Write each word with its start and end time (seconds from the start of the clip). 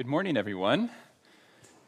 Good 0.00 0.06
morning, 0.06 0.38
everyone. 0.38 0.88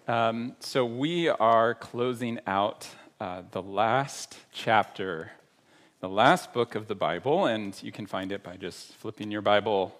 Um, 0.06 0.54
so, 0.60 0.84
we 0.84 1.30
are 1.30 1.74
closing 1.74 2.40
out 2.46 2.86
uh, 3.18 3.40
the 3.52 3.62
last 3.62 4.36
chapter, 4.52 5.32
the 6.00 6.10
last 6.10 6.52
book 6.52 6.74
of 6.74 6.88
the 6.88 6.94
Bible, 6.94 7.46
and 7.46 7.74
you 7.82 7.90
can 7.90 8.04
find 8.04 8.30
it 8.30 8.42
by 8.42 8.58
just 8.58 8.92
flipping 8.96 9.30
your 9.30 9.40
Bible 9.40 9.96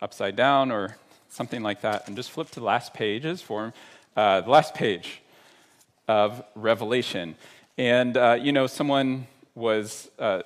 upside 0.00 0.34
down 0.34 0.72
or 0.72 0.96
something 1.28 1.62
like 1.62 1.82
that, 1.82 2.08
and 2.08 2.16
just 2.16 2.32
flip 2.32 2.50
to 2.50 2.58
the 2.58 2.66
last 2.66 2.94
pages 2.94 3.40
for 3.40 3.72
uh, 4.16 4.40
the 4.40 4.50
last 4.50 4.74
page 4.74 5.22
of 6.08 6.42
Revelation. 6.56 7.36
And, 7.78 8.16
uh, 8.16 8.38
you 8.42 8.50
know, 8.50 8.66
someone 8.66 9.28
was, 9.54 10.10
uh, 10.18 10.42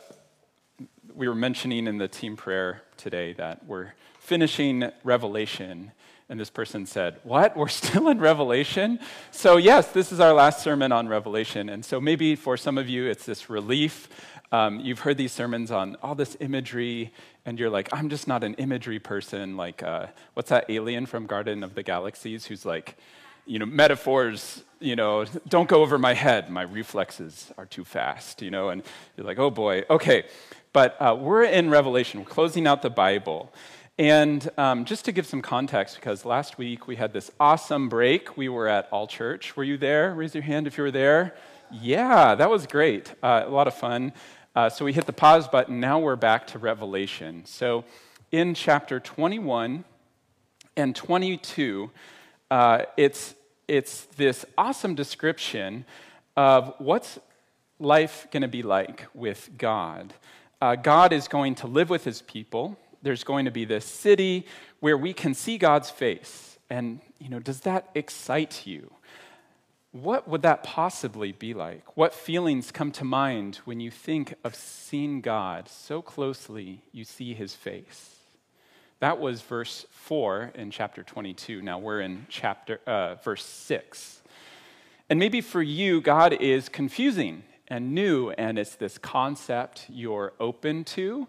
we 1.14 1.28
were 1.28 1.34
mentioning 1.34 1.86
in 1.86 1.96
the 1.96 2.08
team 2.08 2.36
prayer 2.36 2.82
today 2.98 3.32
that 3.38 3.64
we're 3.64 3.94
finishing 4.18 4.90
Revelation. 5.02 5.92
And 6.28 6.40
this 6.40 6.50
person 6.50 6.86
said, 6.86 7.18
What? 7.22 7.56
We're 7.56 7.68
still 7.82 8.08
in 8.08 8.18
Revelation? 8.18 8.98
So, 9.30 9.56
yes, 9.56 9.92
this 9.92 10.12
is 10.12 10.20
our 10.20 10.32
last 10.32 10.62
sermon 10.62 10.92
on 10.92 11.08
Revelation. 11.08 11.68
And 11.68 11.84
so, 11.84 12.00
maybe 12.00 12.36
for 12.36 12.56
some 12.56 12.78
of 12.78 12.88
you, 12.88 13.06
it's 13.06 13.24
this 13.24 13.48
relief. 13.48 14.08
Um, 14.52 14.80
you've 14.80 15.00
heard 15.00 15.16
these 15.16 15.32
sermons 15.32 15.70
on 15.70 15.96
all 16.02 16.14
this 16.14 16.36
imagery, 16.38 17.12
and 17.44 17.58
you're 17.58 17.70
like, 17.70 17.88
I'm 17.92 18.08
just 18.08 18.28
not 18.28 18.44
an 18.44 18.54
imagery 18.54 19.00
person. 19.00 19.56
Like, 19.56 19.82
uh, 19.82 20.06
what's 20.34 20.50
that 20.50 20.66
alien 20.68 21.06
from 21.06 21.26
Guardians 21.26 21.64
of 21.64 21.74
the 21.74 21.82
Galaxy 21.82 22.38
who's 22.38 22.64
like, 22.64 22.96
you 23.44 23.58
know, 23.58 23.66
metaphors, 23.66 24.62
you 24.80 24.96
know, 24.96 25.24
don't 25.48 25.68
go 25.68 25.82
over 25.82 25.98
my 25.98 26.14
head. 26.14 26.50
My 26.50 26.62
reflexes 26.62 27.52
are 27.56 27.66
too 27.66 27.84
fast, 27.84 28.42
you 28.42 28.50
know, 28.50 28.70
and 28.70 28.82
you're 29.16 29.26
like, 29.26 29.38
oh 29.38 29.50
boy, 29.50 29.84
okay. 29.88 30.24
But 30.72 31.00
uh, 31.00 31.16
we're 31.18 31.44
in 31.44 31.70
Revelation, 31.70 32.20
we're 32.20 32.26
closing 32.26 32.66
out 32.66 32.82
the 32.82 32.90
Bible. 32.90 33.52
And 33.98 34.50
um, 34.58 34.84
just 34.84 35.06
to 35.06 35.12
give 35.12 35.24
some 35.24 35.40
context, 35.40 35.94
because 35.94 36.26
last 36.26 36.58
week 36.58 36.86
we 36.86 36.96
had 36.96 37.14
this 37.14 37.30
awesome 37.40 37.88
break. 37.88 38.36
We 38.36 38.50
were 38.50 38.68
at 38.68 38.88
All 38.92 39.06
Church. 39.06 39.56
Were 39.56 39.64
you 39.64 39.78
there? 39.78 40.12
Raise 40.12 40.34
your 40.34 40.42
hand 40.42 40.66
if 40.66 40.76
you 40.76 40.84
were 40.84 40.90
there. 40.90 41.34
Yeah, 41.72 42.34
that 42.34 42.50
was 42.50 42.66
great. 42.66 43.14
Uh, 43.22 43.44
a 43.46 43.48
lot 43.48 43.66
of 43.66 43.74
fun. 43.74 44.12
Uh, 44.54 44.68
so 44.68 44.84
we 44.84 44.92
hit 44.92 45.06
the 45.06 45.14
pause 45.14 45.48
button. 45.48 45.80
Now 45.80 45.98
we're 45.98 46.14
back 46.14 46.46
to 46.48 46.58
Revelation. 46.58 47.46
So 47.46 47.84
in 48.30 48.52
chapter 48.52 49.00
21 49.00 49.82
and 50.76 50.94
22, 50.94 51.90
uh, 52.50 52.82
it's, 52.98 53.34
it's 53.66 54.02
this 54.16 54.44
awesome 54.58 54.94
description 54.94 55.86
of 56.36 56.74
what's 56.76 57.18
life 57.78 58.26
going 58.30 58.42
to 58.42 58.48
be 58.48 58.62
like 58.62 59.06
with 59.14 59.48
God. 59.56 60.12
Uh, 60.60 60.74
God 60.74 61.14
is 61.14 61.28
going 61.28 61.54
to 61.56 61.66
live 61.66 61.88
with 61.88 62.04
his 62.04 62.20
people 62.20 62.78
there's 63.02 63.24
going 63.24 63.44
to 63.44 63.50
be 63.50 63.64
this 63.64 63.84
city 63.84 64.46
where 64.80 64.96
we 64.96 65.12
can 65.12 65.34
see 65.34 65.58
God's 65.58 65.90
face. 65.90 66.58
And, 66.70 67.00
you 67.18 67.28
know, 67.28 67.38
does 67.38 67.60
that 67.60 67.88
excite 67.94 68.66
you? 68.66 68.90
What 69.92 70.28
would 70.28 70.42
that 70.42 70.62
possibly 70.62 71.32
be 71.32 71.54
like? 71.54 71.96
What 71.96 72.12
feelings 72.12 72.70
come 72.70 72.92
to 72.92 73.04
mind 73.04 73.56
when 73.64 73.80
you 73.80 73.90
think 73.90 74.34
of 74.44 74.54
seeing 74.54 75.20
God 75.20 75.68
so 75.68 76.02
closely 76.02 76.82
you 76.92 77.04
see 77.04 77.32
his 77.32 77.54
face? 77.54 78.16
That 79.00 79.18
was 79.18 79.42
verse 79.42 79.86
4 79.90 80.52
in 80.54 80.70
chapter 80.70 81.02
22. 81.02 81.62
Now 81.62 81.78
we're 81.78 82.00
in 82.00 82.26
chapter 82.28 82.80
uh, 82.86 83.16
verse 83.16 83.44
6. 83.44 84.22
And 85.08 85.18
maybe 85.18 85.40
for 85.40 85.62
you 85.62 86.00
God 86.00 86.32
is 86.34 86.68
confusing 86.68 87.44
and 87.68 87.94
new 87.94 88.30
and 88.30 88.58
it's 88.58 88.76
this 88.76 88.98
concept 88.98 89.86
you're 89.88 90.32
open 90.40 90.84
to, 90.84 91.26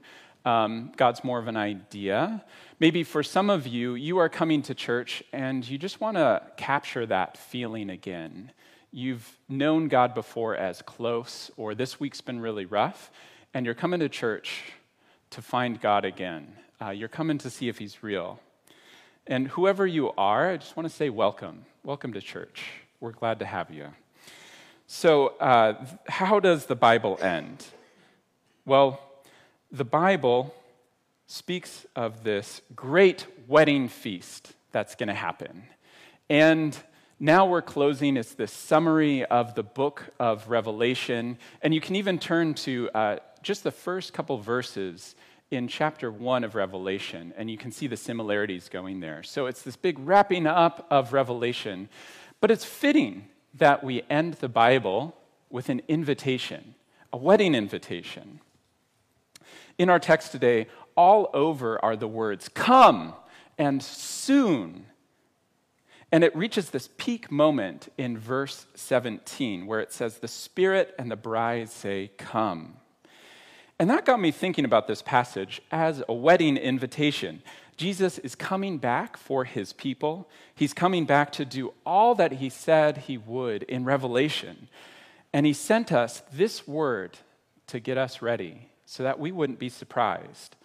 um, 0.47 0.93
God's 0.95 1.25
more 1.25 1.39
of 1.39 1.49
an 1.49 1.57
idea. 1.57 2.41
Maybe 2.79 3.03
for 3.03 3.21
some 3.21 3.49
of 3.49 3.67
you, 3.67 3.95
you 3.95 4.17
are 4.19 4.29
coming 4.29 4.61
to 4.63 4.73
church 4.73 5.21
and 5.33 5.67
you 5.67 5.77
just 5.77 5.99
want 5.99 6.15
to 6.15 6.41
capture 6.55 7.05
that 7.05 7.37
feeling 7.37 7.89
again. 7.89 8.53
You've 8.91 9.29
known 9.49 9.89
God 9.89 10.13
before 10.13 10.55
as 10.55 10.81
close, 10.81 11.51
or 11.57 11.75
this 11.75 11.99
week's 11.99 12.21
been 12.21 12.39
really 12.39 12.65
rough, 12.65 13.11
and 13.53 13.65
you're 13.65 13.75
coming 13.75 13.99
to 13.99 14.07
church 14.07 14.61
to 15.31 15.41
find 15.41 15.81
God 15.81 16.05
again. 16.05 16.53
Uh, 16.81 16.91
you're 16.91 17.09
coming 17.09 17.37
to 17.39 17.49
see 17.49 17.67
if 17.67 17.77
He's 17.77 18.01
real. 18.01 18.39
And 19.27 19.49
whoever 19.49 19.85
you 19.85 20.13
are, 20.17 20.51
I 20.51 20.57
just 20.57 20.77
want 20.77 20.87
to 20.87 20.95
say 20.95 21.09
welcome. 21.09 21.65
Welcome 21.83 22.13
to 22.13 22.21
church. 22.21 22.63
We're 23.01 23.11
glad 23.11 23.39
to 23.39 23.45
have 23.45 23.69
you. 23.69 23.87
So, 24.87 25.35
uh, 25.41 25.85
how 26.07 26.39
does 26.39 26.67
the 26.67 26.75
Bible 26.75 27.19
end? 27.21 27.65
Well, 28.65 29.01
the 29.71 29.85
Bible 29.85 30.53
speaks 31.27 31.85
of 31.95 32.23
this 32.23 32.61
great 32.75 33.25
wedding 33.47 33.89
feast 33.89 34.53
that's 34.71 34.95
going 34.95 35.07
to 35.07 35.13
happen. 35.13 35.63
And 36.29 36.77
now 37.19 37.45
we're 37.45 37.61
closing. 37.61 38.15
It's 38.15 38.33
this 38.33 38.51
summary 38.51 39.25
of 39.25 39.55
the 39.55 39.63
book 39.63 40.05
of 40.19 40.49
Revelation. 40.49 41.37
And 41.61 41.73
you 41.73 41.81
can 41.81 41.95
even 41.95 42.19
turn 42.19 42.53
to 42.55 42.89
uh, 42.93 43.17
just 43.41 43.63
the 43.63 43.71
first 43.71 44.13
couple 44.13 44.37
verses 44.37 45.15
in 45.49 45.67
chapter 45.67 46.11
one 46.11 46.43
of 46.43 46.55
Revelation, 46.55 47.33
and 47.37 47.49
you 47.49 47.57
can 47.57 47.71
see 47.71 47.87
the 47.87 47.95
similarities 47.95 48.67
going 48.67 48.99
there. 48.99 49.23
So 49.23 49.45
it's 49.45 49.61
this 49.61 49.77
big 49.77 49.97
wrapping 49.99 50.45
up 50.45 50.85
of 50.89 51.13
Revelation. 51.13 51.87
But 52.41 52.51
it's 52.51 52.65
fitting 52.65 53.29
that 53.53 53.83
we 53.83 54.03
end 54.09 54.35
the 54.35 54.49
Bible 54.49 55.15
with 55.49 55.69
an 55.69 55.81
invitation, 55.87 56.75
a 57.13 57.17
wedding 57.17 57.55
invitation. 57.55 58.41
In 59.77 59.89
our 59.89 59.99
text 59.99 60.31
today, 60.31 60.67
all 60.95 61.29
over 61.33 61.83
are 61.83 61.95
the 61.95 62.07
words 62.07 62.49
come 62.49 63.13
and 63.57 63.81
soon. 63.81 64.85
And 66.11 66.23
it 66.23 66.35
reaches 66.35 66.69
this 66.69 66.89
peak 66.97 67.31
moment 67.31 67.91
in 67.97 68.17
verse 68.17 68.65
17 68.75 69.65
where 69.65 69.79
it 69.79 69.91
says, 69.91 70.17
The 70.17 70.27
Spirit 70.27 70.95
and 70.97 71.11
the 71.11 71.15
bride 71.15 71.69
say, 71.69 72.11
Come. 72.17 72.77
And 73.79 73.89
that 73.89 74.05
got 74.05 74.19
me 74.19 74.31
thinking 74.31 74.65
about 74.65 74.87
this 74.87 75.03
passage 75.03 75.61
as 75.71 76.01
a 76.09 76.13
wedding 76.13 76.57
invitation. 76.57 77.43
Jesus 77.75 78.17
is 78.17 78.33
coming 78.33 78.79
back 78.79 79.17
for 79.17 79.43
his 79.43 79.73
people. 79.73 80.27
He's 80.55 80.73
coming 80.73 81.05
back 81.05 81.31
to 81.33 81.45
do 81.45 81.73
all 81.85 82.15
that 82.15 82.33
he 82.33 82.49
said 82.49 82.97
he 82.97 83.17
would 83.17 83.61
in 83.63 83.85
Revelation. 83.85 84.69
And 85.31 85.45
he 85.45 85.53
sent 85.53 85.91
us 85.91 86.23
this 86.33 86.67
word 86.67 87.19
to 87.67 87.79
get 87.79 87.99
us 87.99 88.21
ready 88.21 88.69
so 88.87 89.03
that 89.03 89.19
we 89.19 89.31
wouldn't 89.31 89.59
be 89.59 89.69
surprised. 89.69 90.55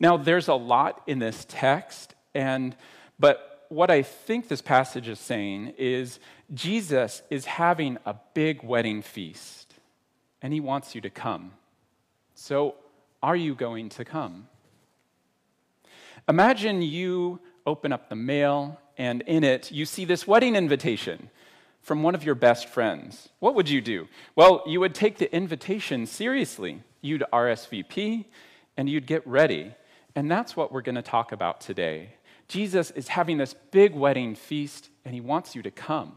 Now, 0.00 0.16
there's 0.16 0.48
a 0.48 0.54
lot 0.54 1.02
in 1.06 1.20
this 1.20 1.46
text, 1.48 2.14
and 2.34 2.76
but 3.18 3.64
what 3.68 3.90
I 3.90 4.02
think 4.02 4.48
this 4.48 4.60
passage 4.60 5.08
is 5.08 5.20
saying 5.20 5.74
is 5.78 6.18
Jesus 6.52 7.22
is 7.30 7.44
having 7.44 7.96
a 8.04 8.16
big 8.34 8.64
wedding 8.64 9.02
feast, 9.02 9.74
and 10.42 10.52
he 10.52 10.58
wants 10.58 10.96
you 10.96 11.00
to 11.02 11.10
come. 11.10 11.52
So, 12.34 12.74
are 13.22 13.36
you 13.36 13.54
going 13.54 13.88
to 13.90 14.04
come? 14.04 14.48
Imagine 16.28 16.82
you 16.82 17.38
open 17.64 17.92
up 17.92 18.08
the 18.08 18.16
mail, 18.16 18.80
and 18.98 19.22
in 19.22 19.44
it, 19.44 19.70
you 19.70 19.86
see 19.86 20.04
this 20.04 20.26
wedding 20.26 20.56
invitation 20.56 21.30
from 21.82 22.02
one 22.02 22.16
of 22.16 22.24
your 22.24 22.34
best 22.34 22.68
friends. 22.68 23.28
What 23.38 23.54
would 23.54 23.68
you 23.68 23.80
do? 23.80 24.08
Well, 24.34 24.64
you 24.66 24.80
would 24.80 24.94
take 24.94 25.18
the 25.18 25.32
invitation 25.34 26.06
seriously 26.06 26.82
you'd 27.00 27.24
RSVP, 27.32 28.24
and 28.76 28.88
you'd 28.88 29.06
get 29.06 29.26
ready. 29.26 29.74
And 30.14 30.30
that's 30.30 30.56
what 30.56 30.72
we're 30.72 30.82
going 30.82 30.96
to 30.96 31.02
talk 31.02 31.32
about 31.32 31.60
today. 31.60 32.14
Jesus 32.48 32.90
is 32.92 33.08
having 33.08 33.38
this 33.38 33.54
big 33.70 33.94
wedding 33.94 34.34
feast, 34.34 34.88
and 35.04 35.14
he 35.14 35.20
wants 35.20 35.54
you 35.54 35.62
to 35.62 35.70
come. 35.70 36.14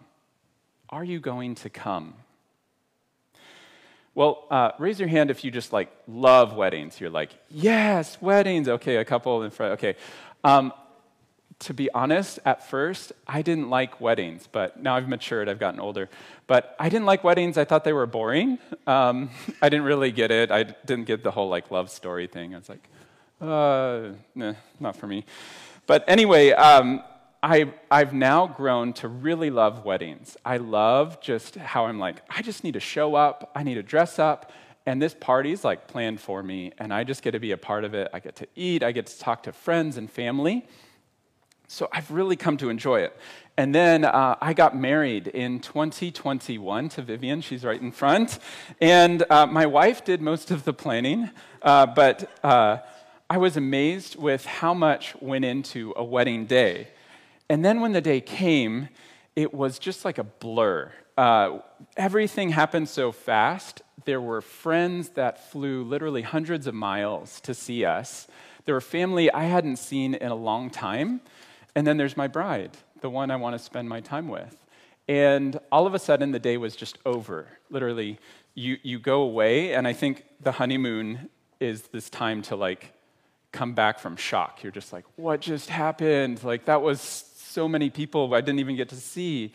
Are 0.89 1.03
you 1.03 1.19
going 1.19 1.55
to 1.55 1.69
come? 1.69 2.15
Well, 4.15 4.45
uh, 4.51 4.71
raise 4.77 4.99
your 4.99 5.09
hand 5.09 5.31
if 5.31 5.43
you 5.43 5.49
just 5.49 5.73
like 5.73 5.91
love 6.07 6.53
weddings. 6.53 6.99
You're 7.01 7.09
like, 7.09 7.31
yes, 7.49 8.21
weddings. 8.21 8.67
Okay, 8.67 8.97
a 8.97 9.05
couple 9.05 9.41
in 9.43 9.49
front. 9.49 9.73
Okay. 9.73 9.95
Um, 10.43 10.71
to 11.59 11.73
be 11.73 11.89
honest, 11.91 12.39
at 12.45 12.67
first, 12.69 13.13
I 13.27 13.41
didn't 13.41 13.69
like 13.69 14.01
weddings, 14.01 14.47
but 14.51 14.81
now 14.81 14.95
I've 14.95 15.07
matured, 15.07 15.49
I've 15.49 15.59
gotten 15.59 15.79
older. 15.79 16.09
But 16.47 16.75
I 16.79 16.89
didn't 16.89 17.05
like 17.05 17.23
weddings, 17.23 17.57
I 17.57 17.65
thought 17.65 17.83
they 17.83 17.93
were 17.93 18.05
boring. 18.05 18.59
Um, 18.87 19.29
I 19.61 19.69
didn't 19.69 19.85
really 19.85 20.11
get 20.11 20.31
it. 20.31 20.51
I 20.51 20.63
didn't 20.63 21.05
get 21.05 21.23
the 21.23 21.31
whole 21.31 21.49
like 21.49 21.71
love 21.71 21.89
story 21.89 22.27
thing. 22.27 22.53
I 22.53 22.57
was 22.57 22.69
like, 22.69 22.89
uh, 23.41 24.15
nah, 24.35 24.53
not 24.79 24.95
for 24.95 25.07
me. 25.07 25.25
But 25.85 26.05
anyway, 26.07 26.51
um, 26.51 27.03
I, 27.41 27.73
I've 27.91 28.13
now 28.13 28.47
grown 28.47 28.93
to 28.93 29.09
really 29.09 29.49
love 29.49 29.83
weddings. 29.83 30.37
I 30.45 30.57
love 30.57 31.19
just 31.19 31.55
how 31.55 31.87
I'm 31.87 31.99
like, 31.99 32.21
I 32.29 32.41
just 32.41 32.63
need 32.63 32.75
to 32.75 32.79
show 32.79 33.15
up, 33.15 33.51
I 33.53 33.63
need 33.63 33.75
to 33.75 33.83
dress 33.83 34.17
up, 34.17 34.51
and 34.85 35.01
this 35.01 35.13
party's 35.13 35.63
like 35.63 35.87
planned 35.87 36.21
for 36.21 36.41
me, 36.41 36.71
and 36.77 36.93
I 36.93 37.03
just 37.03 37.21
get 37.21 37.31
to 37.31 37.39
be 37.39 37.51
a 37.51 37.57
part 37.57 37.83
of 37.83 37.93
it. 37.93 38.09
I 38.13 38.19
get 38.19 38.37
to 38.37 38.47
eat, 38.55 38.81
I 38.81 38.93
get 38.93 39.07
to 39.07 39.19
talk 39.19 39.43
to 39.43 39.51
friends 39.51 39.97
and 39.97 40.09
family. 40.09 40.65
So 41.73 41.89
I've 41.91 42.11
really 42.11 42.35
come 42.35 42.57
to 42.57 42.69
enjoy 42.69 42.99
it. 42.99 43.17
And 43.57 43.73
then 43.73 44.05
uh, 44.05 44.35
I 44.39 44.53
got 44.53 44.77
married 44.77 45.25
in 45.25 45.59
2021 45.59 46.89
to 46.89 47.01
Vivian. 47.01 47.41
She's 47.41 47.65
right 47.65 47.81
in 47.81 47.91
front. 47.91 48.37
And 48.79 49.23
uh, 49.27 49.47
my 49.47 49.65
wife 49.65 50.05
did 50.05 50.21
most 50.21 50.51
of 50.51 50.65
the 50.65 50.73
planning, 50.73 51.31
uh, 51.63 51.87
but 51.87 52.29
uh, 52.43 52.77
I 53.27 53.39
was 53.39 53.57
amazed 53.57 54.17
with 54.17 54.45
how 54.45 54.75
much 54.75 55.15
went 55.19 55.45
into 55.45 55.95
a 55.95 56.03
wedding 56.03 56.45
day. 56.45 56.89
And 57.49 57.65
then 57.65 57.81
when 57.81 57.91
the 57.91 58.01
day 58.01 58.21
came, 58.21 58.89
it 59.35 59.51
was 59.51 59.79
just 59.79 60.05
like 60.05 60.19
a 60.19 60.23
blur. 60.23 60.91
Uh, 61.17 61.57
everything 61.97 62.49
happened 62.49 62.87
so 62.87 63.11
fast. 63.11 63.81
There 64.05 64.21
were 64.21 64.41
friends 64.41 65.09
that 65.09 65.49
flew 65.49 65.83
literally 65.83 66.21
hundreds 66.21 66.67
of 66.67 66.75
miles 66.75 67.41
to 67.41 67.55
see 67.55 67.83
us. 67.83 68.27
There 68.65 68.75
were 68.75 68.81
family 68.81 69.31
I 69.31 69.45
hadn't 69.45 69.77
seen 69.77 70.13
in 70.13 70.29
a 70.29 70.35
long 70.35 70.69
time. 70.69 71.21
And 71.75 71.85
then 71.87 71.97
there's 71.97 72.15
my 72.15 72.27
bride, 72.27 72.71
the 73.01 73.09
one 73.09 73.31
I 73.31 73.35
want 73.35 73.57
to 73.57 73.59
spend 73.59 73.89
my 73.89 73.99
time 73.99 74.27
with. 74.27 74.55
And 75.07 75.59
all 75.71 75.85
of 75.85 75.93
a 75.93 75.99
sudden, 75.99 76.31
the 76.31 76.39
day 76.39 76.57
was 76.57 76.75
just 76.75 76.97
over. 77.05 77.47
Literally, 77.69 78.19
you, 78.55 78.77
you 78.83 78.99
go 78.99 79.21
away, 79.21 79.73
and 79.73 79.87
I 79.87 79.93
think 79.93 80.23
the 80.39 80.53
honeymoon 80.53 81.29
is 81.59 81.83
this 81.83 82.09
time 82.09 82.41
to 82.43 82.55
like 82.55 82.93
come 83.51 83.73
back 83.73 83.99
from 83.99 84.15
shock. 84.15 84.63
You're 84.63 84.71
just 84.71 84.93
like, 84.93 85.05
what 85.15 85.41
just 85.41 85.69
happened? 85.69 86.43
Like, 86.43 86.65
that 86.65 86.81
was 86.81 87.01
so 87.01 87.67
many 87.67 87.89
people 87.89 88.33
I 88.33 88.41
didn't 88.41 88.59
even 88.59 88.75
get 88.75 88.89
to 88.89 88.95
see. 88.95 89.51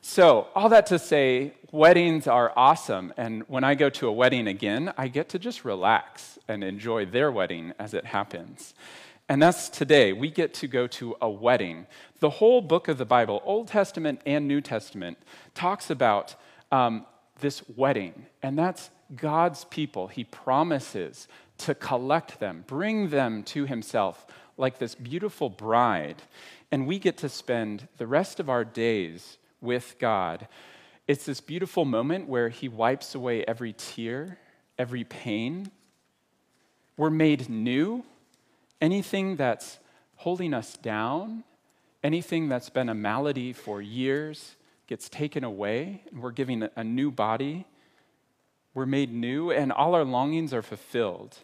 So, 0.00 0.48
all 0.54 0.68
that 0.68 0.86
to 0.86 0.98
say, 0.98 1.54
weddings 1.72 2.26
are 2.26 2.52
awesome. 2.56 3.12
And 3.16 3.42
when 3.48 3.64
I 3.64 3.74
go 3.74 3.88
to 3.90 4.08
a 4.08 4.12
wedding 4.12 4.46
again, 4.48 4.92
I 4.98 5.08
get 5.08 5.30
to 5.30 5.38
just 5.38 5.64
relax 5.64 6.38
and 6.46 6.62
enjoy 6.62 7.06
their 7.06 7.32
wedding 7.32 7.72
as 7.78 7.94
it 7.94 8.04
happens. 8.04 8.74
And 9.28 9.42
that's 9.42 9.70
today. 9.70 10.12
We 10.12 10.30
get 10.30 10.52
to 10.54 10.68
go 10.68 10.86
to 10.88 11.16
a 11.20 11.30
wedding. 11.30 11.86
The 12.20 12.28
whole 12.28 12.60
book 12.60 12.88
of 12.88 12.98
the 12.98 13.06
Bible, 13.06 13.40
Old 13.44 13.68
Testament 13.68 14.20
and 14.26 14.46
New 14.46 14.60
Testament, 14.60 15.16
talks 15.54 15.88
about 15.88 16.34
um, 16.70 17.06
this 17.40 17.62
wedding. 17.74 18.26
And 18.42 18.58
that's 18.58 18.90
God's 19.16 19.64
people. 19.64 20.08
He 20.08 20.24
promises 20.24 21.26
to 21.58 21.74
collect 21.74 22.38
them, 22.38 22.64
bring 22.66 23.08
them 23.08 23.42
to 23.44 23.64
Himself 23.64 24.26
like 24.58 24.78
this 24.78 24.94
beautiful 24.94 25.48
bride. 25.48 26.22
And 26.70 26.86
we 26.86 26.98
get 26.98 27.16
to 27.18 27.28
spend 27.30 27.88
the 27.96 28.06
rest 28.06 28.40
of 28.40 28.50
our 28.50 28.64
days 28.64 29.38
with 29.62 29.96
God. 29.98 30.48
It's 31.06 31.24
this 31.24 31.40
beautiful 31.40 31.86
moment 31.86 32.28
where 32.28 32.50
He 32.50 32.68
wipes 32.68 33.14
away 33.14 33.42
every 33.44 33.72
tear, 33.72 34.38
every 34.78 35.04
pain. 35.04 35.70
We're 36.98 37.10
made 37.10 37.48
new 37.48 38.04
anything 38.84 39.36
that's 39.36 39.78
holding 40.16 40.52
us 40.52 40.76
down, 40.76 41.42
anything 42.02 42.50
that's 42.50 42.68
been 42.68 42.90
a 42.90 42.94
malady 42.94 43.50
for 43.50 43.80
years 43.80 44.56
gets 44.86 45.08
taken 45.08 45.42
away, 45.42 46.02
and 46.10 46.20
we're 46.22 46.30
given 46.30 46.68
a 46.76 46.84
new 46.84 47.10
body. 47.10 47.64
We're 48.74 48.84
made 48.84 49.10
new, 49.10 49.50
and 49.50 49.72
all 49.72 49.94
our 49.94 50.04
longings 50.04 50.52
are 50.52 50.60
fulfilled. 50.60 51.38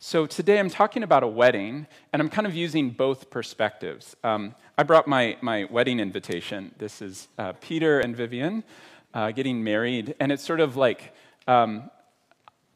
So 0.00 0.26
today 0.26 0.58
I'm 0.58 0.68
talking 0.68 1.04
about 1.04 1.22
a 1.22 1.28
wedding, 1.28 1.86
and 2.12 2.20
I'm 2.20 2.28
kind 2.28 2.46
of 2.46 2.56
using 2.56 2.90
both 2.90 3.30
perspectives. 3.30 4.16
Um, 4.24 4.56
I 4.76 4.82
brought 4.82 5.06
my, 5.06 5.36
my 5.40 5.66
wedding 5.66 6.00
invitation. 6.00 6.74
This 6.78 7.00
is 7.00 7.28
uh, 7.38 7.52
Peter 7.60 8.00
and 8.00 8.16
Vivian 8.16 8.64
uh, 9.14 9.30
getting 9.30 9.62
married, 9.62 10.16
and 10.18 10.32
it's 10.32 10.42
sort 10.44 10.58
of 10.58 10.76
like 10.76 11.14
um, 11.46 11.88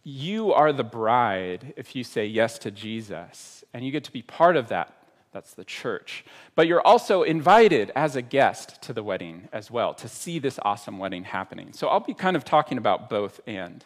you 0.05 0.53
are 0.53 0.73
the 0.73 0.85
bride 0.85 1.73
if 1.77 1.97
you 1.97 2.05
say 2.05 2.27
yes 2.27 2.59
to 2.61 2.71
Jesus, 2.71 3.65
and 3.73 3.85
you 3.85 3.91
get 3.91 4.05
to 4.05 4.13
be 4.13 4.23
part 4.23 4.57
of 4.57 4.69
that. 4.69 4.93
That's 5.33 5.55
the 5.55 5.65
church. 5.65 6.25
But 6.55 6.69
you're 6.69 6.87
also 6.87 7.23
invited 7.25 7.91
as 7.97 8.15
a 8.15 8.23
guest 8.23 8.81
to 8.83 8.93
the 8.93 9.03
wedding 9.03 9.49
as 9.53 9.69
well 9.71 9.93
to 9.95 10.09
see 10.09 10.39
this 10.39 10.61
awesome 10.63 10.99
wedding 10.99 11.25
happening. 11.25 11.73
So 11.73 11.89
I'll 11.89 11.99
be 11.99 12.15
kind 12.15 12.37
of 12.37 12.45
talking 12.45 12.79
about 12.79 13.11
both 13.11 13.41
and. 13.47 13.85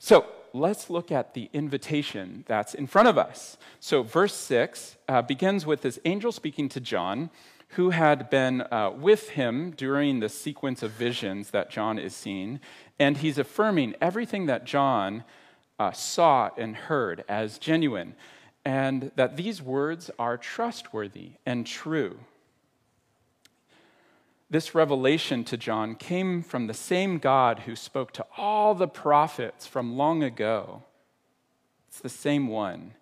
So 0.00 0.26
let's 0.52 0.90
look 0.90 1.12
at 1.12 1.34
the 1.34 1.48
invitation 1.52 2.44
that's 2.48 2.74
in 2.74 2.86
front 2.86 3.08
of 3.08 3.18
us. 3.18 3.56
So, 3.78 4.02
verse 4.02 4.34
6 4.34 4.96
uh, 5.08 5.22
begins 5.22 5.66
with 5.66 5.82
this 5.82 5.98
angel 6.04 6.32
speaking 6.32 6.68
to 6.70 6.80
John, 6.80 7.30
who 7.74 7.90
had 7.90 8.28
been 8.30 8.62
uh, 8.62 8.92
with 8.96 9.30
him 9.30 9.70
during 9.70 10.20
the 10.20 10.28
sequence 10.28 10.82
of 10.82 10.90
visions 10.90 11.50
that 11.50 11.70
John 11.70 11.98
is 11.98 12.14
seeing. 12.14 12.60
And 12.98 13.18
he's 13.18 13.38
affirming 13.38 13.94
everything 14.00 14.46
that 14.46 14.64
John 14.64 15.24
uh, 15.78 15.92
saw 15.92 16.50
and 16.58 16.76
heard 16.76 17.24
as 17.28 17.58
genuine, 17.58 18.14
and 18.64 19.12
that 19.16 19.36
these 19.36 19.62
words 19.62 20.10
are 20.18 20.36
trustworthy 20.36 21.32
and 21.46 21.66
true. 21.66 22.18
This 24.50 24.74
revelation 24.74 25.44
to 25.44 25.56
John 25.56 25.94
came 25.94 26.42
from 26.42 26.66
the 26.66 26.74
same 26.74 27.18
God 27.18 27.60
who 27.60 27.76
spoke 27.76 28.12
to 28.14 28.26
all 28.36 28.74
the 28.74 28.88
prophets 28.88 29.66
from 29.66 29.96
long 29.96 30.24
ago. 30.24 30.82
It's 31.88 32.00
the 32.00 32.08
same 32.08 32.48
one. 32.48 32.94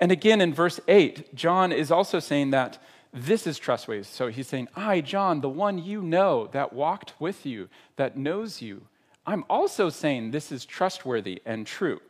And 0.00 0.10
again 0.10 0.40
in 0.40 0.52
verse 0.52 0.80
8, 0.88 1.34
John 1.34 1.70
is 1.70 1.90
also 1.90 2.18
saying 2.18 2.50
that 2.50 2.82
this 3.12 3.46
is 3.46 3.58
trustworthy. 3.58 4.04
So 4.04 4.28
he's 4.28 4.48
saying, 4.48 4.68
I, 4.76 5.00
John, 5.00 5.40
the 5.40 5.48
one 5.48 5.78
you 5.78 6.02
know 6.02 6.48
that 6.52 6.72
walked 6.72 7.14
with 7.18 7.44
you, 7.44 7.68
that 7.96 8.16
knows 8.16 8.62
you, 8.62 8.82
I'm 9.26 9.44
also 9.50 9.90
saying 9.90 10.30
this 10.30 10.50
is 10.50 10.64
trustworthy 10.64 11.42
and 11.44 11.66
true. 11.66 12.00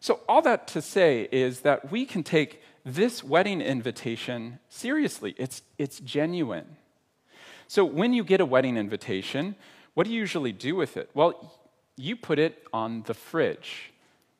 So, 0.00 0.20
all 0.28 0.42
that 0.42 0.66
to 0.68 0.82
say 0.82 1.28
is 1.32 1.60
that 1.60 1.90
we 1.90 2.04
can 2.04 2.22
take 2.22 2.62
this 2.84 3.24
wedding 3.24 3.62
invitation 3.62 4.58
seriously, 4.68 5.34
it's, 5.38 5.62
it's 5.78 5.98
genuine. 6.00 6.76
So, 7.68 7.84
when 7.84 8.12
you 8.12 8.22
get 8.22 8.40
a 8.40 8.46
wedding 8.46 8.76
invitation, 8.76 9.56
what 9.94 10.06
do 10.06 10.12
you 10.12 10.20
usually 10.20 10.52
do 10.52 10.76
with 10.76 10.96
it? 10.96 11.08
Well, 11.14 11.58
you 11.96 12.16
put 12.16 12.38
it 12.38 12.62
on 12.72 13.02
the 13.06 13.14
fridge. 13.14 13.92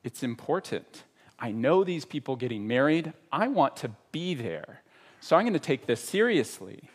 It's 0.03 0.21
important. 0.21 1.03
I 1.39 1.51
know 1.51 1.83
these 1.83 2.05
people 2.05 2.35
getting 2.35 2.67
married. 2.67 3.13
I 3.31 3.47
want 3.47 3.77
to 3.77 3.91
be 4.11 4.35
there. 4.35 4.81
So 5.25 5.35
I'm 5.35 5.41
going 5.41 5.53
to 5.53 5.59
take 5.59 5.87
this 5.87 6.01
seriously. 6.01 6.87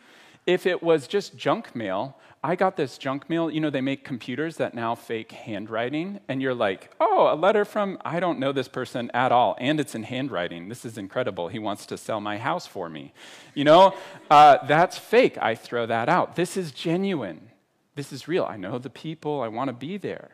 If 0.47 0.65
it 0.65 0.81
was 0.81 1.05
just 1.05 1.35
junk 1.35 1.75
mail, 1.75 2.17
I 2.41 2.55
got 2.55 2.77
this 2.77 2.97
junk 2.97 3.29
mail. 3.29 3.51
You 3.51 3.59
know, 3.59 3.69
they 3.69 3.81
make 3.81 4.05
computers 4.05 4.55
that 4.55 4.73
now 4.73 4.95
fake 4.95 5.33
handwriting, 5.33 6.21
and 6.29 6.41
you're 6.41 6.55
like, 6.55 6.91
oh, 7.01 7.29
a 7.29 7.35
letter 7.35 7.65
from, 7.65 7.97
I 8.05 8.21
don't 8.21 8.39
know 8.39 8.53
this 8.53 8.69
person 8.69 9.11
at 9.13 9.33
all, 9.33 9.57
and 9.59 9.81
it's 9.81 9.95
in 9.95 10.03
handwriting. 10.03 10.69
This 10.69 10.85
is 10.85 10.97
incredible. 10.97 11.49
He 11.49 11.59
wants 11.59 11.85
to 11.87 11.97
sell 11.97 12.21
my 12.21 12.37
house 12.37 12.65
for 12.65 12.89
me. 12.89 13.11
You 13.53 13.65
know, 13.65 13.95
uh, 14.29 14.65
that's 14.65 14.97
fake. 14.97 15.37
I 15.37 15.53
throw 15.53 15.85
that 15.87 16.07
out. 16.07 16.37
This 16.37 16.55
is 16.55 16.71
genuine. 16.71 17.49
This 17.95 18.13
is 18.13 18.29
real. 18.29 18.45
I 18.45 18.55
know 18.55 18.77
the 18.77 18.89
people, 18.89 19.41
I 19.41 19.49
want 19.49 19.67
to 19.67 19.73
be 19.73 19.97
there. 19.97 20.29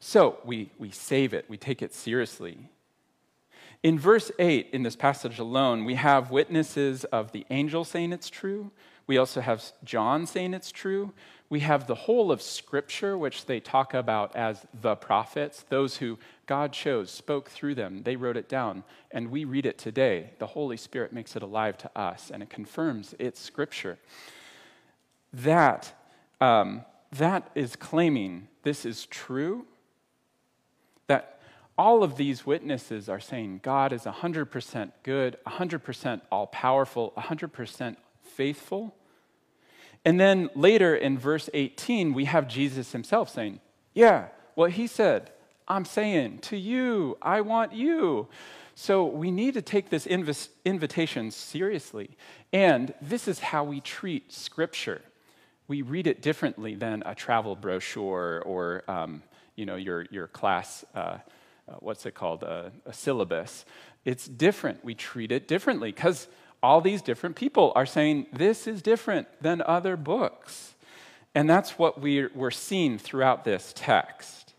So 0.00 0.36
we, 0.44 0.70
we 0.78 0.90
save 0.90 1.32
it, 1.32 1.46
we 1.48 1.56
take 1.56 1.80
it 1.80 1.94
seriously. 1.94 2.68
In 3.86 4.00
verse 4.00 4.32
8, 4.40 4.70
in 4.72 4.82
this 4.82 4.96
passage 4.96 5.38
alone, 5.38 5.84
we 5.84 5.94
have 5.94 6.32
witnesses 6.32 7.04
of 7.04 7.30
the 7.30 7.46
angel 7.50 7.84
saying 7.84 8.12
it's 8.12 8.28
true. 8.28 8.72
We 9.06 9.16
also 9.16 9.40
have 9.40 9.62
John 9.84 10.26
saying 10.26 10.54
it's 10.54 10.72
true. 10.72 11.12
We 11.50 11.60
have 11.60 11.86
the 11.86 11.94
whole 11.94 12.32
of 12.32 12.42
Scripture, 12.42 13.16
which 13.16 13.46
they 13.46 13.60
talk 13.60 13.94
about 13.94 14.34
as 14.34 14.66
the 14.74 14.96
prophets, 14.96 15.64
those 15.68 15.98
who 15.98 16.18
God 16.46 16.72
chose, 16.72 17.12
spoke 17.12 17.48
through 17.48 17.76
them. 17.76 18.02
They 18.02 18.16
wrote 18.16 18.36
it 18.36 18.48
down, 18.48 18.82
and 19.12 19.30
we 19.30 19.44
read 19.44 19.66
it 19.66 19.78
today. 19.78 20.30
The 20.40 20.48
Holy 20.48 20.76
Spirit 20.76 21.12
makes 21.12 21.36
it 21.36 21.44
alive 21.44 21.78
to 21.78 21.90
us, 21.96 22.32
and 22.34 22.42
it 22.42 22.50
confirms 22.50 23.14
it's 23.20 23.40
Scripture. 23.40 23.98
That, 25.32 25.92
um, 26.40 26.84
that 27.12 27.52
is 27.54 27.76
claiming 27.76 28.48
this 28.64 28.84
is 28.84 29.06
true, 29.06 29.64
all 31.78 32.02
of 32.02 32.16
these 32.16 32.46
witnesses 32.46 33.08
are 33.08 33.20
saying 33.20 33.60
God 33.62 33.92
is 33.92 34.02
100% 34.02 34.92
good, 35.02 35.36
100% 35.46 36.20
all 36.32 36.46
powerful, 36.46 37.12
100% 37.16 37.96
faithful. 38.22 38.94
And 40.04 40.18
then 40.18 40.48
later 40.54 40.94
in 40.94 41.18
verse 41.18 41.50
18, 41.52 42.14
we 42.14 42.24
have 42.26 42.48
Jesus 42.48 42.92
himself 42.92 43.28
saying, 43.28 43.60
Yeah, 43.92 44.28
what 44.54 44.72
he 44.72 44.86
said, 44.86 45.32
I'm 45.68 45.84
saying 45.84 46.38
to 46.42 46.56
you, 46.56 47.18
I 47.20 47.40
want 47.40 47.72
you. 47.72 48.28
So 48.74 49.04
we 49.04 49.30
need 49.30 49.54
to 49.54 49.62
take 49.62 49.90
this 49.90 50.06
inv- 50.06 50.48
invitation 50.64 51.30
seriously. 51.30 52.10
And 52.52 52.94
this 53.02 53.26
is 53.26 53.38
how 53.40 53.64
we 53.64 53.80
treat 53.80 54.32
Scripture. 54.32 55.02
We 55.66 55.82
read 55.82 56.06
it 56.06 56.22
differently 56.22 56.74
than 56.74 57.02
a 57.04 57.14
travel 57.14 57.56
brochure 57.56 58.42
or 58.46 58.84
um, 58.86 59.22
you 59.56 59.66
know, 59.66 59.76
your, 59.76 60.06
your 60.10 60.28
class. 60.28 60.84
Uh, 60.94 61.18
uh, 61.68 61.74
what's 61.80 62.06
it 62.06 62.14
called, 62.14 62.42
a, 62.42 62.72
a 62.84 62.92
syllabus. 62.92 63.64
It's 64.04 64.26
different. 64.26 64.84
We 64.84 64.94
treat 64.94 65.32
it 65.32 65.48
differently 65.48 65.92
because 65.92 66.28
all 66.62 66.80
these 66.80 67.02
different 67.02 67.36
people 67.36 67.72
are 67.74 67.86
saying 67.86 68.26
this 68.32 68.66
is 68.66 68.82
different 68.82 69.28
than 69.40 69.62
other 69.62 69.96
books. 69.96 70.74
And 71.34 71.50
that's 71.50 71.78
what 71.78 72.00
we're, 72.00 72.30
we're 72.34 72.50
seeing 72.50 72.98
throughout 72.98 73.44
this 73.44 73.72
text. 73.76 74.54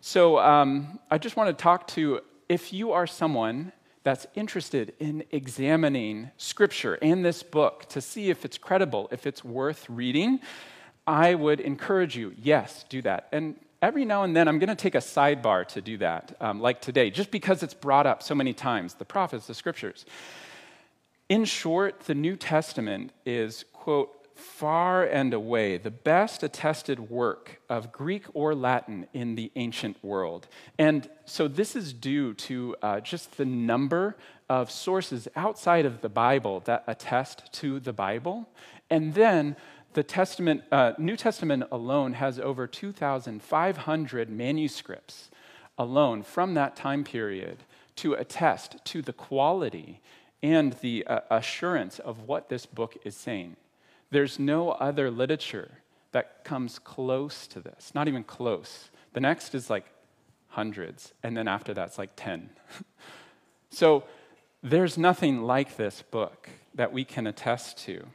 So 0.00 0.38
um, 0.38 0.98
I 1.10 1.18
just 1.18 1.36
want 1.36 1.56
to 1.56 1.62
talk 1.62 1.86
to 1.88 2.20
if 2.48 2.72
you 2.72 2.92
are 2.92 3.06
someone 3.06 3.72
that's 4.02 4.26
interested 4.34 4.94
in 4.98 5.24
examining 5.30 6.30
Scripture 6.36 6.98
and 7.00 7.24
this 7.24 7.42
book 7.42 7.86
to 7.90 8.00
see 8.00 8.28
if 8.28 8.44
it's 8.44 8.58
credible, 8.58 9.08
if 9.12 9.26
it's 9.26 9.44
worth 9.44 9.88
reading, 9.88 10.40
I 11.06 11.34
would 11.34 11.60
encourage 11.60 12.16
you, 12.16 12.34
yes, 12.36 12.84
do 12.88 13.00
that. 13.02 13.28
And 13.32 13.56
every 13.82 14.04
now 14.04 14.22
and 14.22 14.34
then 14.34 14.48
I'm 14.48 14.58
going 14.60 14.68
to 14.68 14.76
take 14.76 14.94
a 14.94 14.98
sidebar 14.98 15.66
to 15.68 15.82
do 15.82 15.98
that, 15.98 16.36
um, 16.40 16.60
like 16.60 16.80
today, 16.80 17.10
just 17.10 17.30
because 17.30 17.62
it's 17.62 17.74
brought 17.74 18.06
up 18.06 18.22
so 18.22 18.34
many 18.34 18.54
times 18.54 18.94
the 18.94 19.04
prophets, 19.04 19.48
the 19.48 19.54
scriptures. 19.54 20.06
In 21.28 21.44
short, 21.44 22.00
the 22.00 22.14
New 22.14 22.36
Testament 22.36 23.12
is, 23.26 23.64
quote, 23.72 24.10
far 24.34 25.04
and 25.04 25.34
away 25.34 25.76
the 25.76 25.90
best 25.90 26.42
attested 26.42 27.10
work 27.10 27.60
of 27.68 27.92
Greek 27.92 28.24
or 28.34 28.54
Latin 28.54 29.06
in 29.12 29.34
the 29.34 29.52
ancient 29.56 30.02
world. 30.02 30.48
And 30.78 31.08
so 31.26 31.48
this 31.48 31.76
is 31.76 31.92
due 31.92 32.34
to 32.34 32.76
uh, 32.82 33.00
just 33.00 33.36
the 33.36 33.44
number 33.44 34.16
of 34.48 34.70
sources 34.70 35.28
outside 35.36 35.86
of 35.86 36.00
the 36.00 36.08
Bible 36.08 36.60
that 36.60 36.84
attest 36.86 37.52
to 37.54 37.78
the 37.80 37.92
Bible. 37.92 38.48
And 38.90 39.14
then 39.14 39.56
the 39.94 40.02
Testament, 40.02 40.62
uh, 40.72 40.92
New 40.98 41.16
Testament 41.16 41.64
alone 41.70 42.14
has 42.14 42.38
over 42.38 42.66
2,500 42.66 44.30
manuscripts 44.30 45.30
alone 45.78 46.22
from 46.22 46.54
that 46.54 46.76
time 46.76 47.04
period 47.04 47.58
to 47.96 48.14
attest 48.14 48.76
to 48.84 49.02
the 49.02 49.12
quality 49.12 50.00
and 50.42 50.74
the 50.74 51.06
uh, 51.06 51.20
assurance 51.30 51.98
of 51.98 52.26
what 52.26 52.48
this 52.48 52.66
book 52.66 52.96
is 53.04 53.16
saying. 53.16 53.56
There's 54.10 54.38
no 54.38 54.70
other 54.70 55.10
literature 55.10 55.70
that 56.12 56.44
comes 56.44 56.78
close 56.78 57.46
to 57.48 57.60
this, 57.60 57.92
not 57.94 58.08
even 58.08 58.24
close. 58.24 58.90
The 59.12 59.20
next 59.20 59.54
is 59.54 59.70
like 59.70 59.86
hundreds, 60.48 61.12
and 61.22 61.36
then 61.36 61.48
after 61.48 61.72
that's 61.72 61.98
like 61.98 62.10
10. 62.16 62.50
so 63.70 64.04
there's 64.62 64.98
nothing 64.98 65.42
like 65.42 65.76
this 65.76 66.02
book 66.02 66.48
that 66.74 66.92
we 66.92 67.04
can 67.04 67.26
attest 67.26 67.78
to. 67.84 68.06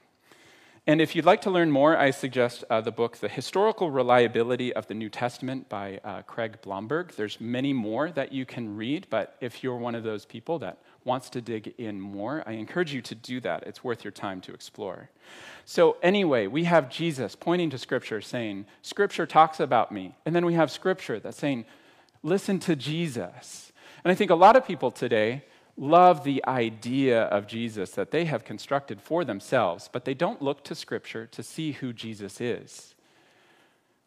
And 0.90 1.02
if 1.02 1.18
you'd 1.18 1.26
like 1.26 1.42
to 1.42 1.52
learn 1.52 1.70
more, 1.70 1.98
I 1.98 2.12
suggest 2.12 2.64
uh, 2.70 2.80
the 2.80 2.94
book, 2.94 3.18
The 3.18 3.28
Historical 3.28 3.92
Reliability 3.92 4.72
of 4.72 4.88
the 4.88 4.94
New 4.94 5.10
Testament 5.10 5.68
by 5.68 6.00
uh, 6.02 6.22
Craig 6.22 6.62
Blomberg. 6.62 7.12
There's 7.18 7.42
many 7.42 7.74
more 7.74 8.10
that 8.12 8.32
you 8.32 8.46
can 8.46 8.78
read, 8.78 9.06
but 9.10 9.36
if 9.42 9.62
you're 9.62 9.76
one 9.76 9.96
of 9.96 10.06
those 10.06 10.24
people 10.24 10.60
that 10.60 10.78
wants 11.04 11.30
to 11.32 11.42
dig 11.42 11.74
in 11.78 12.00
more, 12.00 12.42
I 12.48 12.54
encourage 12.54 12.94
you 12.94 13.02
to 13.02 13.16
do 13.16 13.42
that. 13.42 13.68
It's 13.68 13.84
worth 13.84 14.06
your 14.06 14.12
time 14.12 14.40
to 14.42 14.54
explore. 14.54 15.10
So, 15.66 15.98
anyway, 16.02 16.48
we 16.48 16.64
have 16.64 16.90
Jesus 16.90 17.36
pointing 17.36 17.70
to 17.72 17.78
Scripture 17.78 18.22
saying, 18.22 18.66
Scripture 18.82 19.26
talks 19.26 19.60
about 19.60 19.92
me. 19.92 20.16
And 20.26 20.34
then 20.34 20.46
we 20.46 20.54
have 20.54 20.72
Scripture 20.72 21.20
that's 21.20 21.38
saying, 21.38 21.66
listen 22.24 22.60
to 22.60 22.78
Jesus. 22.78 23.74
And 24.06 24.12
I 24.14 24.16
think 24.16 24.32
a 24.32 24.36
lot 24.36 24.56
of 24.56 24.66
people 24.66 24.92
today 24.92 25.44
love 25.78 26.24
the 26.24 26.44
idea 26.48 27.24
of 27.24 27.46
Jesus 27.48 27.92
that 27.92 28.12
they 28.12 28.26
have 28.26 28.44
constructed 28.44 29.00
for 29.00 29.24
themselves, 29.24 29.90
but 29.92 30.06
they 30.06 30.16
don't 30.16 30.42
look 30.42 30.64
to 30.64 30.76
Scripture 30.76 31.28
to 31.28 31.44
see 31.44 31.74
who 31.74 31.94
Jesus 31.94 32.42
is. 32.42 32.96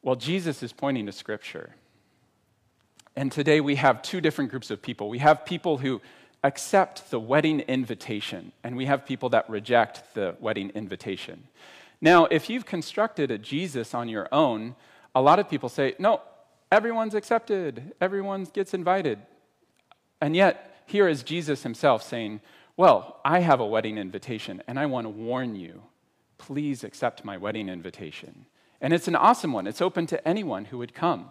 Well, 0.03 0.17
Jesus 0.17 0.63
is 0.63 0.73
pointing 0.73 1.07
to 1.07 1.13
Scripture. 1.13 1.77
And 3.15 3.31
today 3.31 3.61
we 3.61 3.77
have 3.77 4.03
two 4.03 4.21
different 4.21 4.51
groups 4.51 4.71
of 4.71 4.83
people. 4.83 5.09
We 5.09 5.19
have 5.19 5.45
people 5.45 5.79
who 5.79 6.01
accept 6.43 7.11
the 7.11 7.21
wedding 7.21 7.61
invitation, 7.61 8.53
and 8.65 8.77
we 8.77 8.87
have 8.87 9.05
people 9.05 9.29
that 9.29 9.49
reject 9.49 10.15
the 10.15 10.35
wedding 10.41 10.71
invitation. 10.71 11.45
Now, 12.01 12.25
if 12.25 12.49
you've 12.49 12.65
constructed 12.65 13.31
a 13.31 13.39
Jesus 13.39 13.95
on 13.95 14.09
your 14.09 14.27
own, 14.33 14.75
a 15.15 15.21
lot 15.21 15.39
of 15.39 15.51
people 15.51 15.69
say, 15.69 15.95
no, 15.99 16.23
everyone's 16.73 17.15
accepted, 17.15 17.93
everyone 18.01 18.45
gets 18.45 18.73
invited. 18.73 19.19
And 20.21 20.35
yet, 20.35 20.70
here 20.91 21.09
is 21.09 21.23
Jesus 21.23 21.63
himself 21.63 22.03
saying, 22.03 22.41
Well, 22.77 23.21
I 23.25 23.41
have 23.41 23.61
a 23.61 23.67
wedding 23.67 23.97
invitation, 23.97 24.63
and 24.67 24.79
I 24.79 24.87
want 24.87 25.05
to 25.07 25.11
warn 25.11 25.55
you. 25.55 25.83
Please 26.37 26.85
accept 26.85 27.25
my 27.25 27.37
wedding 27.37 27.69
invitation. 27.69 28.47
And 28.81 28.93
it's 28.93 29.09
an 29.09 29.17
awesome 29.17 29.53
one, 29.53 29.67
it's 29.67 29.83
open 29.83 30.07
to 30.07 30.29
anyone 30.29 30.67
who 30.67 30.79
would 30.79 30.95
come. 30.95 31.31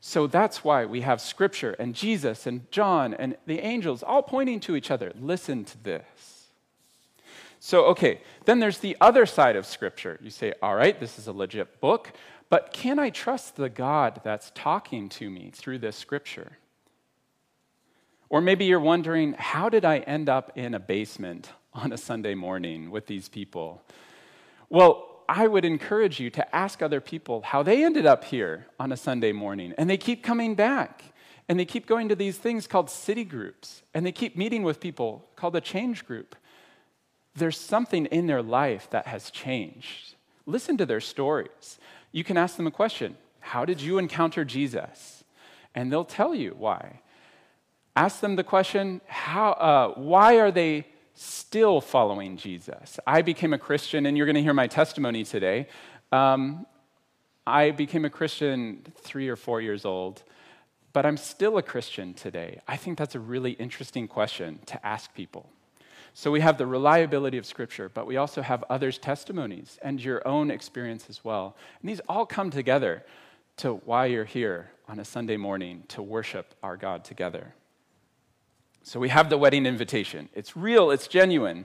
So 0.00 0.26
that's 0.26 0.62
why 0.62 0.84
we 0.84 1.00
have 1.02 1.20
Scripture 1.20 1.74
and 1.78 1.94
Jesus 1.94 2.46
and 2.46 2.70
John 2.70 3.14
and 3.14 3.36
the 3.46 3.60
angels 3.60 4.02
all 4.02 4.22
pointing 4.22 4.60
to 4.60 4.76
each 4.76 4.90
other. 4.90 5.12
Listen 5.20 5.64
to 5.64 5.82
this. 5.82 6.48
So, 7.60 7.86
okay, 7.86 8.20
then 8.44 8.60
there's 8.60 8.78
the 8.78 8.96
other 9.00 9.26
side 9.26 9.56
of 9.56 9.66
Scripture. 9.66 10.18
You 10.22 10.30
say, 10.30 10.52
all 10.62 10.76
right, 10.76 10.98
this 11.00 11.18
is 11.18 11.26
a 11.26 11.32
legit 11.32 11.80
book, 11.80 12.12
but 12.48 12.72
can 12.72 12.98
I 12.98 13.10
trust 13.10 13.56
the 13.56 13.68
God 13.68 14.20
that's 14.22 14.52
talking 14.54 15.08
to 15.10 15.28
me 15.30 15.50
through 15.52 15.78
this 15.78 15.96
Scripture? 15.96 16.58
Or 18.28 18.40
maybe 18.40 18.64
you're 18.64 18.80
wondering, 18.80 19.34
how 19.34 19.68
did 19.68 19.84
I 19.84 19.98
end 19.98 20.28
up 20.28 20.52
in 20.56 20.74
a 20.74 20.80
basement 20.80 21.50
on 21.72 21.92
a 21.92 21.96
Sunday 21.96 22.34
morning 22.34 22.90
with 22.90 23.06
these 23.06 23.28
people? 23.28 23.82
Well, 24.68 25.06
I 25.28 25.46
would 25.46 25.64
encourage 25.64 26.20
you 26.20 26.30
to 26.30 26.56
ask 26.56 26.82
other 26.82 27.00
people 27.00 27.42
how 27.42 27.62
they 27.62 27.84
ended 27.84 28.06
up 28.06 28.24
here 28.24 28.66
on 28.78 28.92
a 28.92 28.96
Sunday 28.96 29.32
morning. 29.32 29.74
And 29.76 29.88
they 29.88 29.96
keep 29.96 30.22
coming 30.22 30.54
back. 30.54 31.04
And 31.48 31.58
they 31.58 31.64
keep 31.64 31.86
going 31.86 32.08
to 32.08 32.16
these 32.16 32.38
things 32.38 32.66
called 32.66 32.90
city 32.90 33.24
groups. 33.24 33.82
And 33.94 34.04
they 34.04 34.12
keep 34.12 34.36
meeting 34.36 34.62
with 34.62 34.80
people 34.80 35.28
called 35.36 35.54
a 35.54 35.60
change 35.60 36.04
group. 36.04 36.34
There's 37.34 37.58
something 37.58 38.06
in 38.06 38.26
their 38.26 38.42
life 38.42 38.88
that 38.90 39.06
has 39.06 39.30
changed. 39.30 40.16
Listen 40.46 40.76
to 40.78 40.86
their 40.86 41.00
stories. 41.00 41.78
You 42.10 42.24
can 42.24 42.36
ask 42.36 42.56
them 42.56 42.66
a 42.66 42.72
question 42.72 43.16
How 43.40 43.64
did 43.64 43.80
you 43.80 43.98
encounter 43.98 44.44
Jesus? 44.44 45.24
And 45.74 45.92
they'll 45.92 46.04
tell 46.04 46.34
you 46.34 46.54
why. 46.58 47.00
Ask 47.96 48.20
them 48.20 48.36
the 48.36 48.44
question 48.44 49.00
how, 49.06 49.52
uh, 49.52 49.94
why 49.98 50.38
are 50.38 50.50
they 50.50 50.86
still 51.14 51.80
following 51.80 52.36
Jesus? 52.36 53.00
I 53.06 53.22
became 53.22 53.54
a 53.54 53.58
Christian, 53.58 54.04
and 54.04 54.18
you're 54.18 54.26
going 54.26 54.36
to 54.36 54.42
hear 54.42 54.52
my 54.52 54.66
testimony 54.66 55.24
today. 55.24 55.66
Um, 56.12 56.66
I 57.46 57.70
became 57.70 58.04
a 58.04 58.10
Christian 58.10 58.92
three 58.98 59.28
or 59.28 59.36
four 59.36 59.62
years 59.62 59.86
old, 59.86 60.22
but 60.92 61.06
I'm 61.06 61.16
still 61.16 61.56
a 61.56 61.62
Christian 61.62 62.12
today. 62.12 62.60
I 62.68 62.76
think 62.76 62.98
that's 62.98 63.14
a 63.14 63.20
really 63.20 63.52
interesting 63.52 64.06
question 64.08 64.58
to 64.66 64.86
ask 64.86 65.14
people. 65.14 65.48
So 66.12 66.30
we 66.30 66.40
have 66.40 66.58
the 66.58 66.66
reliability 66.66 67.38
of 67.38 67.46
Scripture, 67.46 67.88
but 67.88 68.06
we 68.06 68.18
also 68.18 68.42
have 68.42 68.62
others' 68.68 68.98
testimonies 68.98 69.78
and 69.80 70.02
your 70.02 70.26
own 70.28 70.50
experience 70.50 71.06
as 71.08 71.24
well. 71.24 71.56
And 71.80 71.88
these 71.88 72.00
all 72.08 72.26
come 72.26 72.50
together 72.50 73.04
to 73.58 73.74
why 73.74 74.06
you're 74.06 74.24
here 74.24 74.70
on 74.86 74.98
a 74.98 75.04
Sunday 75.04 75.36
morning 75.38 75.84
to 75.88 76.02
worship 76.02 76.54
our 76.62 76.76
God 76.76 77.04
together. 77.04 77.54
So 78.88 79.00
we 79.00 79.08
have 79.08 79.30
the 79.30 79.36
wedding 79.36 79.66
invitation. 79.66 80.28
It's 80.32 80.56
real, 80.56 80.92
it's 80.92 81.08
genuine. 81.08 81.64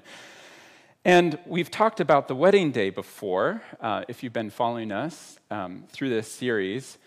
And 1.06 1.38
we've 1.46 1.70
talked 1.70 2.00
about 2.00 2.28
the 2.28 2.34
wedding 2.34 2.72
day 2.72 2.90
before, 2.90 3.62
uh, 3.80 4.06
if 4.08 4.24
you've 4.24 4.34
been 4.34 4.50
following 4.50 4.92
us 4.92 5.38
um, 5.52 5.84
through 5.90 6.10
this 6.10 6.28
series. 6.28 6.98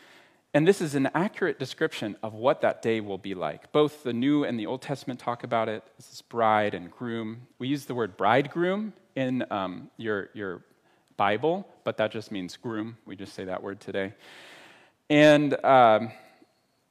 And 0.55 0.69
this 0.69 0.81
is 0.81 0.95
an 0.95 1.09
accurate 1.17 1.59
description 1.59 2.15
of 2.23 2.33
what 2.33 2.61
that 2.61 2.81
day 2.81 3.01
will 3.01 3.19
be 3.19 3.35
like. 3.35 3.73
Both 3.73 4.05
the 4.05 4.13
New 4.13 4.45
and 4.45 4.57
the 4.57 4.67
Old 4.67 4.83
Testament 4.83 5.19
talk 5.19 5.43
about 5.43 5.69
it. 5.69 5.83
This 5.97 6.13
is 6.13 6.23
bride 6.23 6.75
and 6.75 6.93
groom. 6.93 7.49
We 7.59 7.67
use 7.67 7.87
the 7.87 7.95
word 7.97 8.17
bridegroom 8.17 8.93
in 9.17 9.45
um, 9.51 9.91
your, 9.97 10.31
your 10.33 10.63
Bible, 11.17 11.67
but 11.83 11.97
that 11.97 12.13
just 12.13 12.31
means 12.31 12.57
groom. 12.57 12.99
We 13.05 13.17
just 13.17 13.35
say 13.35 13.47
that 13.47 13.65
word 13.65 13.81
today. 13.81 14.13
And 15.11 15.55
um, 15.65 16.13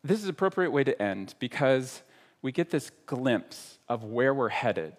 this 0.03 0.18
is 0.20 0.25
an 0.25 0.32
appropriate 0.32 0.72
way 0.72 0.84
to 0.84 1.01
end 1.01 1.36
because 1.39 2.03
we 2.43 2.51
get 2.51 2.69
this 2.69 2.91
glimpse 3.07 3.79
of 3.89 4.03
where 4.03 4.33
we're 4.33 4.50
headed. 4.50 4.93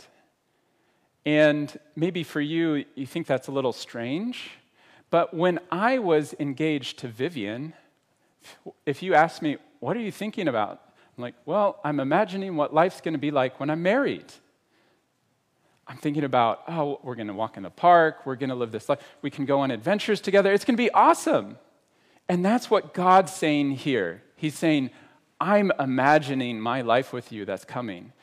And 1.24 1.78
maybe 1.94 2.24
for 2.24 2.40
you, 2.40 2.84
you 2.96 3.06
think 3.06 3.28
that's 3.28 3.46
a 3.46 3.52
little 3.52 3.72
strange. 3.72 4.50
But 5.10 5.32
when 5.32 5.60
I 5.70 5.98
was 5.98 6.34
engaged 6.40 6.98
to 7.00 7.08
Vivian, 7.08 7.74
if 8.84 9.02
you 9.02 9.14
ask 9.14 9.40
me, 9.40 9.58
what 9.78 9.96
are 9.96 10.00
you 10.00 10.10
thinking 10.10 10.48
about? 10.48 10.80
I'm 11.16 11.22
like, 11.22 11.34
well, 11.44 11.80
I'm 11.84 12.00
imagining 12.00 12.56
what 12.56 12.74
life's 12.74 13.00
going 13.00 13.14
to 13.14 13.18
be 13.18 13.30
like 13.30 13.60
when 13.60 13.70
I'm 13.70 13.82
married. 13.82 14.32
I'm 15.86 15.98
thinking 15.98 16.24
about, 16.24 16.62
oh, 16.66 16.98
we're 17.02 17.14
going 17.14 17.28
to 17.28 17.34
walk 17.34 17.58
in 17.58 17.62
the 17.62 17.70
park, 17.70 18.24
we're 18.24 18.36
going 18.36 18.48
to 18.48 18.54
live 18.54 18.72
this 18.72 18.88
life, 18.88 19.00
we 19.20 19.30
can 19.30 19.44
go 19.44 19.60
on 19.60 19.70
adventures 19.70 20.20
together, 20.22 20.50
it's 20.52 20.64
going 20.64 20.76
to 20.76 20.82
be 20.82 20.90
awesome. 20.90 21.58
And 22.26 22.42
that's 22.42 22.70
what 22.70 22.94
God's 22.94 23.34
saying 23.34 23.72
here. 23.72 24.22
He's 24.34 24.56
saying, 24.56 24.90
I'm 25.44 25.72
imagining 25.78 26.58
my 26.58 26.80
life 26.80 27.12
with 27.12 27.30
you 27.30 27.44
that's 27.44 27.66
coming. 27.66 28.14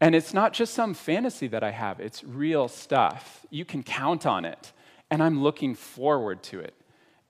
And 0.00 0.14
it's 0.14 0.32
not 0.32 0.52
just 0.52 0.74
some 0.74 0.94
fantasy 0.94 1.48
that 1.48 1.64
I 1.64 1.72
have, 1.72 1.98
it's 1.98 2.22
real 2.22 2.68
stuff. 2.68 3.44
You 3.50 3.64
can 3.64 3.82
count 3.82 4.26
on 4.26 4.44
it. 4.44 4.72
And 5.10 5.20
I'm 5.24 5.42
looking 5.42 5.74
forward 5.74 6.44
to 6.44 6.60
it. 6.60 6.74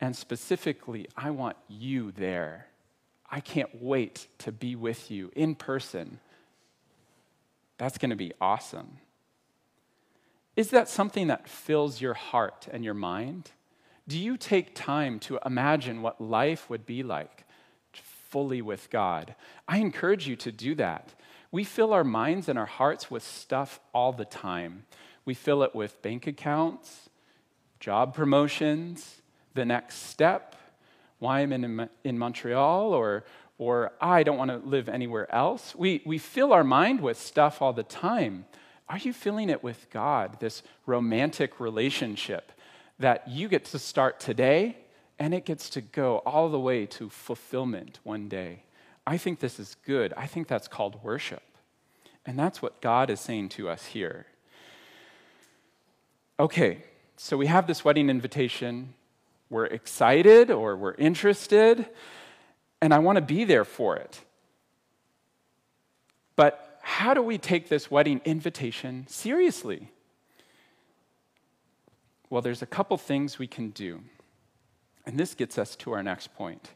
And 0.03 0.15
specifically, 0.15 1.09
I 1.17 1.31
want 1.31 1.57
you 1.67 2.13
there. 2.13 2.67
I 3.31 3.41
can't 3.41 3.83
wait 3.83 4.27
to 4.41 4.53
be 4.53 4.77
with 4.77 5.11
you 5.11 5.33
in 5.35 5.55
person. 5.55 6.21
That's 7.79 7.97
going 7.97 8.11
to 8.11 8.17
be 8.17 8.35
awesome. 8.39 8.99
Is 10.57 10.69
that 10.71 10.91
something 10.91 11.29
that 11.29 11.49
fills 11.49 12.03
your 12.03 12.15
heart 12.15 12.69
and 12.71 12.85
your 12.85 12.93
mind? 12.93 13.51
Do 14.07 14.19
you 14.19 14.37
take 14.37 14.75
time 14.75 15.19
to 15.21 15.39
imagine 15.47 16.03
what 16.03 16.21
life 16.21 16.69
would 16.69 16.85
be 16.85 17.03
like? 17.03 17.47
Fully 18.33 18.63
with 18.63 18.89
God. 18.89 19.35
I 19.69 19.77
encourage 19.77 20.27
you 20.27 20.37
to 20.37 20.51
do 20.51 20.75
that. 20.77 21.13
We 21.51 21.65
fill 21.65 21.93
our 21.93 22.03
minds 22.03 22.49
and 22.49 22.59
our 22.59 22.67
hearts 22.67 23.11
with 23.11 23.23
stuff 23.23 23.79
all 23.93 24.11
the 24.13 24.25
time. 24.25 24.87
We 25.27 25.35
fill 25.35 25.63
it 25.63 25.75
with 25.75 26.01
bank 26.01 26.27
accounts, 26.27 27.11
job 27.79 28.15
promotions, 28.15 29.21
the 29.53 29.67
next 29.67 30.07
step, 30.07 30.57
why 31.19 31.41
I'm 31.41 31.53
in, 31.53 31.91
in 32.05 32.19
Montreal, 32.19 32.95
or, 32.95 33.25
or 33.59 33.93
I 34.01 34.23
don't 34.23 34.39
want 34.39 34.51
to 34.51 34.67
live 34.67 34.89
anywhere 34.89 35.33
else. 35.33 35.75
We, 35.75 36.01
we 36.07 36.17
fill 36.17 36.55
our 36.55 36.65
mind 36.65 37.03
with 37.03 37.19
stuff 37.21 37.61
all 37.61 37.75
the 37.75 37.83
time. 37.83 38.47
Are 38.89 38.99
you 38.99 39.13
filling 39.13 39.51
it 39.51 39.63
with 39.63 39.89
God, 39.91 40.41
this 40.41 40.63
romantic 40.87 41.61
relationship 41.61 42.51
that 42.99 43.29
you 43.29 43.49
get 43.49 43.67
to 43.67 43.79
start 43.79 44.21
today 44.21 44.79
and 45.23 45.35
it 45.35 45.45
gets 45.45 45.71
to 45.71 45.81
go 45.81 46.19
all 46.19 46.49
the 46.49 46.59
way 46.59 46.87
to 46.87 47.09
fulfillment 47.09 48.01
one 48.03 48.29
day? 48.29 48.65
I 49.07 49.17
think 49.17 49.41
this 49.41 49.59
is 49.59 49.77
good. 49.87 50.13
I 50.17 50.27
think 50.27 50.49
that's 50.49 50.69
called 50.69 51.03
worship. 51.03 51.43
And 52.25 52.39
that's 52.39 52.63
what 52.63 52.81
God 52.81 53.11
is 53.11 53.21
saying 53.21 53.51
to 53.51 53.69
us 53.69 53.87
here. 53.87 54.27
Okay, 56.39 56.85
so 57.17 57.37
we 57.37 57.47
have 57.47 57.67
this 57.67 57.85
wedding 57.85 58.09
invitation. 58.09 58.95
We're 59.51 59.67
excited 59.67 60.51
or 60.51 60.77
we're 60.77 60.95
interested, 60.95 61.87
and 62.81 62.95
I 62.95 62.99
want 62.99 63.17
to 63.17 63.23
be 63.23 63.45
there 63.45 63.65
for 63.65 63.97
it. 63.97 64.21
But 66.37 66.79
how 66.83 67.15
do 67.15 67.23
we 67.23 67.39
take 67.39 67.69
this 67.69 67.91
wedding 67.91 68.21
invitation 68.25 69.07
seriously? 69.09 69.91
Well, 72.31 72.43
there's 72.43 72.63
a 72.63 72.67
couple 72.67 72.97
things 72.97 73.39
we 73.39 73.47
can 73.47 73.71
do. 73.71 74.01
And 75.07 75.19
this 75.19 75.35
gets 75.35 75.59
us 75.59 75.77
to 75.77 75.93
our 75.93 76.03
next 76.03 76.35
point. 76.35 76.71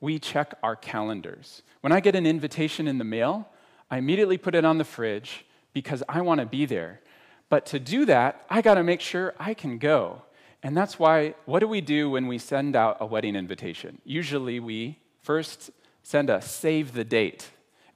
We 0.00 0.18
check 0.18 0.54
our 0.62 0.76
calendars. 0.76 1.62
When 1.80 1.92
I 1.92 2.00
get 2.00 2.16
an 2.16 2.26
invitation 2.26 2.88
in 2.88 2.98
the 2.98 3.04
mail, 3.04 3.48
I 3.90 3.98
immediately 3.98 4.38
put 4.38 4.54
it 4.54 4.64
on 4.64 4.78
the 4.78 4.84
fridge 4.84 5.44
because 5.72 6.02
I 6.08 6.20
want 6.20 6.40
to 6.40 6.46
be 6.46 6.66
there. 6.66 7.00
But 7.48 7.66
to 7.66 7.78
do 7.78 8.06
that, 8.06 8.44
I 8.48 8.62
got 8.62 8.74
to 8.74 8.82
make 8.82 9.00
sure 9.00 9.34
I 9.38 9.54
can 9.54 9.78
go. 9.78 10.22
And 10.62 10.76
that's 10.76 10.98
why, 10.98 11.34
what 11.44 11.58
do 11.58 11.68
we 11.68 11.80
do 11.80 12.10
when 12.10 12.26
we 12.26 12.38
send 12.38 12.76
out 12.76 12.96
a 13.00 13.06
wedding 13.06 13.36
invitation? 13.36 14.00
Usually 14.04 14.60
we 14.60 14.98
first 15.20 15.70
send 16.02 16.30
a 16.30 16.40
save 16.40 16.94
the 16.94 17.04
date 17.04 17.50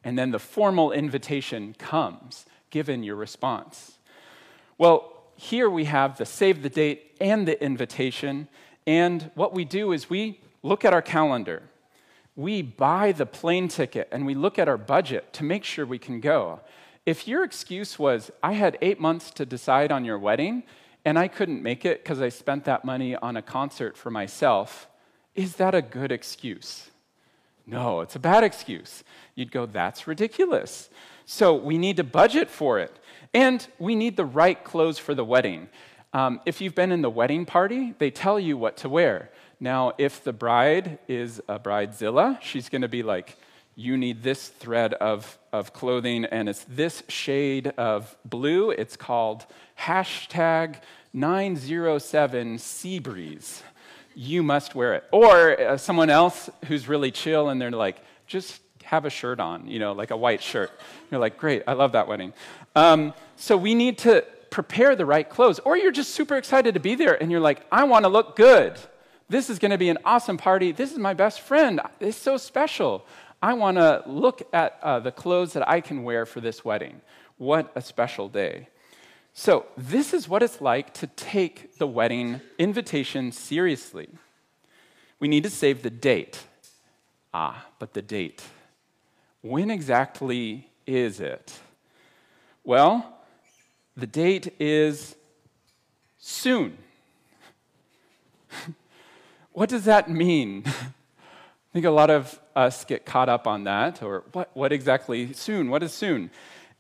and 0.06 0.16
then 0.16 0.30
the 0.30 0.38
formal 0.38 0.92
invitation 0.92 1.74
comes, 1.78 2.46
given 2.70 3.02
your 3.02 3.16
response. 3.16 3.98
Well, 4.78 5.12
here 5.34 5.68
we 5.68 5.86
have 5.86 6.16
the 6.16 6.24
save 6.24 6.62
the 6.62 6.68
date 6.68 7.16
and 7.20 7.46
the 7.46 7.60
invitation, 7.60 8.46
and 8.86 9.30
what 9.34 9.52
we 9.52 9.64
do 9.64 9.92
is 9.92 10.08
we 10.08 10.40
look 10.62 10.84
at 10.84 10.92
our 10.92 11.02
calendar. 11.02 11.62
We 12.36 12.62
buy 12.62 13.12
the 13.12 13.26
plane 13.26 13.68
ticket 13.68 14.08
and 14.12 14.26
we 14.26 14.34
look 14.34 14.58
at 14.58 14.68
our 14.68 14.76
budget 14.76 15.32
to 15.34 15.44
make 15.44 15.64
sure 15.64 15.86
we 15.86 15.98
can 15.98 16.20
go. 16.20 16.60
If 17.04 17.26
your 17.26 17.44
excuse 17.44 17.98
was, 17.98 18.30
I 18.42 18.52
had 18.52 18.78
eight 18.82 19.00
months 19.00 19.30
to 19.32 19.46
decide 19.46 19.90
on 19.90 20.04
your 20.04 20.18
wedding 20.18 20.64
and 21.04 21.18
I 21.18 21.28
couldn't 21.28 21.62
make 21.62 21.84
it 21.84 22.02
because 22.02 22.20
I 22.20 22.28
spent 22.28 22.64
that 22.64 22.84
money 22.84 23.16
on 23.16 23.36
a 23.36 23.42
concert 23.42 23.96
for 23.96 24.10
myself, 24.10 24.88
is 25.34 25.56
that 25.56 25.74
a 25.74 25.82
good 25.82 26.10
excuse? 26.10 26.90
No, 27.66 28.00
it's 28.00 28.16
a 28.16 28.20
bad 28.20 28.44
excuse. 28.44 29.02
You'd 29.34 29.52
go, 29.52 29.66
that's 29.66 30.06
ridiculous. 30.06 30.88
So 31.24 31.54
we 31.54 31.78
need 31.78 31.96
to 31.96 32.04
budget 32.04 32.50
for 32.50 32.78
it. 32.78 32.98
And 33.34 33.66
we 33.78 33.94
need 33.94 34.16
the 34.16 34.24
right 34.24 34.62
clothes 34.62 34.98
for 34.98 35.14
the 35.14 35.24
wedding. 35.24 35.68
Um, 36.16 36.40
if 36.46 36.62
you've 36.62 36.74
been 36.74 36.92
in 36.92 37.02
the 37.02 37.10
wedding 37.10 37.44
party, 37.44 37.92
they 37.98 38.10
tell 38.10 38.40
you 38.40 38.56
what 38.56 38.78
to 38.78 38.88
wear. 38.88 39.28
Now, 39.60 39.92
if 39.98 40.24
the 40.24 40.32
bride 40.32 40.98
is 41.08 41.42
a 41.46 41.58
bridezilla, 41.58 42.40
she's 42.40 42.70
going 42.70 42.80
to 42.80 42.88
be 42.88 43.02
like, 43.02 43.36
you 43.74 43.98
need 43.98 44.22
this 44.22 44.48
thread 44.48 44.94
of, 44.94 45.36
of 45.52 45.74
clothing, 45.74 46.24
and 46.24 46.48
it's 46.48 46.64
this 46.64 47.02
shade 47.08 47.66
of 47.76 48.16
blue. 48.24 48.70
It's 48.70 48.96
called 48.96 49.44
hashtag 49.78 50.76
907 51.12 52.60
Sea 52.60 52.98
Breeze 52.98 53.62
you 54.14 54.42
must 54.42 54.74
wear 54.74 54.94
it. 54.94 55.04
Or 55.12 55.60
uh, 55.60 55.76
someone 55.76 56.08
else 56.08 56.48
who's 56.64 56.88
really 56.88 57.10
chill 57.10 57.50
and 57.50 57.60
they're 57.60 57.70
like, 57.70 57.98
just 58.26 58.62
have 58.84 59.04
a 59.04 59.10
shirt 59.10 59.38
on, 59.40 59.68
you 59.68 59.78
know, 59.78 59.92
like 59.92 60.10
a 60.10 60.16
white 60.16 60.42
shirt. 60.42 60.70
You're 61.10 61.20
like, 61.20 61.36
great, 61.36 61.64
I 61.66 61.74
love 61.74 61.92
that 61.92 62.08
wedding. 62.08 62.32
Um, 62.74 63.12
so 63.36 63.58
we 63.58 63.74
need 63.74 63.98
to 63.98 64.24
prepare 64.56 64.96
the 64.96 65.04
right 65.04 65.28
clothes. 65.28 65.58
Or 65.58 65.76
you're 65.76 65.92
just 65.92 66.14
super 66.14 66.34
excited 66.34 66.72
to 66.72 66.80
be 66.80 66.94
there 66.94 67.22
and 67.22 67.30
you're 67.30 67.40
like, 67.40 67.60
I 67.70 67.84
want 67.84 68.06
to 68.06 68.08
look 68.08 68.36
good. 68.36 68.80
This 69.28 69.50
is 69.50 69.58
going 69.58 69.72
to 69.72 69.76
be 69.76 69.90
an 69.90 69.98
awesome 70.02 70.38
party. 70.38 70.72
This 70.72 70.92
is 70.92 70.98
my 70.98 71.12
best 71.12 71.42
friend. 71.42 71.78
It's 72.00 72.16
so 72.16 72.38
special. 72.38 73.04
I 73.42 73.52
want 73.52 73.76
to 73.76 74.02
look 74.06 74.48
at 74.54 74.78
uh, 74.82 75.00
the 75.00 75.12
clothes 75.12 75.52
that 75.52 75.68
I 75.68 75.82
can 75.82 76.04
wear 76.04 76.24
for 76.24 76.40
this 76.40 76.64
wedding. 76.64 77.02
What 77.36 77.70
a 77.74 77.82
special 77.82 78.30
day. 78.30 78.68
So, 79.34 79.66
this 79.76 80.14
is 80.14 80.26
what 80.26 80.42
it's 80.42 80.62
like 80.62 80.94
to 80.94 81.06
take 81.06 81.76
the 81.76 81.86
wedding 81.86 82.40
invitation 82.58 83.32
seriously. 83.32 84.08
We 85.20 85.28
need 85.28 85.44
to 85.44 85.50
save 85.50 85.82
the 85.82 85.90
date. 85.90 86.42
Ah, 87.34 87.66
but 87.78 87.92
the 87.92 88.00
date. 88.00 88.42
When 89.42 89.70
exactly 89.70 90.70
is 90.86 91.20
it? 91.20 91.52
Well, 92.64 93.15
the 93.96 94.06
date 94.06 94.54
is 94.60 95.16
soon. 96.18 96.76
what 99.52 99.68
does 99.68 99.84
that 99.84 100.10
mean? 100.10 100.64
I 100.66 101.72
think 101.72 101.86
a 101.86 101.90
lot 101.90 102.10
of 102.10 102.38
us 102.54 102.84
get 102.84 103.04
caught 103.04 103.28
up 103.28 103.46
on 103.46 103.64
that, 103.64 104.02
or 104.02 104.24
what, 104.32 104.50
what 104.54 104.72
exactly 104.72 105.32
soon? 105.32 105.70
What 105.70 105.82
is 105.82 105.92
soon? 105.92 106.30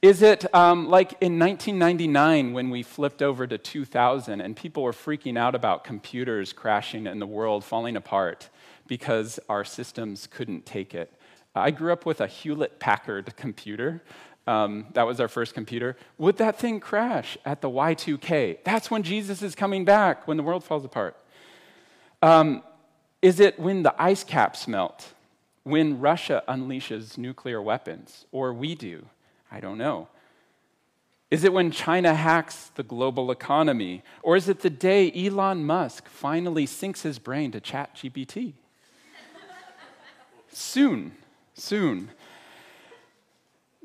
Is 0.02 0.22
it 0.22 0.54
um, 0.54 0.88
like 0.88 1.12
in 1.20 1.38
1999 1.38 2.52
when 2.52 2.70
we 2.70 2.82
flipped 2.82 3.22
over 3.22 3.46
to 3.46 3.56
2000 3.56 4.40
and 4.40 4.54
people 4.54 4.82
were 4.82 4.92
freaking 4.92 5.38
out 5.38 5.54
about 5.54 5.84
computers 5.84 6.52
crashing 6.52 7.06
and 7.06 7.20
the 7.20 7.26
world 7.26 7.64
falling 7.64 7.96
apart 7.96 8.50
because 8.86 9.40
our 9.48 9.64
systems 9.64 10.26
couldn't 10.26 10.66
take 10.66 10.94
it? 10.94 11.12
I 11.54 11.70
grew 11.70 11.92
up 11.92 12.04
with 12.04 12.20
a 12.20 12.26
Hewlett 12.26 12.78
Packard 12.78 13.34
computer. 13.36 14.02
Um, 14.46 14.86
that 14.92 15.06
was 15.06 15.18
our 15.18 15.28
first 15.28 15.54
computer. 15.54 15.96
Would 16.18 16.36
that 16.36 16.58
thing 16.58 16.78
crash 16.78 17.36
at 17.44 17.60
the 17.60 17.70
Y2K? 17.70 18.58
That's 18.64 18.90
when 18.90 19.02
Jesus 19.02 19.42
is 19.42 19.54
coming 19.54 19.84
back, 19.84 20.28
when 20.28 20.36
the 20.36 20.42
world 20.42 20.62
falls 20.62 20.84
apart. 20.84 21.16
Um, 22.22 22.62
is 23.22 23.40
it 23.40 23.58
when 23.58 23.82
the 23.82 23.94
ice 24.00 24.22
caps 24.22 24.68
melt? 24.68 25.12
When 25.64 25.98
Russia 25.98 26.44
unleashes 26.48 27.18
nuclear 27.18 27.60
weapons? 27.60 28.24
Or 28.30 28.52
we 28.52 28.76
do? 28.76 29.06
I 29.50 29.58
don't 29.58 29.78
know. 29.78 30.08
Is 31.28 31.42
it 31.42 31.52
when 31.52 31.72
China 31.72 32.14
hacks 32.14 32.70
the 32.76 32.84
global 32.84 33.32
economy? 33.32 34.04
Or 34.22 34.36
is 34.36 34.48
it 34.48 34.60
the 34.60 34.70
day 34.70 35.10
Elon 35.12 35.64
Musk 35.64 36.08
finally 36.08 36.66
syncs 36.66 37.02
his 37.02 37.18
brain 37.18 37.50
to 37.50 37.60
ChatGPT? 37.60 38.52
soon, 40.52 41.12
soon. 41.54 42.10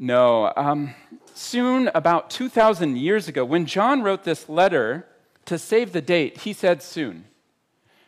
No, 0.03 0.51
um, 0.55 0.95
soon, 1.35 1.91
about 1.93 2.31
2,000 2.31 2.97
years 2.97 3.27
ago, 3.27 3.45
when 3.45 3.67
John 3.67 4.01
wrote 4.01 4.23
this 4.23 4.49
letter 4.49 5.05
to 5.45 5.59
save 5.59 5.91
the 5.93 6.01
date, 6.01 6.39
he 6.39 6.53
said 6.53 6.81
soon. 6.81 7.25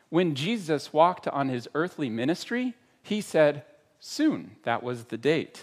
When 0.09 0.33
Jesus 0.33 0.91
walked 0.91 1.27
on 1.27 1.49
his 1.49 1.69
earthly 1.75 2.09
ministry, 2.09 2.73
he 3.03 3.21
said 3.21 3.63
soon. 3.99 4.55
That 4.63 4.81
was 4.81 5.03
the 5.03 5.19
date. 5.19 5.61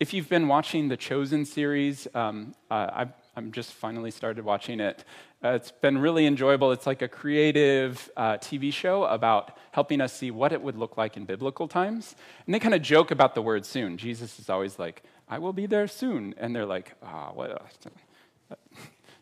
If 0.00 0.12
you've 0.12 0.28
been 0.28 0.48
watching 0.48 0.88
the 0.88 0.96
Chosen 0.96 1.44
series, 1.44 2.08
um, 2.12 2.56
uh, 2.68 2.88
I've, 2.92 3.12
I'm 3.36 3.52
just 3.52 3.74
finally 3.74 4.10
started 4.10 4.44
watching 4.44 4.80
it. 4.80 5.04
Uh, 5.44 5.50
it's 5.50 5.72
been 5.72 5.98
really 5.98 6.24
enjoyable. 6.24 6.72
It's 6.72 6.86
like 6.86 7.02
a 7.02 7.08
creative 7.08 8.10
uh, 8.16 8.38
TV 8.38 8.72
show 8.72 9.04
about 9.04 9.58
helping 9.72 10.00
us 10.00 10.14
see 10.14 10.30
what 10.30 10.52
it 10.52 10.62
would 10.62 10.78
look 10.78 10.96
like 10.96 11.18
in 11.18 11.26
biblical 11.26 11.68
times. 11.68 12.16
And 12.46 12.54
they 12.54 12.58
kind 12.58 12.74
of 12.74 12.80
joke 12.80 13.10
about 13.10 13.34
the 13.34 13.42
word 13.42 13.66
soon. 13.66 13.98
Jesus 13.98 14.38
is 14.38 14.48
always 14.48 14.78
like, 14.78 15.02
I 15.28 15.38
will 15.38 15.52
be 15.52 15.66
there 15.66 15.86
soon. 15.86 16.34
And 16.38 16.56
they're 16.56 16.64
like, 16.64 16.92
ah, 17.02 17.28
oh, 17.28 17.34
what? 17.34 17.70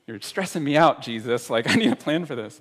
You're 0.07 0.21
stressing 0.21 0.63
me 0.63 0.77
out, 0.77 1.03
Jesus. 1.03 1.51
Like, 1.51 1.69
I 1.71 1.75
need 1.75 1.91
a 1.91 1.97
plan 1.97 2.25
for 2.25 2.37
this. 2.37 2.61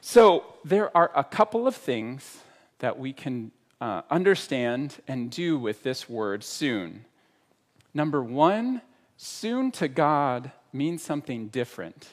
So, 0.00 0.44
there 0.64 0.96
are 0.96 1.10
a 1.16 1.24
couple 1.24 1.66
of 1.66 1.74
things 1.74 2.38
that 2.78 3.00
we 3.00 3.12
can 3.12 3.50
uh, 3.80 4.02
understand 4.10 4.96
and 5.08 5.28
do 5.28 5.58
with 5.58 5.82
this 5.82 6.08
word 6.08 6.44
soon. 6.44 7.04
Number 7.94 8.22
one, 8.22 8.80
soon 9.16 9.72
to 9.72 9.88
God 9.88 10.52
means 10.72 11.02
something 11.02 11.48
different 11.48 12.10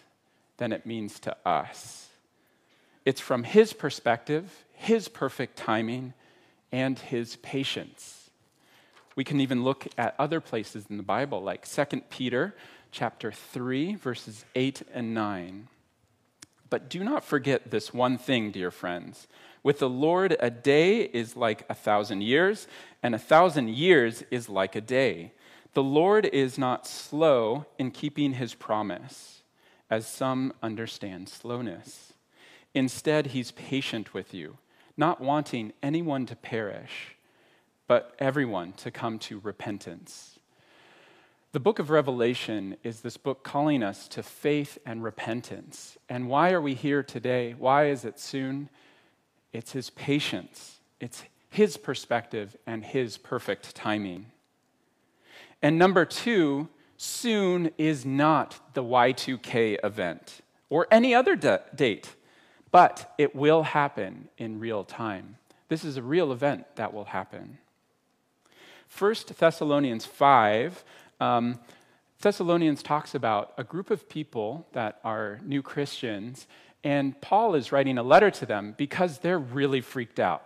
than 0.57 0.71
it 0.71 0.85
means 0.85 1.19
to 1.21 1.35
us. 1.45 2.09
It's 3.05 3.21
from 3.21 3.43
His 3.43 3.73
perspective, 3.73 4.65
His 4.73 5.07
perfect 5.07 5.57
timing, 5.57 6.13
and 6.71 6.99
His 6.99 7.37
patience. 7.37 8.29
We 9.15 9.23
can 9.23 9.39
even 9.39 9.63
look 9.63 9.87
at 9.97 10.15
other 10.19 10.39
places 10.39 10.85
in 10.89 10.97
the 10.97 11.03
Bible, 11.03 11.41
like 11.41 11.67
2 11.67 12.01
Peter 12.09 12.55
chapter 12.91 13.31
3, 13.31 13.95
verses 13.95 14.45
8 14.55 14.83
and 14.93 15.13
9. 15.13 15.67
But 16.69 16.89
do 16.89 17.03
not 17.03 17.23
forget 17.23 17.71
this 17.71 17.93
one 17.93 18.17
thing, 18.17 18.51
dear 18.51 18.71
friends. 18.71 19.27
With 19.63 19.79
the 19.79 19.89
Lord, 19.89 20.35
a 20.39 20.49
day 20.49 21.01
is 21.01 21.35
like 21.35 21.65
a 21.69 21.73
thousand 21.73 22.21
years, 22.21 22.67
and 23.01 23.15
a 23.15 23.19
thousand 23.19 23.69
years 23.69 24.23
is 24.31 24.49
like 24.49 24.75
a 24.75 24.81
day. 24.81 25.33
The 25.73 25.83
Lord 25.83 26.25
is 26.25 26.57
not 26.57 26.87
slow 26.87 27.65
in 27.77 27.91
keeping 27.91 28.33
his 28.33 28.53
promise, 28.53 29.36
as 29.89 30.07
some 30.07 30.53
understand 30.61 31.29
slowness. 31.29 32.13
Instead, 32.73 33.27
he's 33.27 33.51
patient 33.51 34.13
with 34.13 34.33
you, 34.33 34.57
not 34.95 35.21
wanting 35.21 35.73
anyone 35.81 36.25
to 36.25 36.35
perish, 36.35 37.15
but 37.87 38.13
everyone 38.19 38.73
to 38.73 38.91
come 38.91 39.17
to 39.17 39.39
repentance. 39.39 40.37
The 41.53 41.59
book 41.59 41.79
of 41.79 41.89
Revelation 41.89 42.75
is 42.83 43.01
this 43.01 43.17
book 43.17 43.43
calling 43.43 43.81
us 43.81 44.07
to 44.09 44.21
faith 44.21 44.77
and 44.85 45.01
repentance. 45.01 45.97
And 46.09 46.27
why 46.27 46.51
are 46.51 46.61
we 46.61 46.73
here 46.73 47.01
today? 47.01 47.55
Why 47.57 47.87
is 47.87 48.03
it 48.03 48.19
soon? 48.19 48.69
It's 49.53 49.71
his 49.71 49.89
patience, 49.89 50.79
it's 50.99 51.23
his 51.49 51.77
perspective 51.77 52.55
and 52.67 52.83
his 52.83 53.17
perfect 53.17 53.73
timing. 53.73 54.27
And 55.61 55.79
number 55.79 56.05
two, 56.05 56.67
soon 56.97 57.71
is 57.77 58.05
not 58.05 58.73
the 58.73 58.83
Y2K 58.83 59.77
event 59.83 60.41
or 60.69 60.87
any 60.91 61.15
other 61.15 61.35
date, 61.35 62.15
but 62.71 63.13
it 63.17 63.35
will 63.35 63.63
happen 63.63 64.27
in 64.37 64.59
real 64.59 64.83
time. 64.83 65.37
This 65.69 65.85
is 65.85 65.97
a 65.97 66.01
real 66.01 66.31
event 66.31 66.65
that 66.75 66.93
will 66.93 67.05
happen. 67.05 67.59
1 68.97 69.15
Thessalonians 69.37 70.05
5 70.05 70.83
um, 71.19 71.59
Thessalonians 72.21 72.81
talks 72.81 73.13
about 73.13 73.53
a 73.57 73.63
group 73.63 73.91
of 73.91 74.09
people 74.09 74.67
that 74.73 74.99
are 75.03 75.39
new 75.43 75.61
Christians, 75.61 76.47
and 76.83 77.19
Paul 77.21 77.53
is 77.53 77.71
writing 77.71 77.99
a 77.99 78.03
letter 78.03 78.31
to 78.31 78.45
them 78.45 78.73
because 78.75 79.19
they're 79.19 79.37
really 79.37 79.81
freaked 79.81 80.19
out. 80.19 80.43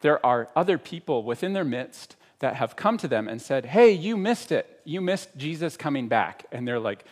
There 0.00 0.24
are 0.24 0.50
other 0.54 0.76
people 0.76 1.22
within 1.22 1.54
their 1.54 1.64
midst 1.64 2.16
that 2.42 2.56
have 2.56 2.76
come 2.76 2.98
to 2.98 3.08
them 3.08 3.26
and 3.26 3.40
said, 3.40 3.64
Hey, 3.66 3.92
you 3.92 4.16
missed 4.16 4.52
it. 4.52 4.80
You 4.84 5.00
missed 5.00 5.30
Jesus 5.36 5.76
coming 5.76 6.08
back. 6.08 6.44
And 6.52 6.68
they're 6.68 6.78
like, 6.78 7.04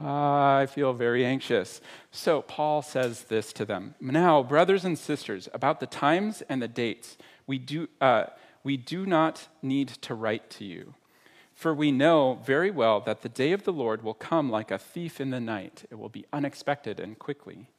uh, 0.00 0.06
I 0.06 0.66
feel 0.66 0.92
very 0.92 1.24
anxious. 1.24 1.80
So 2.10 2.42
Paul 2.42 2.82
says 2.82 3.24
this 3.24 3.52
to 3.54 3.64
them 3.64 3.94
Now, 4.00 4.42
brothers 4.42 4.84
and 4.84 4.98
sisters, 4.98 5.48
about 5.52 5.80
the 5.80 5.86
times 5.86 6.42
and 6.48 6.62
the 6.62 6.68
dates, 6.68 7.18
we 7.46 7.58
do, 7.58 7.88
uh, 8.00 8.24
we 8.64 8.76
do 8.76 9.04
not 9.04 9.48
need 9.62 9.88
to 9.88 10.14
write 10.14 10.48
to 10.50 10.64
you 10.64 10.94
for 11.56 11.72
we 11.72 11.90
know 11.90 12.38
very 12.44 12.70
well 12.70 13.00
that 13.00 13.22
the 13.22 13.30
day 13.30 13.50
of 13.52 13.64
the 13.64 13.72
Lord 13.72 14.02
will 14.02 14.14
come 14.14 14.50
like 14.50 14.70
a 14.70 14.78
thief 14.78 15.22
in 15.22 15.30
the 15.30 15.40
night. 15.40 15.86
It 15.90 15.94
will 15.94 16.10
be 16.10 16.26
unexpected 16.30 17.00
and 17.00 17.18
quickly. 17.18 17.70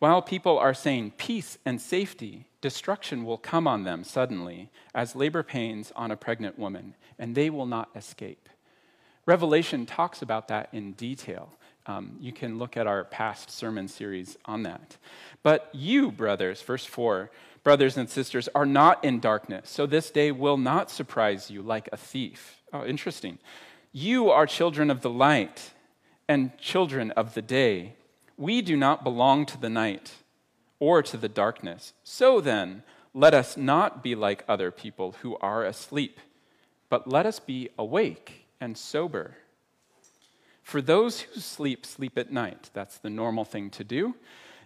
While 0.00 0.22
people 0.22 0.58
are 0.58 0.72
saying 0.72 1.12
peace 1.18 1.58
and 1.64 1.78
safety, 1.80 2.46
destruction 2.62 3.24
will 3.24 3.36
come 3.36 3.68
on 3.68 3.84
them 3.84 4.02
suddenly, 4.02 4.70
as 4.94 5.14
labor 5.14 5.42
pains 5.42 5.92
on 5.94 6.10
a 6.10 6.16
pregnant 6.16 6.58
woman, 6.58 6.94
and 7.18 7.34
they 7.34 7.50
will 7.50 7.66
not 7.66 7.90
escape. 7.94 8.48
Revelation 9.26 9.84
talks 9.84 10.22
about 10.22 10.48
that 10.48 10.70
in 10.72 10.92
detail. 10.92 11.52
Um, 11.84 12.16
you 12.18 12.32
can 12.32 12.58
look 12.58 12.78
at 12.78 12.86
our 12.86 13.04
past 13.04 13.50
sermon 13.50 13.88
series 13.88 14.38
on 14.46 14.62
that. 14.62 14.96
But 15.42 15.68
you, 15.72 16.10
brothers, 16.10 16.62
verse 16.62 16.86
4, 16.86 17.30
brothers 17.62 17.98
and 17.98 18.08
sisters, 18.08 18.48
are 18.54 18.64
not 18.64 19.04
in 19.04 19.20
darkness, 19.20 19.68
so 19.68 19.84
this 19.84 20.10
day 20.10 20.32
will 20.32 20.56
not 20.56 20.90
surprise 20.90 21.50
you 21.50 21.60
like 21.60 21.90
a 21.92 21.98
thief. 21.98 22.62
Oh, 22.72 22.86
interesting. 22.86 23.38
You 23.92 24.30
are 24.30 24.46
children 24.46 24.90
of 24.90 25.02
the 25.02 25.10
light 25.10 25.72
and 26.26 26.56
children 26.56 27.10
of 27.10 27.34
the 27.34 27.42
day. 27.42 27.96
We 28.40 28.62
do 28.62 28.74
not 28.74 29.04
belong 29.04 29.44
to 29.46 29.60
the 29.60 29.68
night 29.68 30.14
or 30.78 31.02
to 31.02 31.18
the 31.18 31.28
darkness. 31.28 31.92
So 32.02 32.40
then, 32.40 32.82
let 33.12 33.34
us 33.34 33.58
not 33.58 34.02
be 34.02 34.14
like 34.14 34.44
other 34.48 34.70
people 34.70 35.14
who 35.20 35.36
are 35.42 35.62
asleep, 35.62 36.18
but 36.88 37.06
let 37.06 37.26
us 37.26 37.38
be 37.38 37.68
awake 37.78 38.46
and 38.58 38.78
sober. 38.78 39.36
For 40.62 40.80
those 40.80 41.20
who 41.20 41.38
sleep, 41.38 41.84
sleep 41.84 42.16
at 42.16 42.32
night. 42.32 42.70
That's 42.72 42.96
the 42.96 43.10
normal 43.10 43.44
thing 43.44 43.68
to 43.70 43.84
do. 43.84 44.14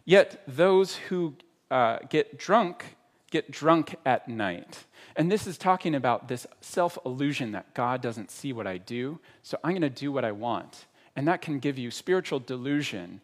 Yet 0.04 0.44
those 0.46 0.94
who 0.94 1.34
uh, 1.68 1.98
get 2.08 2.38
drunk, 2.38 2.96
get 3.32 3.50
drunk 3.50 3.96
at 4.06 4.28
night. 4.28 4.84
And 5.16 5.32
this 5.32 5.48
is 5.48 5.58
talking 5.58 5.96
about 5.96 6.28
this 6.28 6.46
self 6.60 6.96
illusion 7.04 7.50
that 7.52 7.74
God 7.74 8.00
doesn't 8.00 8.30
see 8.30 8.52
what 8.52 8.68
I 8.68 8.78
do, 8.78 9.18
so 9.42 9.58
I'm 9.64 9.72
going 9.72 9.82
to 9.82 9.90
do 9.90 10.12
what 10.12 10.24
I 10.24 10.30
want. 10.30 10.86
And 11.16 11.26
that 11.26 11.42
can 11.42 11.58
give 11.58 11.76
you 11.76 11.90
spiritual 11.90 12.38
delusion, 12.38 13.20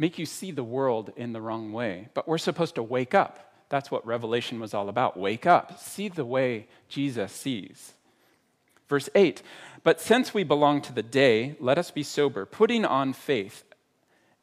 make 0.00 0.18
you 0.18 0.24
see 0.24 0.50
the 0.50 0.64
world 0.64 1.12
in 1.14 1.34
the 1.34 1.42
wrong 1.42 1.74
way. 1.74 2.08
But 2.14 2.26
we're 2.26 2.38
supposed 2.38 2.76
to 2.76 2.82
wake 2.82 3.14
up. 3.14 3.52
That's 3.68 3.90
what 3.90 4.06
Revelation 4.06 4.58
was 4.58 4.72
all 4.72 4.88
about. 4.88 5.18
Wake 5.18 5.44
up, 5.44 5.78
see 5.78 6.08
the 6.08 6.24
way 6.24 6.68
Jesus 6.88 7.30
sees. 7.30 7.92
Verse 8.88 9.10
8 9.14 9.42
But 9.84 10.00
since 10.00 10.32
we 10.32 10.42
belong 10.42 10.80
to 10.82 10.92
the 10.94 11.02
day, 11.02 11.54
let 11.60 11.76
us 11.76 11.90
be 11.90 12.02
sober, 12.02 12.46
putting 12.46 12.86
on 12.86 13.12
faith 13.12 13.62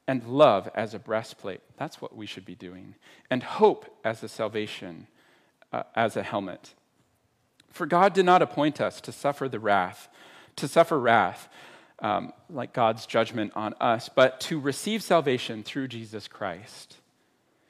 and 0.08 0.24
love 0.28 0.70
as 0.76 0.94
a 0.94 1.00
breastplate. 1.00 1.62
That's 1.76 2.00
what 2.00 2.16
we 2.16 2.28
should 2.28 2.46
be 2.46 2.56
doing. 2.56 2.94
And 3.32 3.42
hope 3.42 4.00
as 4.06 4.22
a 4.22 4.30
salvation, 4.30 5.08
uh, 5.74 5.84
as 5.96 6.16
a 6.16 6.24
helmet. 6.24 6.76
For 7.72 7.88
God 7.88 8.14
did 8.14 8.26
not 8.26 8.44
appoint 8.44 8.80
us 8.80 9.02
to 9.02 9.12
suffer 9.12 9.50
the 9.50 9.60
wrath, 9.60 10.08
to 10.56 10.68
suffer 10.68 11.00
wrath, 11.00 11.50
um, 12.00 12.34
like 12.50 12.74
God's 12.74 13.06
judgment 13.06 13.54
on 13.56 13.74
us, 13.80 14.10
but 14.14 14.40
to 14.42 14.60
receive 14.60 15.02
salvation 15.02 15.64
through 15.64 15.88
Jesus 15.88 16.28
Christ. 16.28 16.98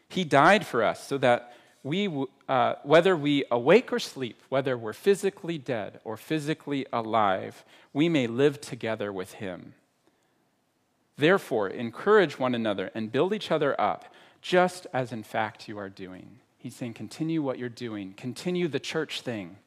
He 0.10 0.24
died 0.24 0.66
for 0.66 0.84
us 0.84 1.06
so 1.06 1.18
that 1.20 1.54
we, 1.84 2.26
uh, 2.50 2.76
whether 2.84 3.16
we 3.16 3.46
awake 3.50 3.94
or 3.94 4.00
sleep, 4.00 4.42
whether 4.50 4.78
we're 4.78 4.94
physically 4.94 5.58
dead 5.58 6.00
or 6.04 6.18
physically 6.18 6.86
alive, 6.92 7.64
we 7.94 8.10
may 8.10 8.28
live 8.28 8.60
together 8.60 9.12
with 9.14 9.34
Him. 9.34 9.74
Therefore, 11.18 11.68
encourage 11.70 12.38
one 12.38 12.54
another 12.54 12.92
and 12.94 13.12
build 13.12 13.34
each 13.34 13.52
other 13.52 13.80
up, 13.80 14.14
just 14.42 14.86
as 14.94 15.12
in 15.12 15.24
fact 15.24 15.68
you 15.68 15.78
are 15.80 15.90
doing. 15.90 16.40
He's 16.58 16.76
saying, 16.76 16.94
continue 16.94 17.42
what 17.42 17.58
you're 17.58 17.70
doing, 17.70 18.14
continue 18.16 18.68
the 18.68 18.80
church 18.80 19.22
thing. 19.22 19.58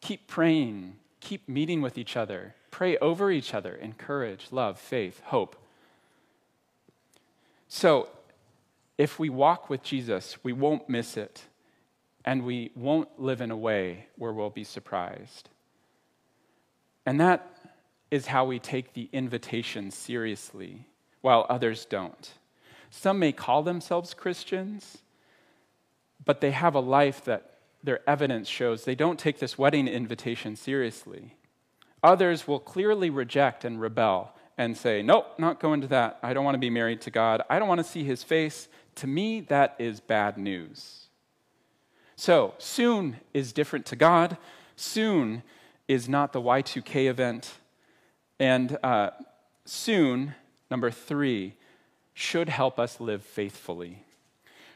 Keep 0.00 0.26
praying, 0.26 0.96
keep 1.20 1.48
meeting 1.48 1.82
with 1.82 1.98
each 1.98 2.16
other, 2.16 2.54
pray 2.70 2.96
over 2.98 3.30
each 3.30 3.54
other, 3.54 3.74
encourage, 3.74 4.48
love, 4.50 4.78
faith, 4.78 5.20
hope. 5.26 5.56
So, 7.68 8.08
if 8.96 9.18
we 9.18 9.28
walk 9.28 9.70
with 9.70 9.82
Jesus, 9.82 10.36
we 10.42 10.52
won't 10.52 10.88
miss 10.88 11.16
it, 11.16 11.42
and 12.24 12.44
we 12.44 12.72
won't 12.74 13.20
live 13.20 13.40
in 13.40 13.50
a 13.50 13.56
way 13.56 14.06
where 14.16 14.32
we'll 14.32 14.50
be 14.50 14.64
surprised. 14.64 15.48
And 17.06 17.20
that 17.20 17.46
is 18.10 18.26
how 18.26 18.44
we 18.44 18.58
take 18.58 18.94
the 18.94 19.08
invitation 19.12 19.90
seriously, 19.90 20.86
while 21.20 21.46
others 21.48 21.84
don't. 21.84 22.32
Some 22.90 23.18
may 23.18 23.32
call 23.32 23.62
themselves 23.62 24.14
Christians, 24.14 24.98
but 26.24 26.40
they 26.40 26.50
have 26.50 26.74
a 26.74 26.80
life 26.80 27.24
that 27.24 27.58
their 27.82 28.00
evidence 28.08 28.48
shows 28.48 28.84
they 28.84 28.94
don't 28.94 29.18
take 29.18 29.38
this 29.38 29.56
wedding 29.56 29.86
invitation 29.86 30.56
seriously. 30.56 31.34
Others 32.02 32.46
will 32.46 32.60
clearly 32.60 33.10
reject 33.10 33.64
and 33.64 33.80
rebel 33.80 34.32
and 34.56 34.76
say, 34.76 35.02
Nope, 35.02 35.38
not 35.38 35.60
going 35.60 35.80
to 35.80 35.86
that. 35.88 36.18
I 36.22 36.32
don't 36.32 36.44
want 36.44 36.54
to 36.54 36.60
be 36.60 36.70
married 36.70 37.00
to 37.02 37.10
God. 37.10 37.42
I 37.48 37.58
don't 37.58 37.68
want 37.68 37.78
to 37.78 37.84
see 37.84 38.04
his 38.04 38.22
face. 38.22 38.68
To 38.96 39.06
me, 39.06 39.40
that 39.42 39.76
is 39.78 40.00
bad 40.00 40.36
news. 40.36 41.06
So, 42.16 42.54
soon 42.58 43.18
is 43.32 43.52
different 43.52 43.86
to 43.86 43.96
God. 43.96 44.36
Soon 44.74 45.44
is 45.86 46.08
not 46.08 46.32
the 46.32 46.42
Y2K 46.42 47.08
event. 47.08 47.54
And 48.40 48.76
uh, 48.82 49.10
soon, 49.64 50.34
number 50.70 50.90
three, 50.90 51.54
should 52.14 52.48
help 52.48 52.80
us 52.80 53.00
live 53.00 53.22
faithfully. 53.22 54.04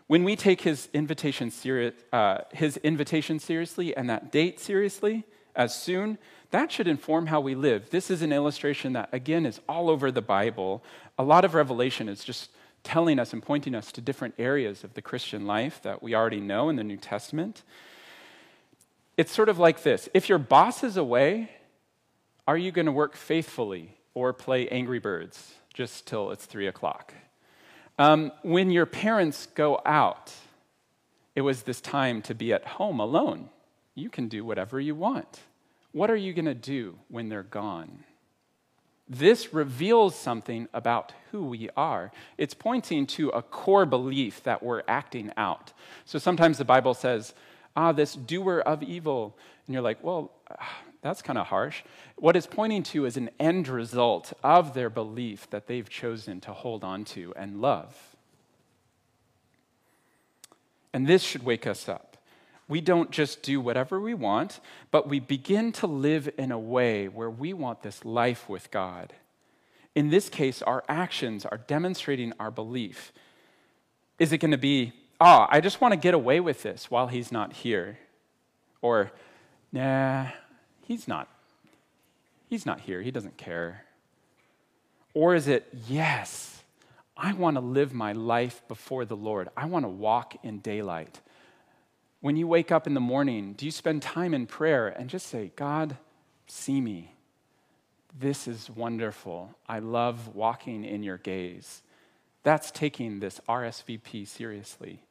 When 0.07 0.23
we 0.23 0.37
take 0.37 0.61
his 0.61 0.89
invitation, 0.93 1.51
seri- 1.51 1.93
uh, 2.13 2.39
his 2.53 2.77
invitation 2.79 3.39
seriously 3.41 3.97
and 3.97 4.09
that 4.09 4.31
date 4.31 4.61
seriously, 4.61 5.25
as 5.57 5.75
soon, 5.75 6.19
that 6.53 6.71
should 6.71 6.87
inform 6.87 7.27
how 7.27 7.41
we 7.41 7.55
live. 7.55 7.91
This 7.91 8.11
is 8.11 8.23
an 8.23 8.33
illustration 8.33 8.93
that, 8.93 9.09
again, 9.13 9.45
is 9.45 9.61
all 9.69 9.91
over 9.91 10.11
the 10.11 10.23
Bible. 10.23 10.85
A 11.19 11.25
lot 11.25 11.45
of 11.45 11.55
revelation 11.55 12.09
is 12.09 12.23
just 12.23 12.51
telling 12.85 13.19
us 13.19 13.33
and 13.33 13.43
pointing 13.43 13.75
us 13.75 13.91
to 13.93 14.01
different 14.01 14.35
areas 14.39 14.85
of 14.85 14.95
the 14.95 15.03
Christian 15.03 15.47
life 15.47 15.81
that 15.83 16.03
we 16.03 16.15
already 16.15 16.41
know 16.41 16.69
in 16.69 16.77
the 16.77 16.85
New 16.85 16.97
Testament. 16.97 17.63
It's 19.17 19.33
sort 19.33 19.49
of 19.49 19.59
like 19.59 19.83
this 19.83 20.09
if 20.15 20.29
your 20.29 20.39
boss 20.39 20.85
is 20.85 20.97
away, 20.97 21.51
are 22.47 22.57
you 22.57 22.71
going 22.71 22.87
to 22.87 22.93
work 22.93 23.17
faithfully 23.17 23.97
or 24.15 24.33
play 24.33 24.69
Angry 24.69 24.99
Birds 24.99 25.55
just 25.73 26.07
till 26.07 26.31
it's 26.33 26.45
three 26.45 26.67
o'clock? 26.67 27.15
Um, 27.99 28.33
when 28.43 28.71
your 28.71 28.87
parents 28.87 29.47
go 29.55 29.81
out, 29.87 30.33
it 31.35 31.43
was 31.43 31.63
this 31.63 31.81
time 31.81 32.21
to 32.23 32.35
be 32.35 32.53
at 32.53 32.67
home 32.67 33.01
alone. 33.01 33.49
You 33.95 34.11
can 34.11 34.29
do 34.29 34.45
whatever 34.45 34.81
you 34.81 34.95
want. 34.95 35.41
What 35.93 36.11
are 36.11 36.17
you 36.17 36.33
going 36.33 36.47
to 36.47 36.55
do 36.55 36.99
when 37.09 37.29
they're 37.29 37.43
gone? 37.43 38.05
This 39.09 39.53
reveals 39.53 40.15
something 40.15 40.69
about 40.73 41.13
who 41.31 41.45
we 41.45 41.69
are. 41.77 42.13
It's 42.39 42.55
pointing 42.55 43.07
to 43.09 43.29
a 43.31 43.43
core 43.43 43.85
belief 43.85 44.43
that 44.45 44.63
we're 44.63 44.83
acting 44.89 45.33
out. 45.37 45.73
So 46.07 46.19
sometimes 46.19 46.57
the 46.57 46.65
Bible 46.65 46.95
says, 46.95 47.35
ah, 47.77 47.93
this 47.93 48.15
doer 48.15 48.61
of 48.65 48.83
evil. 48.83 49.37
And 49.67 49.75
you're 49.75 49.83
like, 49.83 50.03
well, 50.03 50.33
that's 51.03 51.21
kind 51.21 51.39
of 51.39 51.49
harsh. 51.49 51.83
What 52.17 52.37
it's 52.37 52.47
pointing 52.47 52.85
to 52.85 53.05
is 53.05 53.17
an 53.17 53.29
end 53.39 53.69
result 53.69 54.33
of 54.43 54.73
their 54.73 54.89
belief 54.89 55.51
that 55.51 55.67
they've 55.67 55.89
chosen 55.89 56.41
to 56.43 56.53
hold 56.53 56.85
on 56.85 57.05
to 57.07 57.35
and 57.37 57.61
love. 57.61 58.17
And 60.93 61.07
this 61.07 61.23
should 61.23 61.43
wake 61.43 61.67
us 61.67 61.89
up. 61.89 62.12
We 62.73 62.81
don't 62.81 63.11
just 63.11 63.43
do 63.43 63.61
whatever 63.61 64.01
we 64.01 64.15
want, 64.15 64.59
but 64.91 65.07
we 65.07 65.21
begin 65.21 65.73
to 65.73 65.87
live 65.87 66.31
in 66.39 66.51
a 66.51 66.59
way 66.59 67.07
where 67.07 67.29
we 67.29 67.53
want 67.53 67.83
this 67.83 68.03
life 68.03 68.49
with 68.49 68.71
God. 68.71 69.13
In 69.95 70.09
this 70.09 70.31
case, 70.31 70.63
our 70.63 70.83
actions 70.89 71.45
are 71.45 71.59
demonstrating 71.59 72.33
our 72.41 72.51
belief. 72.51 73.13
Is 74.19 74.33
it 74.33 74.39
going 74.39 74.53
to 74.53 74.57
be, 74.57 74.95
oh, 75.21 75.47
I 75.51 75.61
just 75.61 75.83
want 75.83 75.93
to 75.93 75.99
get 75.99 76.15
away 76.15 76.41
with 76.41 76.63
this 76.63 76.91
while 76.91 77.09
he's 77.09 77.31
not 77.31 77.53
here? 77.53 77.99
Or, 78.81 79.13
nah, 79.71 80.29
he's 80.87 81.07
not. 81.07 81.29
He's 82.49 82.65
not 82.65 82.81
here. 82.81 83.03
He 83.03 83.11
doesn't 83.11 83.37
care. 83.37 83.85
Or 85.13 85.35
is 85.35 85.47
it, 85.47 85.69
yes, 85.87 86.63
I 87.19 87.35
want 87.35 87.57
to 87.57 87.61
live 87.61 87.93
my 87.93 88.13
life 88.13 88.63
before 88.67 89.05
the 89.05 89.15
Lord. 89.15 89.51
I 89.59 89.67
want 89.67 89.85
to 89.85 89.91
walk 89.91 90.37
in 90.43 90.61
daylight. 90.61 91.21
When 92.23 92.37
you 92.37 92.47
wake 92.47 92.71
up 92.71 92.87
in 92.87 92.95
the 92.95 93.01
morning, 93.01 93.55
do 93.55 93.67
you 93.67 93.73
spend 93.73 94.01
time 94.01 94.33
in 94.33 94.47
prayer 94.47 94.87
and 94.87 95.11
just 95.11 95.27
say, 95.27 95.51
God, 95.57 95.97
see 96.47 96.81
me? 96.81 97.17
This 98.17 98.47
is 98.47 98.71
wonderful. 98.71 99.57
I 99.69 99.81
love 99.81 100.33
walking 100.33 100.85
in 100.85 101.03
your 101.03 101.19
gaze. 101.19 101.83
That's 102.45 102.71
taking 102.71 103.19
this 103.19 103.41
RSVP 103.49 104.29
seriously. 104.29 105.03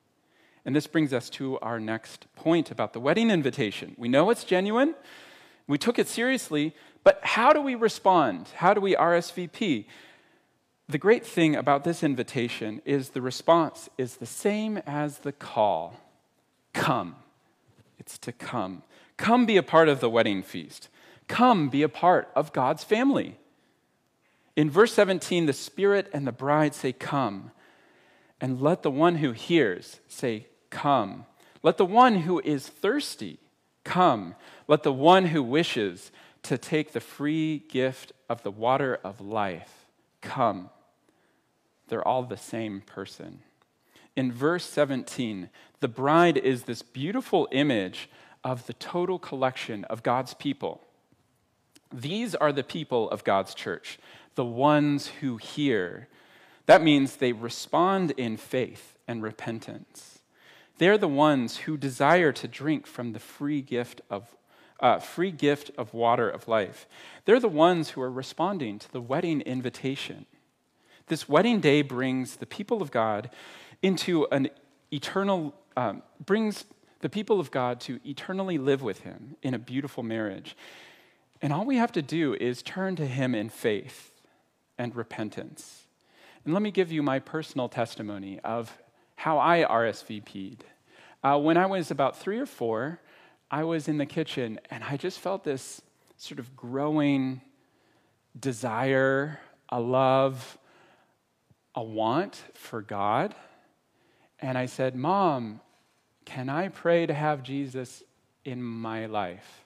And 0.63 0.73
this 0.73 0.87
brings 0.87 1.11
us 1.11 1.29
to 1.31 1.59
our 1.59 1.81
next 1.81 2.33
point 2.33 2.71
about 2.71 2.93
the 2.93 3.01
wedding 3.01 3.29
invitation. 3.29 3.93
We 3.97 4.07
know 4.07 4.29
it's 4.29 4.45
genuine, 4.45 4.95
we 5.67 5.77
took 5.77 5.99
it 5.99 6.07
seriously, 6.07 6.73
but 7.03 7.19
how 7.23 7.51
do 7.51 7.61
we 7.61 7.75
respond? 7.75 8.47
How 8.55 8.73
do 8.73 8.79
we 8.79 8.95
RSVP? 8.95 9.83
The 10.87 10.97
great 10.97 11.25
thing 11.25 11.57
about 11.57 11.83
this 11.83 12.03
invitation 12.03 12.81
is 12.85 13.09
the 13.09 13.21
response 13.21 13.89
is 13.97 14.15
the 14.15 14.25
same 14.25 14.77
as 14.87 15.19
the 15.19 15.33
call. 15.33 15.99
Come. 16.73 17.15
It's 17.99 18.17
to 18.19 18.31
come. 18.31 18.83
Come 19.17 19.45
be 19.45 19.57
a 19.57 19.63
part 19.63 19.89
of 19.89 19.99
the 19.99 20.09
wedding 20.09 20.41
feast. 20.43 20.89
Come 21.27 21.69
be 21.69 21.83
a 21.83 21.89
part 21.89 22.29
of 22.35 22.53
God's 22.53 22.83
family. 22.83 23.37
In 24.55 24.69
verse 24.69 24.93
17, 24.93 25.45
the 25.45 25.53
Spirit 25.53 26.09
and 26.13 26.27
the 26.27 26.31
bride 26.31 26.73
say, 26.73 26.91
Come. 26.91 27.51
And 28.39 28.61
let 28.61 28.83
the 28.83 28.91
one 28.91 29.17
who 29.17 29.31
hears 29.31 29.99
say, 30.07 30.47
Come. 30.69 31.25
Let 31.63 31.77
the 31.77 31.85
one 31.85 32.15
who 32.15 32.41
is 32.43 32.67
thirsty 32.67 33.39
come. 33.83 34.35
Let 34.67 34.83
the 34.83 34.93
one 34.93 35.25
who 35.25 35.43
wishes 35.43 36.11
to 36.43 36.57
take 36.57 36.91
the 36.91 36.99
free 36.99 37.59
gift 37.69 38.11
of 38.29 38.43
the 38.43 38.51
water 38.51 38.99
of 39.03 39.21
life 39.21 39.85
come. 40.21 40.69
They're 41.87 42.07
all 42.07 42.23
the 42.23 42.37
same 42.37 42.81
person 42.81 43.41
in 44.21 44.31
verse 44.31 44.65
17, 44.65 45.49
the 45.79 45.87
bride 45.87 46.37
is 46.37 46.63
this 46.63 46.83
beautiful 46.83 47.47
image 47.51 48.07
of 48.43 48.67
the 48.67 48.73
total 48.73 49.17
collection 49.17 49.83
of 49.85 50.03
God's 50.03 50.35
people. 50.35 50.79
These 51.91 52.35
are 52.35 52.51
the 52.51 52.63
people 52.63 53.09
of 53.09 53.23
God's 53.23 53.55
church, 53.55 53.97
the 54.35 54.45
ones 54.45 55.07
who 55.07 55.37
hear. 55.37 56.07
That 56.67 56.83
means 56.83 57.15
they 57.15 57.31
respond 57.31 58.11
in 58.11 58.37
faith 58.37 58.95
and 59.07 59.23
repentance. 59.23 60.19
They're 60.77 60.99
the 60.99 61.07
ones 61.07 61.57
who 61.57 61.75
desire 61.75 62.31
to 62.31 62.47
drink 62.47 62.85
from 62.85 63.13
the 63.13 63.19
free 63.19 63.63
gift 63.63 64.01
of 64.07 64.35
uh, 64.79 64.99
free 64.99 65.31
gift 65.31 65.71
of 65.79 65.95
water 65.95 66.29
of 66.29 66.47
life. 66.47 66.87
They're 67.25 67.39
the 67.39 67.47
ones 67.47 67.89
who 67.89 68.01
are 68.01 68.11
responding 68.11 68.77
to 68.79 68.91
the 68.91 69.01
wedding 69.01 69.41
invitation. 69.41 70.27
This 71.07 71.27
wedding 71.27 71.59
day 71.59 71.81
brings 71.81 72.35
the 72.35 72.45
people 72.45 72.83
of 72.83 72.91
God 72.91 73.31
into 73.81 74.27
an 74.31 74.49
eternal, 74.91 75.53
um, 75.75 76.03
brings 76.25 76.65
the 76.99 77.09
people 77.09 77.39
of 77.39 77.51
God 77.51 77.79
to 77.81 77.99
eternally 78.05 78.57
live 78.57 78.81
with 78.81 79.01
Him 79.01 79.35
in 79.41 79.53
a 79.53 79.59
beautiful 79.59 80.03
marriage. 80.03 80.55
And 81.41 81.51
all 81.51 81.65
we 81.65 81.77
have 81.77 81.91
to 81.93 82.01
do 82.01 82.35
is 82.35 82.61
turn 82.61 82.95
to 82.97 83.07
Him 83.07 83.33
in 83.33 83.49
faith 83.49 84.11
and 84.77 84.95
repentance. 84.95 85.87
And 86.45 86.53
let 86.53 86.63
me 86.63 86.71
give 86.71 86.91
you 86.91 87.03
my 87.03 87.19
personal 87.19 87.69
testimony 87.69 88.39
of 88.39 88.77
how 89.15 89.39
I 89.39 89.63
RSVP'd. 89.63 90.63
Uh, 91.23 91.37
when 91.37 91.57
I 91.57 91.67
was 91.67 91.91
about 91.91 92.17
three 92.17 92.39
or 92.39 92.47
four, 92.47 92.99
I 93.51 93.63
was 93.63 93.87
in 93.87 93.97
the 93.97 94.05
kitchen 94.05 94.59
and 94.69 94.83
I 94.83 94.97
just 94.97 95.19
felt 95.19 95.43
this 95.43 95.81
sort 96.17 96.39
of 96.39 96.55
growing 96.55 97.41
desire, 98.39 99.39
a 99.69 99.79
love, 99.79 100.57
a 101.75 101.83
want 101.83 102.41
for 102.53 102.81
God. 102.81 103.35
And 104.41 104.57
I 104.57 104.65
said, 104.65 104.95
Mom, 104.95 105.61
can 106.25 106.49
I 106.49 106.69
pray 106.69 107.05
to 107.05 107.13
have 107.13 107.43
Jesus 107.43 108.03
in 108.43 108.61
my 108.63 109.05
life? 109.05 109.65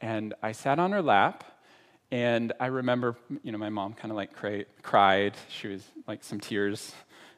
And 0.00 0.34
I 0.42 0.52
sat 0.52 0.78
on 0.78 0.92
her 0.92 1.02
lap, 1.02 1.44
and 2.10 2.52
I 2.60 2.66
remember, 2.66 3.16
you 3.42 3.50
know, 3.50 3.58
my 3.58 3.68
mom 3.68 3.94
kind 3.94 4.12
of 4.12 4.16
like 4.16 4.32
cry, 4.32 4.64
cried. 4.82 5.34
She 5.48 5.68
was 5.68 5.84
like 6.06 6.22
some 6.22 6.40
tears 6.40 6.92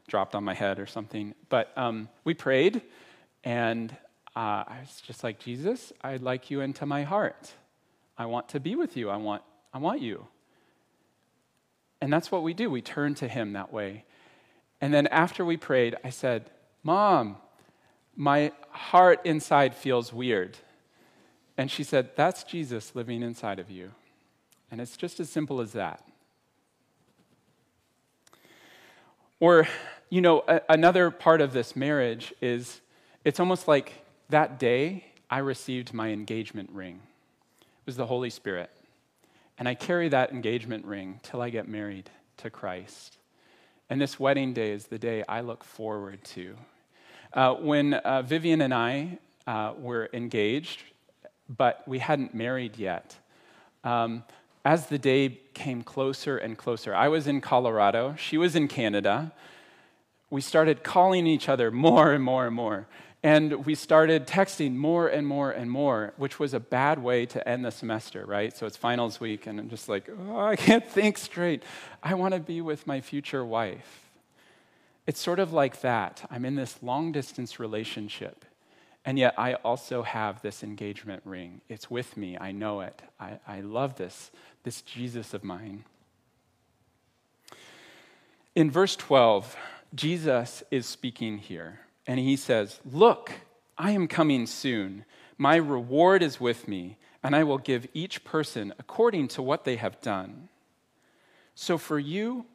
dropped 0.07 0.35
on 0.35 0.45
my 0.45 0.55
head 0.55 0.79
or 0.79 0.87
something. 0.87 1.35
But 1.49 1.73
um, 1.77 2.09
we 2.25 2.35
prayed, 2.35 2.83
and 3.43 3.91
uh, 4.37 4.65
I 4.67 4.79
was 4.81 5.01
just 5.01 5.25
like, 5.25 5.39
Jesus, 5.39 5.93
I'd 6.03 6.23
like 6.23 6.51
you 6.51 6.61
into 6.61 6.85
my 6.87 7.05
heart. 7.05 7.53
I 8.19 8.27
want 8.27 8.51
to 8.51 8.61
be 8.61 8.77
with 8.77 8.97
you. 8.97 9.09
I 9.09 9.17
want, 9.17 9.43
I 9.73 9.79
want 9.79 10.03
you. 10.03 10.27
And 12.03 12.13
that's 12.13 12.31
what 12.31 12.43
we 12.43 12.55
do. 12.55 12.71
We 12.71 12.83
turn 12.83 13.15
to 13.17 13.29
Him 13.29 13.55
that 13.55 13.73
way. 13.73 14.05
And 14.81 14.93
then 14.95 15.07
after 15.09 15.45
we 15.45 15.57
prayed, 15.57 15.97
I 16.03 16.11
said, 16.11 16.51
Mom, 16.83 17.37
my 18.17 18.53
heart 18.71 19.21
inside 19.25 19.75
feels 19.75 20.13
weird. 20.13 20.57
And 21.57 21.71
she 21.71 21.85
said, 21.85 22.11
That's 22.17 22.45
Jesus 22.45 22.95
living 22.95 23.23
inside 23.23 23.59
of 23.59 23.71
you. 23.71 23.93
And 24.71 24.81
it's 24.81 24.97
just 24.97 25.21
as 25.21 25.29
simple 25.29 25.61
as 25.61 25.73
that. 25.73 26.03
Or, 29.41 29.67
you 30.11 30.21
know, 30.21 30.45
a- 30.47 30.63
another 30.69 31.11
part 31.11 31.41
of 31.41 31.53
this 31.53 31.75
marriage 31.75 32.33
is 32.41 32.81
it's 33.25 33.41
almost 33.41 33.67
like 33.67 33.93
that 34.29 34.59
day 34.59 35.05
I 35.31 35.39
received 35.39 35.93
my 35.93 36.09
engagement 36.09 36.71
ring. 36.73 37.01
It 37.61 37.87
was 37.87 37.97
the 37.97 38.07
Holy 38.07 38.31
Spirit. 38.31 38.71
And 39.59 39.69
I 39.69 39.75
carry 39.75 40.09
that 40.09 40.33
engagement 40.33 40.85
ring 40.85 41.21
till 41.23 41.43
I 41.43 41.51
get 41.51 41.69
married 41.69 42.11
to 42.39 42.51
Christ. 42.51 43.19
And 43.91 44.01
this 44.01 44.21
wedding 44.21 44.53
day 44.53 44.71
is 44.71 44.87
the 44.87 45.01
day 45.01 45.25
I 45.29 45.41
look 45.41 45.65
forward 45.65 46.23
to. 46.37 46.55
Uh, 47.33 47.55
when 47.55 47.95
uh, 47.95 48.23
Vivian 48.23 48.61
and 48.61 48.73
I 48.73 49.19
uh, 49.49 49.73
were 49.77 50.09
engaged, 50.13 50.85
but 51.49 51.83
we 51.89 51.99
hadn't 51.99 52.33
married 52.33 52.79
yet, 52.79 53.17
um, 53.83 54.23
as 54.65 54.87
the 54.87 54.99
day 54.99 55.41
came 55.55 55.83
closer 55.83 56.39
and 56.39 56.57
closer, 56.57 56.95
I 56.95 57.09
was 57.09 57.27
in 57.27 57.41
Colorado, 57.41 58.15
she 58.17 58.39
was 58.39 58.55
in 58.55 58.69
Canada. 58.69 59.33
We 60.31 60.41
started 60.41 60.85
calling 60.85 61.27
each 61.27 61.49
other 61.49 61.73
more 61.73 62.13
and 62.13 62.23
more 62.23 62.47
and 62.47 62.55
more. 62.55 62.87
And 63.23 63.67
we 63.67 63.75
started 63.75 64.27
texting 64.27 64.77
more 64.77 65.07
and 65.07 65.27
more 65.27 65.51
and 65.51 65.71
more, 65.71 66.15
which 66.17 66.39
was 66.39 66.55
a 66.55 66.61
bad 66.61 67.03
way 67.03 67.27
to 67.27 67.47
end 67.47 67.65
the 67.65 67.71
semester, 67.71 68.25
right? 68.25 68.57
So 68.57 68.67
it's 68.67 68.79
finals 68.79 69.21
week, 69.21 69.47
and 69.47 69.61
I'm 69.61 69.69
just 69.69 69.91
like, 69.91 70.09
oh, 70.29 70.39
I 70.39 70.57
can't 70.57 70.87
think 70.89 71.19
straight. 71.19 71.63
I 72.03 72.15
want 72.15 72.33
to 72.33 72.41
be 72.41 72.63
with 72.63 72.87
my 72.87 73.03
future 73.03 73.45
wife. 73.45 74.09
It's 75.07 75.21
sort 75.21 75.39
of 75.39 75.53
like 75.53 75.83
that. 75.83 76.27
I'm 76.31 76.47
in 76.47 76.55
this 76.55 76.83
long 76.83 77.13
distance 77.13 77.61
relationship, 77.61 78.47
and 79.05 79.19
yet 79.19 79.35
I 79.37 79.55
also 79.55 80.03
have 80.03 80.41
this 80.41 80.63
engagement 80.63 81.21
ring. 81.27 81.61
It's 81.69 81.91
with 81.91 82.17
me. 82.17 82.39
I 82.41 82.53
know 82.53 82.81
it. 82.81 83.03
I, 83.19 83.39
I 83.47 83.61
love 83.61 83.97
this, 83.97 84.31
this 84.63 84.81
Jesus 84.81 85.35
of 85.35 85.45
mine. 85.45 85.85
In 88.55 88.71
verse 88.71 88.97
12, 88.97 89.57
Jesus 89.95 90.63
is 90.71 90.87
speaking 90.87 91.37
here 91.37 91.81
and 92.07 92.19
he 92.19 92.37
says, 92.37 92.81
Look, 92.91 93.33
I 93.79 93.93
am 93.93 94.09
coming 94.09 94.47
soon. 94.47 95.05
My 95.39 95.57
reward 95.57 96.23
is 96.23 96.41
with 96.41 96.69
me, 96.69 96.99
and 97.23 97.35
I 97.35 97.45
will 97.45 97.59
give 97.59 97.87
each 97.95 98.25
person 98.25 98.75
according 98.79 99.29
to 99.29 99.43
what 99.43 99.65
they 99.65 99.77
have 99.77 100.01
done. 100.01 100.49
So 101.55 101.79
for 101.79 101.99
you, 101.99 102.47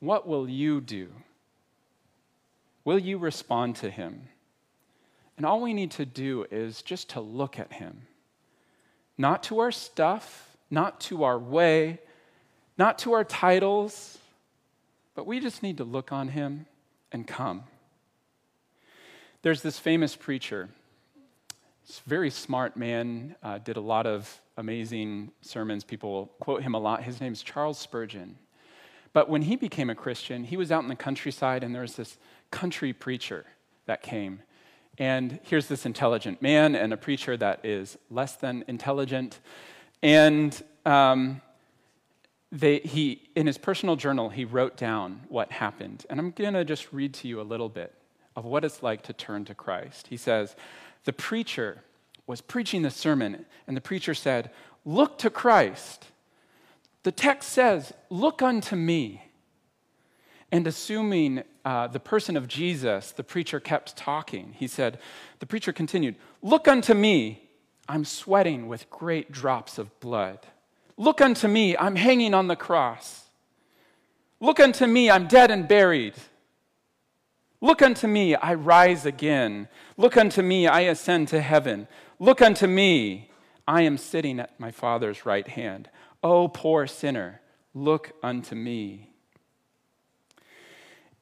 what 0.00 0.26
will 0.26 0.48
you 0.48 0.80
do? 0.80 1.08
Will 2.84 2.98
you 2.98 3.18
respond 3.18 3.76
to 3.76 3.90
him? 3.90 4.28
And 5.36 5.44
all 5.44 5.60
we 5.60 5.74
need 5.74 5.90
to 5.92 6.06
do 6.06 6.46
is 6.50 6.82
just 6.82 7.10
to 7.10 7.20
look 7.20 7.58
at 7.58 7.74
him. 7.74 8.02
Not 9.18 9.42
to 9.44 9.58
our 9.58 9.72
stuff, 9.72 10.56
not 10.70 11.00
to 11.02 11.24
our 11.24 11.38
way, 11.38 12.00
not 12.78 12.98
to 13.00 13.12
our 13.12 13.24
titles, 13.24 14.18
but 15.14 15.26
we 15.26 15.40
just 15.40 15.62
need 15.62 15.78
to 15.78 15.84
look 15.84 16.12
on 16.12 16.28
him 16.28 16.66
and 17.10 17.26
come. 17.26 17.64
There's 19.42 19.62
this 19.62 19.78
famous 19.78 20.16
preacher, 20.16 20.68
this 21.86 22.00
very 22.06 22.30
smart 22.30 22.76
man, 22.76 23.36
uh, 23.42 23.58
did 23.58 23.76
a 23.76 23.80
lot 23.80 24.06
of 24.06 24.40
amazing 24.56 25.30
sermons. 25.42 25.84
People 25.84 26.32
quote 26.40 26.62
him 26.62 26.74
a 26.74 26.78
lot. 26.78 27.02
His 27.02 27.20
name's 27.20 27.42
Charles 27.42 27.78
Spurgeon. 27.78 28.36
But 29.12 29.28
when 29.28 29.42
he 29.42 29.56
became 29.56 29.90
a 29.90 29.94
Christian, 29.94 30.44
he 30.44 30.56
was 30.56 30.72
out 30.72 30.82
in 30.82 30.88
the 30.88 30.96
countryside, 30.96 31.62
and 31.62 31.74
there 31.74 31.82
was 31.82 31.96
this 31.96 32.18
country 32.50 32.92
preacher 32.92 33.44
that 33.86 34.02
came. 34.02 34.40
And 34.98 35.38
here's 35.42 35.68
this 35.68 35.86
intelligent 35.86 36.40
man 36.40 36.74
and 36.74 36.92
a 36.92 36.96
preacher 36.96 37.36
that 37.36 37.64
is 37.64 37.98
less 38.10 38.36
than 38.36 38.64
intelligent. 38.66 39.40
And 40.02 40.60
um, 40.86 41.42
they, 42.50 42.78
he, 42.78 43.28
in 43.36 43.46
his 43.46 43.58
personal 43.58 43.96
journal, 43.96 44.30
he 44.30 44.44
wrote 44.44 44.76
down 44.76 45.20
what 45.28 45.52
happened. 45.52 46.06
And 46.08 46.18
I'm 46.18 46.30
going 46.30 46.54
to 46.54 46.64
just 46.64 46.92
read 46.92 47.12
to 47.14 47.28
you 47.28 47.40
a 47.40 47.42
little 47.42 47.68
bit 47.68 47.94
of 48.36 48.44
what 48.44 48.64
it's 48.64 48.82
like 48.82 49.02
to 49.02 49.12
turn 49.12 49.44
to 49.46 49.54
Christ. 49.54 50.08
He 50.08 50.16
says, 50.16 50.54
The 51.04 51.12
preacher 51.12 51.82
was 52.26 52.40
preaching 52.40 52.82
the 52.82 52.90
sermon, 52.90 53.46
and 53.66 53.76
the 53.76 53.80
preacher 53.80 54.14
said, 54.14 54.50
Look 54.84 55.18
to 55.18 55.30
Christ. 55.30 56.06
The 57.02 57.12
text 57.12 57.48
says, 57.48 57.92
Look 58.10 58.42
unto 58.42 58.76
me. 58.76 59.22
And 60.52 60.66
assuming 60.66 61.42
uh, 61.64 61.88
the 61.88 61.98
person 61.98 62.36
of 62.36 62.46
Jesus, 62.46 63.10
the 63.10 63.24
preacher 63.24 63.58
kept 63.58 63.96
talking. 63.96 64.54
He 64.56 64.68
said, 64.68 64.98
The 65.40 65.46
preacher 65.46 65.72
continued, 65.72 66.16
Look 66.42 66.68
unto 66.68 66.94
me. 66.94 67.42
I'm 67.88 68.04
sweating 68.04 68.68
with 68.68 68.90
great 68.90 69.30
drops 69.30 69.78
of 69.78 69.98
blood. 70.00 70.40
Look 70.96 71.20
unto 71.20 71.46
me. 71.46 71.76
I'm 71.76 71.96
hanging 71.96 72.34
on 72.34 72.48
the 72.48 72.56
cross. 72.56 73.24
Look 74.40 74.60
unto 74.60 74.86
me. 74.86 75.10
I'm 75.10 75.26
dead 75.26 75.50
and 75.50 75.68
buried. 75.68 76.14
Look 77.66 77.82
unto 77.82 78.06
me. 78.06 78.36
I 78.36 78.54
rise 78.54 79.04
again. 79.04 79.66
Look 79.96 80.16
unto 80.16 80.40
me. 80.40 80.68
I 80.68 80.82
ascend 80.82 81.26
to 81.28 81.40
heaven. 81.40 81.88
Look 82.20 82.40
unto 82.40 82.68
me. 82.68 83.28
I 83.66 83.82
am 83.82 83.98
sitting 83.98 84.38
at 84.38 84.60
my 84.60 84.70
Father's 84.70 85.26
right 85.26 85.48
hand. 85.48 85.90
O 86.22 86.46
poor 86.46 86.86
sinner, 86.86 87.40
look 87.74 88.12
unto 88.22 88.54
me. 88.54 89.10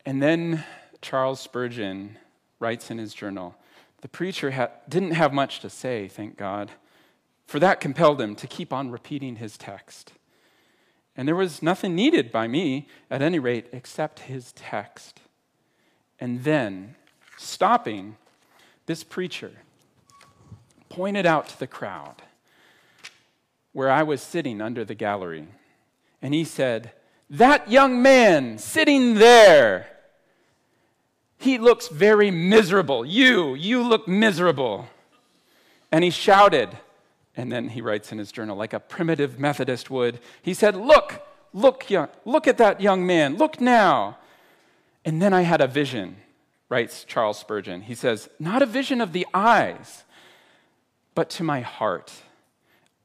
And 0.05 0.23
then 0.23 0.65
Charles 1.01 1.41
Spurgeon 1.41 2.19
writes 2.61 2.91
in 2.91 2.99
his 2.99 3.15
journal 3.15 3.55
the 4.03 4.09
preacher 4.09 4.51
ha- 4.51 4.69
didn't 4.87 5.13
have 5.13 5.33
much 5.33 5.61
to 5.61 5.71
say, 5.71 6.09
thank 6.09 6.37
God, 6.37 6.73
for 7.47 7.59
that 7.59 7.81
compelled 7.81 8.21
him 8.21 8.37
to 8.37 8.47
keep 8.47 8.71
on 8.71 8.91
repeating 8.91 9.37
his 9.37 9.57
text. 9.57 10.13
And 11.17 11.27
there 11.27 11.37
was 11.37 11.63
nothing 11.63 11.95
needed 11.95 12.31
by 12.31 12.49
me, 12.49 12.87
at 13.11 13.23
any 13.23 13.39
rate, 13.39 13.69
except 13.73 14.21
his 14.21 14.53
text. 14.53 15.21
And 16.21 16.45
then, 16.45 16.95
stopping, 17.37 18.17
this 18.87 19.03
preacher 19.05 19.53
pointed 20.89 21.27
out 21.27 21.49
to 21.49 21.59
the 21.59 21.67
crowd 21.67 22.23
where 23.73 23.91
I 23.91 24.03
was 24.03 24.23
sitting 24.23 24.61
under 24.61 24.85
the 24.85 24.95
gallery. 24.95 25.49
And 26.23 26.33
he 26.33 26.45
said, 26.45 26.93
That 27.29 27.71
young 27.71 28.01
man 28.01 28.59
sitting 28.59 29.15
there 29.15 29.89
he 31.45 31.59
looks 31.59 31.89
very 31.89 32.31
miserable. 32.31 33.05
You, 33.05 33.55
you 33.55 33.83
look 33.83 34.09
miserable. 34.09 34.89
And 35.93 36.03
he 36.03 36.11
shouted, 36.11 36.71
and 37.37 37.53
then 37.53 37.69
he 37.69 37.83
writes 37.83 38.11
in 38.11 38.19
his 38.19 38.33
journal, 38.33 38.57
like 38.57 38.73
a 38.73 38.81
primitive 38.81 39.39
Methodist 39.39 39.91
would, 39.91 40.21
he 40.43 40.55
said, 40.55 40.75
Look, 40.75 41.23
look, 41.53 41.91
young, 41.91 42.09
look 42.25 42.49
at 42.49 42.59
that 42.59 42.81
young 42.81 43.07
man, 43.07 43.37
look 43.37 43.61
now. 43.61 44.17
And 45.05 45.21
then 45.21 45.33
I 45.33 45.43
had 45.43 45.61
a 45.61 45.67
vision, 45.67 46.17
writes 46.69 47.05
Charles 47.05 47.39
Spurgeon. 47.39 47.83
He 47.83 47.95
says, 47.95 48.29
Not 48.39 48.63
a 48.63 48.67
vision 48.67 49.01
of 49.01 49.13
the 49.13 49.27
eyes, 49.35 50.05
but 51.15 51.31
to 51.31 51.45
my 51.45 51.61
heart. 51.61 52.13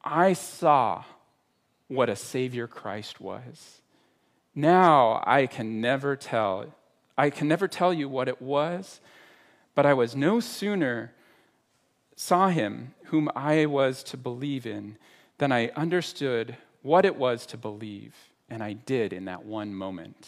I 0.03 0.33
saw 0.33 1.03
what 1.87 2.09
a 2.09 2.15
Savior 2.15 2.67
Christ 2.67 3.19
was. 3.19 3.81
Now 4.55 5.21
I 5.25 5.47
can 5.47 5.81
never 5.81 6.15
tell 6.15 6.73
I 7.17 7.29
can 7.29 7.49
never 7.49 7.67
tell 7.67 7.93
you 7.93 8.07
what 8.07 8.29
it 8.29 8.41
was, 8.41 9.01
but 9.75 9.85
I 9.85 9.93
was 9.93 10.15
no 10.15 10.39
sooner 10.39 11.11
saw 12.15 12.47
him 12.47 12.93
whom 13.05 13.29
I 13.35 13.65
was 13.65 14.03
to 14.03 14.15
believe 14.15 14.65
in 14.65 14.97
than 15.37 15.51
I 15.51 15.67
understood 15.75 16.55
what 16.81 17.03
it 17.03 17.17
was 17.17 17.45
to 17.47 17.57
believe, 17.57 18.15
and 18.49 18.63
I 18.63 18.71
did 18.71 19.11
in 19.11 19.25
that 19.25 19.43
one 19.43 19.73
moment. 19.73 20.27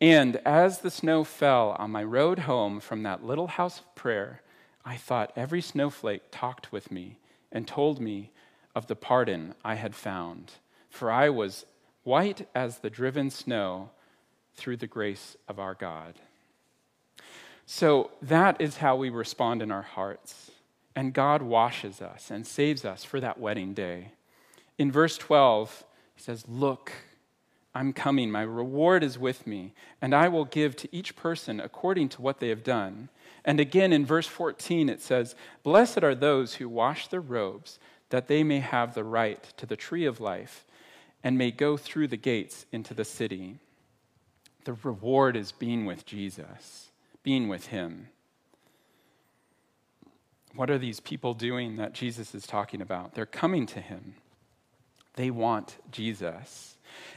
And 0.00 0.36
as 0.46 0.78
the 0.78 0.90
snow 0.90 1.24
fell 1.24 1.76
on 1.78 1.90
my 1.90 2.02
road 2.02 2.40
home 2.40 2.80
from 2.80 3.02
that 3.02 3.24
little 3.24 3.48
house 3.48 3.80
of 3.80 3.94
prayer, 3.94 4.40
I 4.84 4.96
thought 4.96 5.32
every 5.36 5.60
snowflake 5.60 6.22
talked 6.30 6.72
with 6.72 6.90
me 6.90 7.18
and 7.52 7.68
told 7.68 8.00
me 8.00 8.30
of 8.74 8.86
the 8.86 8.96
pardon 8.96 9.54
I 9.62 9.74
had 9.74 9.94
found. 9.94 10.52
For 10.88 11.10
I 11.10 11.28
was 11.28 11.66
white 12.02 12.48
as 12.54 12.78
the 12.78 12.90
driven 12.90 13.30
snow 13.30 13.90
through 14.54 14.78
the 14.78 14.86
grace 14.86 15.36
of 15.48 15.58
our 15.58 15.74
God. 15.74 16.14
So 17.66 18.10
that 18.22 18.60
is 18.60 18.78
how 18.78 18.96
we 18.96 19.10
respond 19.10 19.62
in 19.62 19.70
our 19.70 19.82
hearts. 19.82 20.50
And 20.96 21.12
God 21.12 21.42
washes 21.42 22.00
us 22.00 22.30
and 22.30 22.46
saves 22.46 22.84
us 22.84 23.04
for 23.04 23.20
that 23.20 23.38
wedding 23.38 23.74
day. 23.74 24.12
In 24.78 24.90
verse 24.90 25.16
12, 25.18 25.84
he 26.16 26.22
says, 26.22 26.44
Look, 26.48 26.92
I'm 27.74 27.92
coming. 27.92 28.30
My 28.30 28.42
reward 28.42 29.04
is 29.04 29.18
with 29.18 29.46
me, 29.46 29.74
and 30.02 30.14
I 30.14 30.28
will 30.28 30.44
give 30.44 30.74
to 30.76 30.88
each 30.94 31.14
person 31.14 31.60
according 31.60 32.08
to 32.10 32.22
what 32.22 32.40
they 32.40 32.48
have 32.48 32.64
done. 32.64 33.08
And 33.44 33.60
again 33.60 33.92
in 33.92 34.04
verse 34.04 34.26
14, 34.26 34.88
it 34.88 35.00
says, 35.00 35.34
Blessed 35.62 36.02
are 36.02 36.14
those 36.14 36.54
who 36.54 36.68
wash 36.68 37.08
their 37.08 37.20
robes, 37.20 37.78
that 38.10 38.26
they 38.26 38.42
may 38.42 38.58
have 38.58 38.94
the 38.94 39.04
right 39.04 39.42
to 39.56 39.66
the 39.66 39.76
tree 39.76 40.04
of 40.04 40.20
life 40.20 40.66
and 41.22 41.38
may 41.38 41.50
go 41.50 41.76
through 41.76 42.08
the 42.08 42.16
gates 42.16 42.66
into 42.72 42.94
the 42.94 43.04
city. 43.04 43.58
The 44.64 44.72
reward 44.82 45.36
is 45.36 45.52
being 45.52 45.86
with 45.86 46.06
Jesus, 46.06 46.90
being 47.22 47.48
with 47.48 47.66
Him. 47.66 48.08
What 50.54 50.70
are 50.70 50.78
these 50.78 51.00
people 51.00 51.34
doing 51.34 51.76
that 51.76 51.92
Jesus 51.92 52.34
is 52.34 52.46
talking 52.46 52.80
about? 52.80 53.14
They're 53.14 53.26
coming 53.26 53.66
to 53.66 53.80
Him. 53.80 54.14
They 55.14 55.30
want 55.30 55.76
Jesus. 55.90 56.76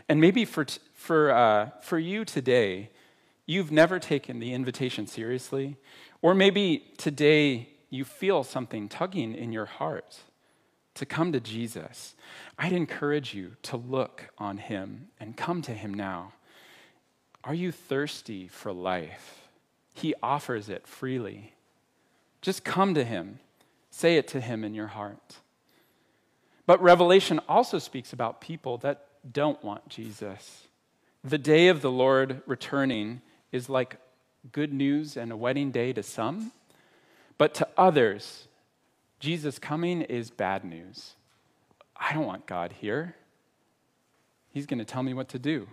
And 0.10 0.20
maybe 0.20 0.46
for, 0.46 0.66
for, 0.94 1.32
uh, 1.32 1.70
for 1.82 2.00
you 2.00 2.26
today, 2.26 2.90
you've 3.46 3.72
never 3.72 4.00
taken 4.00 4.40
the 4.40 4.54
invitation 4.54 5.08
seriously, 5.08 5.78
or 6.22 6.34
maybe 6.34 6.92
today 6.98 7.70
you 7.90 8.04
feel 8.06 8.44
something 8.44 8.90
tugging 8.90 9.34
in 9.36 9.52
your 9.52 9.66
heart 9.66 10.20
to 10.96 11.06
come 11.06 11.32
to 11.32 11.40
Jesus. 11.40 12.16
I'd 12.58 12.74
encourage 12.74 13.34
you 13.34 13.56
to 13.64 13.78
look 13.78 14.30
on 14.38 14.58
Him 14.58 15.08
and 15.20 15.36
come 15.36 15.62
to 15.64 15.72
Him 15.72 15.94
now. 15.94 16.34
Are 17.44 17.54
you 17.54 17.72
thirsty 17.72 18.48
for 18.48 18.72
life? 18.72 19.48
He 19.94 20.14
offers 20.24 20.70
it 20.70 20.88
freely. 20.88 21.54
Just 22.42 22.64
come 22.64 22.94
to 22.94 23.04
Him, 23.04 23.40
say 23.90 24.18
it 24.18 24.28
to 24.30 24.42
Him 24.42 24.64
in 24.64 24.74
your 24.74 24.88
heart. 24.88 25.38
But 26.66 26.82
Revelation 26.82 27.40
also 27.50 27.80
speaks 27.80 28.14
about 28.14 28.42
people 28.42 28.78
that 28.80 29.08
don't 29.30 29.64
want 29.64 29.88
Jesus. 29.90 30.68
The 31.24 31.38
day 31.38 31.70
of 31.70 31.82
the 31.82 31.92
Lord 31.92 32.42
returning 32.46 33.22
is 33.52 33.70
like 33.70 33.98
good 34.52 34.74
news 34.74 35.16
and 35.16 35.32
a 35.32 35.38
wedding 35.38 35.72
day 35.72 35.94
to 35.94 36.04
some, 36.04 36.52
but 37.38 37.54
to 37.56 37.68
others, 37.78 38.48
Jesus 39.20 39.58
coming 39.58 40.02
is 40.02 40.30
bad 40.30 40.66
news. 40.66 41.14
I 41.96 42.14
don't 42.14 42.26
want 42.26 42.46
God 42.46 42.74
here. 42.82 43.16
He's 44.52 44.66
going 44.66 44.80
to 44.80 44.86
tell 44.86 45.04
me 45.04 45.14
what 45.14 45.30
to 45.30 45.40
do. 45.40 45.68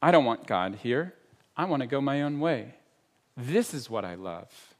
I 0.00 0.12
don't 0.12 0.24
want 0.24 0.46
God 0.46 0.76
here. 0.76 1.14
I 1.56 1.64
want 1.64 1.82
to 1.82 1.88
go 1.88 2.00
my 2.00 2.22
own 2.22 2.38
way. 2.38 2.74
This 3.36 3.74
is 3.74 3.90
what 3.90 4.04
I 4.04 4.14
love. 4.14 4.74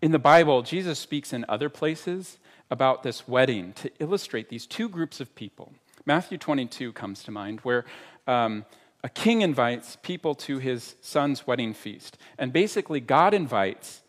In 0.00 0.12
the 0.12 0.18
Bible, 0.18 0.62
Jesus 0.62 0.98
speaks 0.98 1.32
in 1.32 1.44
other 1.48 1.68
places 1.68 2.38
about 2.70 3.02
this 3.02 3.28
wedding 3.28 3.72
to 3.74 3.90
illustrate 3.98 4.48
these 4.48 4.66
two 4.66 4.88
groups 4.88 5.20
of 5.20 5.34
people. 5.34 5.72
Matthew 6.06 6.38
22 6.38 6.92
comes 6.92 7.22
to 7.24 7.30
mind, 7.30 7.60
where 7.60 7.84
um, 8.26 8.64
a 9.02 9.08
king 9.08 9.42
invites 9.42 9.96
people 10.02 10.34
to 10.34 10.58
his 10.58 10.96
son's 11.00 11.46
wedding 11.46 11.74
feast. 11.74 12.18
And 12.38 12.52
basically, 12.52 13.00
God 13.00 13.34
invites 13.34 14.02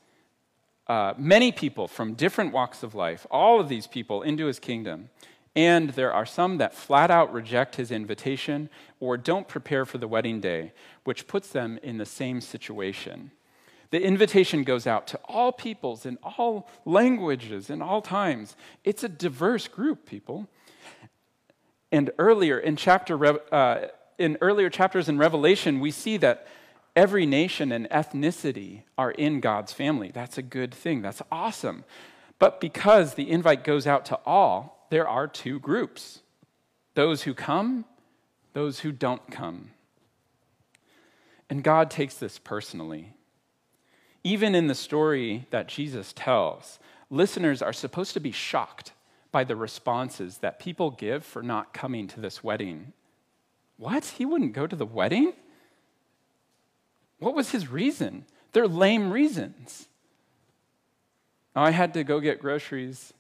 uh, 0.88 1.14
many 1.18 1.52
people 1.52 1.88
from 1.88 2.14
different 2.14 2.54
walks 2.54 2.84
of 2.84 2.96
life, 2.96 3.26
all 3.32 3.60
of 3.60 3.70
these 3.70 3.88
people, 3.88 4.22
into 4.22 4.46
his 4.46 4.60
kingdom. 4.60 5.10
And 5.56 5.92
there 5.92 6.14
are 6.14 6.26
some 6.26 6.58
that 6.58 6.76
flat 6.76 7.10
out 7.10 7.32
reject 7.34 7.78
his 7.78 7.92
invitation 7.92 8.70
or 9.00 9.16
don't 9.16 9.48
prepare 9.48 9.86
for 9.86 9.98
the 9.98 10.08
wedding 10.08 10.42
day, 10.42 10.74
which 11.06 11.28
puts 11.28 11.50
them 11.50 11.80
in 11.82 11.98
the 11.98 12.06
same 12.06 12.42
situation. 12.42 13.32
The 13.92 14.02
invitation 14.02 14.64
goes 14.64 14.86
out 14.86 15.08
to 15.08 15.20
all 15.26 15.54
peoples 15.54 16.06
in 16.06 16.18
all 16.24 16.70
languages 16.84 17.70
in 17.70 17.82
all 17.82 18.02
times. 18.02 18.58
It's 18.84 19.04
a 19.04 19.10
diverse 19.10 19.70
group, 19.70 20.06
people. 20.06 20.50
And 21.96 22.12
earlier 22.18 22.60
in 22.60 22.76
chapter 22.76 23.16
uh, 23.54 23.88
in 24.18 24.38
earlier 24.42 24.70
chapters 24.70 25.08
in 25.08 25.18
Revelation, 25.18 25.80
we 25.80 25.92
see 25.92 26.18
that 26.18 26.46
every 26.94 27.26
nation 27.26 27.72
and 27.72 27.90
ethnicity 27.90 28.84
are 28.98 29.12
in 29.12 29.40
God's 29.40 29.74
family. 29.74 30.12
That's 30.14 30.38
a 30.38 30.42
good 30.42 30.74
thing. 30.74 31.02
That's 31.02 31.22
awesome. 31.32 31.86
But 32.38 32.60
because 32.60 33.14
the 33.14 33.30
invite 33.30 33.64
goes 33.64 33.88
out 33.88 34.04
to 34.06 34.20
all, 34.26 34.88
there 34.90 35.08
are 35.08 35.28
two 35.28 35.60
groups 35.60 36.22
those 36.96 37.24
who 37.24 37.34
come, 37.34 37.86
those 38.54 38.80
who 38.82 38.92
don't 38.92 39.32
come. 39.32 39.72
And 41.50 41.64
God 41.64 41.90
takes 41.90 42.16
this 42.16 42.40
personally. 42.40 43.14
even 44.26 44.56
in 44.56 44.66
the 44.66 44.76
story 44.76 45.46
that 45.52 45.68
Jesus 45.68 46.12
tells, 46.12 46.80
listeners 47.12 47.62
are 47.62 47.72
supposed 47.72 48.14
to 48.16 48.20
be 48.20 48.32
shocked 48.32 48.92
by 49.36 49.44
the 49.44 49.54
responses 49.58 50.38
that 50.38 50.60
people 50.60 50.90
give 50.92 51.26
for 51.26 51.44
not 51.44 51.74
coming 51.74 52.08
to 52.08 52.22
this 52.22 52.42
wedding. 52.42 52.94
What? 53.76 54.06
He 54.06 54.26
wouldn't 54.26 54.54
go 54.54 54.66
to 54.66 54.78
the 54.78 54.86
wedding? 54.86 55.34
What 57.20 57.36
was 57.36 57.50
his 57.50 57.68
reason? 57.68 58.24
They're 58.54 58.66
lame 58.66 59.12
reasons. 59.12 59.90
Oh, 61.54 61.64
I 61.64 61.72
had 61.72 61.96
to 61.96 62.06
go 62.06 62.22
get 62.22 62.40
groceries. 62.40 63.14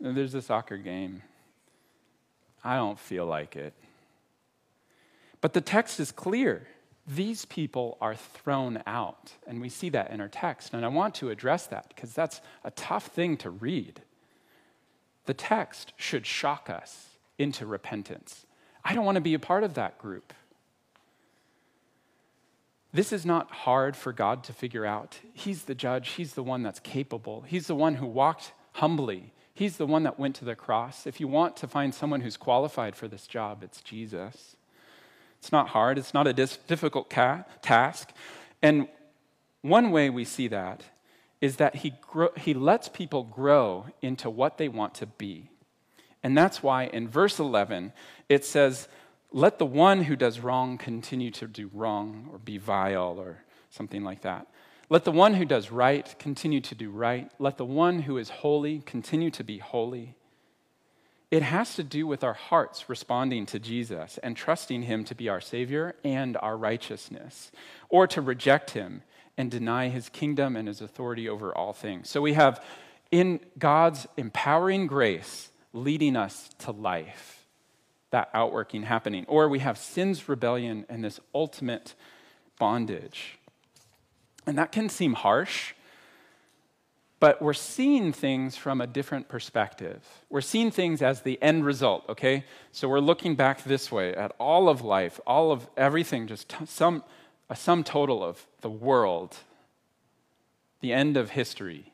There's 0.00 0.34
a 0.34 0.42
soccer 0.42 0.76
game. 0.76 1.22
I 2.64 2.74
don't 2.74 2.98
feel 2.98 3.24
like 3.24 3.54
it. 3.54 3.74
But 5.40 5.52
the 5.52 5.60
text 5.60 6.00
is 6.00 6.10
clear. 6.10 6.66
These 7.06 7.44
people 7.44 7.96
are 8.00 8.16
thrown 8.16 8.82
out. 8.88 9.34
And 9.46 9.60
we 9.60 9.68
see 9.68 9.90
that 9.90 10.10
in 10.10 10.20
our 10.20 10.26
text. 10.26 10.74
And 10.74 10.84
I 10.84 10.88
want 10.88 11.14
to 11.14 11.30
address 11.30 11.68
that 11.68 11.90
because 11.94 12.12
that's 12.12 12.40
a 12.64 12.72
tough 12.72 13.06
thing 13.06 13.36
to 13.36 13.50
read. 13.50 14.02
The 15.28 15.34
text 15.34 15.92
should 15.98 16.24
shock 16.24 16.70
us 16.70 17.18
into 17.36 17.66
repentance. 17.66 18.46
I 18.82 18.94
don't 18.94 19.04
want 19.04 19.16
to 19.16 19.20
be 19.20 19.34
a 19.34 19.38
part 19.38 19.62
of 19.62 19.74
that 19.74 19.98
group. 19.98 20.32
This 22.94 23.12
is 23.12 23.26
not 23.26 23.50
hard 23.50 23.94
for 23.94 24.14
God 24.14 24.42
to 24.44 24.54
figure 24.54 24.86
out. 24.86 25.18
He's 25.34 25.64
the 25.64 25.74
judge, 25.74 26.12
He's 26.12 26.32
the 26.32 26.42
one 26.42 26.62
that's 26.62 26.80
capable, 26.80 27.42
He's 27.42 27.66
the 27.66 27.74
one 27.74 27.96
who 27.96 28.06
walked 28.06 28.52
humbly, 28.72 29.34
He's 29.52 29.76
the 29.76 29.84
one 29.84 30.04
that 30.04 30.18
went 30.18 30.34
to 30.36 30.46
the 30.46 30.56
cross. 30.56 31.06
If 31.06 31.20
you 31.20 31.28
want 31.28 31.58
to 31.58 31.66
find 31.66 31.94
someone 31.94 32.22
who's 32.22 32.38
qualified 32.38 32.96
for 32.96 33.06
this 33.06 33.26
job, 33.26 33.62
it's 33.62 33.82
Jesus. 33.82 34.56
It's 35.40 35.52
not 35.52 35.68
hard, 35.68 35.98
it's 35.98 36.14
not 36.14 36.26
a 36.26 36.32
difficult 36.32 37.10
ca- 37.10 37.44
task. 37.60 38.12
And 38.62 38.88
one 39.60 39.90
way 39.90 40.08
we 40.08 40.24
see 40.24 40.48
that 40.48 40.84
is 41.40 41.56
that 41.56 41.76
he, 41.76 41.94
gro- 42.00 42.32
he 42.36 42.54
lets 42.54 42.88
people 42.88 43.22
grow 43.24 43.86
into 44.02 44.28
what 44.28 44.58
they 44.58 44.68
want 44.68 44.94
to 44.94 45.06
be. 45.06 45.50
And 46.22 46.36
that's 46.36 46.62
why 46.62 46.84
in 46.84 47.08
verse 47.08 47.38
11 47.38 47.92
it 48.28 48.44
says, 48.44 48.88
Let 49.32 49.58
the 49.58 49.66
one 49.66 50.04
who 50.04 50.16
does 50.16 50.40
wrong 50.40 50.78
continue 50.78 51.30
to 51.32 51.46
do 51.46 51.70
wrong 51.72 52.28
or 52.32 52.38
be 52.38 52.58
vile 52.58 53.16
or 53.18 53.38
something 53.70 54.02
like 54.02 54.22
that. 54.22 54.46
Let 54.90 55.04
the 55.04 55.12
one 55.12 55.34
who 55.34 55.44
does 55.44 55.70
right 55.70 56.14
continue 56.18 56.60
to 56.62 56.74
do 56.74 56.90
right. 56.90 57.30
Let 57.38 57.58
the 57.58 57.64
one 57.64 58.02
who 58.02 58.16
is 58.16 58.30
holy 58.30 58.80
continue 58.80 59.30
to 59.32 59.44
be 59.44 59.58
holy. 59.58 60.16
It 61.30 61.42
has 61.42 61.74
to 61.74 61.82
do 61.82 62.06
with 62.06 62.24
our 62.24 62.32
hearts 62.32 62.88
responding 62.88 63.44
to 63.46 63.58
Jesus 63.58 64.18
and 64.22 64.34
trusting 64.34 64.82
him 64.82 65.04
to 65.04 65.14
be 65.14 65.28
our 65.28 65.42
Savior 65.42 65.94
and 66.02 66.38
our 66.38 66.56
righteousness, 66.56 67.52
or 67.90 68.06
to 68.06 68.22
reject 68.22 68.70
him 68.70 69.02
and 69.38 69.50
deny 69.50 69.88
his 69.88 70.10
kingdom 70.10 70.56
and 70.56 70.68
his 70.68 70.82
authority 70.82 71.28
over 71.28 71.56
all 71.56 71.72
things. 71.72 72.10
So 72.10 72.20
we 72.20 72.34
have 72.34 72.62
in 73.10 73.40
God's 73.58 74.06
empowering 74.18 74.86
grace 74.86 75.50
leading 75.72 76.16
us 76.16 76.50
to 76.58 76.72
life, 76.72 77.46
that 78.10 78.28
outworking 78.34 78.82
happening, 78.82 79.24
or 79.28 79.48
we 79.48 79.60
have 79.60 79.78
sin's 79.78 80.28
rebellion 80.28 80.84
and 80.90 81.02
this 81.02 81.20
ultimate 81.34 81.94
bondage. 82.58 83.38
And 84.46 84.58
that 84.58 84.72
can 84.72 84.90
seem 84.90 85.14
harsh 85.14 85.72
but 87.20 87.42
we're 87.42 87.52
seeing 87.52 88.12
things 88.12 88.56
from 88.56 88.80
a 88.80 88.86
different 88.86 89.28
perspective. 89.28 90.04
We're 90.30 90.40
seeing 90.40 90.70
things 90.70 91.02
as 91.02 91.22
the 91.22 91.40
end 91.42 91.64
result, 91.64 92.04
okay? 92.08 92.44
So 92.70 92.88
we're 92.88 93.00
looking 93.00 93.34
back 93.34 93.64
this 93.64 93.90
way 93.90 94.14
at 94.14 94.32
all 94.38 94.68
of 94.68 94.82
life, 94.82 95.18
all 95.26 95.50
of 95.50 95.68
everything, 95.76 96.28
just 96.28 96.48
t- 96.48 96.66
some, 96.66 97.02
a 97.50 97.56
sum 97.56 97.84
total 97.84 98.22
of 98.22 98.46
the 98.60 98.70
world, 98.70 99.38
the 100.80 100.92
end 100.92 101.16
of 101.16 101.30
history. 101.30 101.92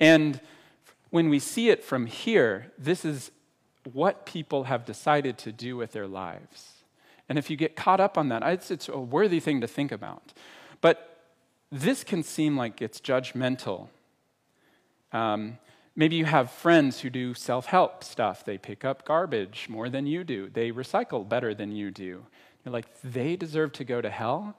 And 0.00 0.40
when 1.10 1.28
we 1.28 1.38
see 1.38 1.68
it 1.68 1.84
from 1.84 2.06
here, 2.06 2.72
this 2.78 3.04
is 3.04 3.30
what 3.92 4.26
people 4.26 4.64
have 4.64 4.84
decided 4.84 5.38
to 5.38 5.52
do 5.52 5.76
with 5.76 5.92
their 5.92 6.06
lives. 6.06 6.72
And 7.28 7.38
if 7.38 7.50
you 7.50 7.56
get 7.56 7.76
caught 7.76 8.00
up 8.00 8.16
on 8.16 8.28
that, 8.28 8.42
it's, 8.42 8.70
it's 8.70 8.88
a 8.88 8.98
worthy 8.98 9.40
thing 9.40 9.60
to 9.60 9.66
think 9.66 9.92
about. 9.92 10.32
But 10.80 11.20
this 11.70 12.04
can 12.04 12.22
seem 12.22 12.56
like 12.56 12.82
it's 12.82 13.00
judgmental 13.00 13.88
um, 15.12 15.58
maybe 15.94 16.16
you 16.16 16.24
have 16.24 16.50
friends 16.50 17.00
who 17.00 17.10
do 17.10 17.34
self 17.34 17.66
help 17.66 18.02
stuff. 18.02 18.44
They 18.44 18.58
pick 18.58 18.84
up 18.84 19.04
garbage 19.04 19.66
more 19.68 19.88
than 19.88 20.06
you 20.06 20.24
do, 20.24 20.50
they 20.50 20.72
recycle 20.72 21.28
better 21.28 21.54
than 21.54 21.72
you 21.72 21.90
do. 21.90 22.26
You're 22.64 22.72
like, 22.72 22.86
they 23.02 23.36
deserve 23.36 23.72
to 23.72 23.84
go 23.84 24.00
to 24.00 24.10
hell? 24.10 24.56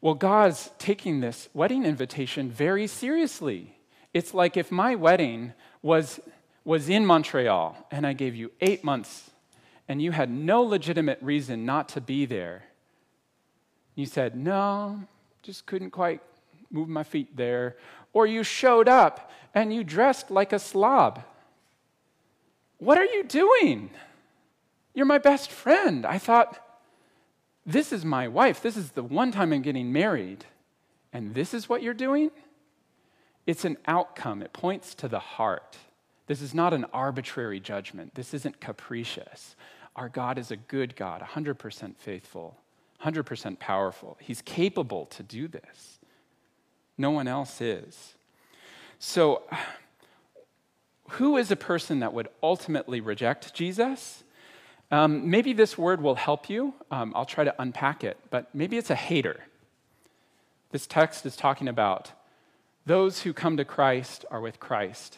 Well, 0.00 0.14
God's 0.14 0.70
taking 0.78 1.20
this 1.20 1.48
wedding 1.54 1.84
invitation 1.84 2.50
very 2.50 2.86
seriously. 2.86 3.76
It's 4.12 4.34
like 4.34 4.56
if 4.56 4.70
my 4.70 4.94
wedding 4.94 5.52
was, 5.80 6.20
was 6.64 6.88
in 6.88 7.06
Montreal 7.06 7.76
and 7.90 8.06
I 8.06 8.12
gave 8.12 8.34
you 8.34 8.50
eight 8.60 8.82
months 8.82 9.30
and 9.88 10.02
you 10.02 10.10
had 10.10 10.30
no 10.30 10.62
legitimate 10.62 11.18
reason 11.22 11.64
not 11.64 11.88
to 11.90 12.00
be 12.00 12.26
there. 12.26 12.64
You 13.94 14.06
said, 14.06 14.36
no, 14.36 15.04
just 15.42 15.66
couldn't 15.66 15.90
quite 15.90 16.20
move 16.70 16.88
my 16.88 17.04
feet 17.04 17.36
there 17.36 17.76
or 18.12 18.26
you 18.26 18.42
showed 18.42 18.88
up 18.88 19.30
and 19.54 19.72
you 19.72 19.84
dressed 19.84 20.30
like 20.30 20.52
a 20.52 20.58
slob. 20.58 21.22
What 22.78 22.98
are 22.98 23.04
you 23.04 23.22
doing? 23.22 23.90
You're 24.94 25.06
my 25.06 25.18
best 25.18 25.50
friend. 25.50 26.04
I 26.04 26.18
thought, 26.18 26.60
this 27.64 27.92
is 27.92 28.04
my 28.04 28.28
wife. 28.28 28.60
This 28.62 28.76
is 28.76 28.92
the 28.92 29.02
one 29.02 29.32
time 29.32 29.52
I'm 29.52 29.62
getting 29.62 29.92
married. 29.92 30.44
And 31.12 31.34
this 31.34 31.54
is 31.54 31.68
what 31.68 31.82
you're 31.82 31.94
doing? 31.94 32.30
It's 33.46 33.64
an 33.64 33.76
outcome, 33.86 34.42
it 34.42 34.52
points 34.52 34.94
to 34.96 35.08
the 35.08 35.18
heart. 35.18 35.76
This 36.26 36.40
is 36.40 36.54
not 36.54 36.72
an 36.72 36.86
arbitrary 36.92 37.60
judgment, 37.60 38.14
this 38.14 38.32
isn't 38.34 38.60
capricious. 38.60 39.56
Our 39.94 40.08
God 40.08 40.38
is 40.38 40.50
a 40.50 40.56
good 40.56 40.96
God, 40.96 41.20
100% 41.20 41.96
faithful, 41.96 42.56
100% 43.04 43.58
powerful. 43.58 44.16
He's 44.20 44.40
capable 44.40 45.04
to 45.06 45.22
do 45.22 45.48
this. 45.48 45.98
No 46.96 47.10
one 47.10 47.28
else 47.28 47.60
is. 47.60 48.14
So, 48.98 49.42
who 51.10 51.36
is 51.36 51.50
a 51.50 51.56
person 51.56 52.00
that 52.00 52.14
would 52.14 52.28
ultimately 52.42 53.00
reject 53.02 53.52
Jesus? 53.52 54.24
Um, 54.92 55.30
maybe 55.30 55.54
this 55.54 55.78
word 55.78 56.02
will 56.02 56.14
help 56.14 56.50
you. 56.50 56.74
Um, 56.90 57.14
I'll 57.16 57.24
try 57.24 57.44
to 57.44 57.54
unpack 57.60 58.04
it, 58.04 58.18
but 58.28 58.54
maybe 58.54 58.76
it's 58.76 58.90
a 58.90 58.94
hater. 58.94 59.40
This 60.70 60.86
text 60.86 61.24
is 61.24 61.34
talking 61.34 61.66
about 61.66 62.12
those 62.84 63.22
who 63.22 63.32
come 63.32 63.56
to 63.56 63.64
Christ 63.64 64.26
are 64.30 64.40
with 64.40 64.60
Christ, 64.60 65.16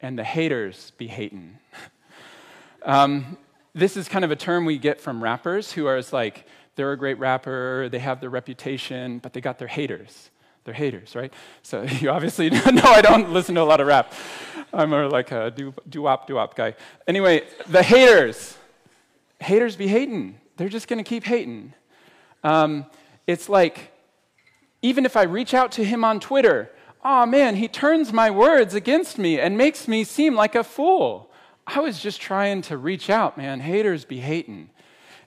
and 0.00 0.18
the 0.18 0.24
haters 0.24 0.92
be 0.96 1.06
hating. 1.06 1.58
um, 2.82 3.36
this 3.74 3.94
is 3.94 4.08
kind 4.08 4.24
of 4.24 4.30
a 4.30 4.36
term 4.36 4.64
we 4.64 4.78
get 4.78 4.98
from 4.98 5.22
rappers 5.22 5.70
who 5.70 5.86
are 5.86 6.00
like, 6.12 6.46
they're 6.76 6.92
a 6.92 6.96
great 6.96 7.18
rapper, 7.18 7.90
they 7.90 7.98
have 7.98 8.20
their 8.20 8.30
reputation, 8.30 9.18
but 9.18 9.34
they 9.34 9.42
got 9.42 9.58
their 9.58 9.68
haters. 9.68 10.30
They're 10.64 10.72
haters, 10.72 11.14
right? 11.14 11.32
So 11.62 11.82
you 12.00 12.08
obviously 12.08 12.48
know 12.72 12.82
I 12.84 13.02
don't 13.02 13.32
listen 13.34 13.54
to 13.56 13.60
a 13.60 13.64
lot 13.64 13.82
of 13.82 13.86
rap. 13.86 14.14
I'm 14.72 14.88
more 14.88 15.10
like 15.10 15.30
a 15.30 15.50
doo-wop, 15.50 16.26
doo-wop 16.26 16.54
guy. 16.54 16.74
Anyway, 17.06 17.46
the 17.68 17.82
haters. 17.82 18.56
Haters 19.40 19.76
be 19.76 19.88
hating. 19.88 20.38
They're 20.56 20.68
just 20.68 20.88
going 20.88 21.02
to 21.02 21.08
keep 21.08 21.24
hating. 21.24 21.74
Um, 22.44 22.86
it's 23.26 23.48
like, 23.48 23.92
even 24.82 25.04
if 25.04 25.16
I 25.16 25.22
reach 25.22 25.54
out 25.54 25.72
to 25.72 25.84
him 25.84 26.04
on 26.04 26.20
Twitter, 26.20 26.70
oh 27.04 27.26
man, 27.26 27.56
he 27.56 27.68
turns 27.68 28.12
my 28.12 28.30
words 28.30 28.74
against 28.74 29.18
me 29.18 29.40
and 29.40 29.56
makes 29.56 29.88
me 29.88 30.04
seem 30.04 30.34
like 30.34 30.54
a 30.54 30.64
fool. 30.64 31.30
I 31.66 31.80
was 31.80 32.00
just 32.00 32.20
trying 32.20 32.62
to 32.62 32.76
reach 32.76 33.10
out, 33.10 33.38
man. 33.38 33.60
Haters 33.60 34.04
be 34.04 34.20
hating. 34.20 34.70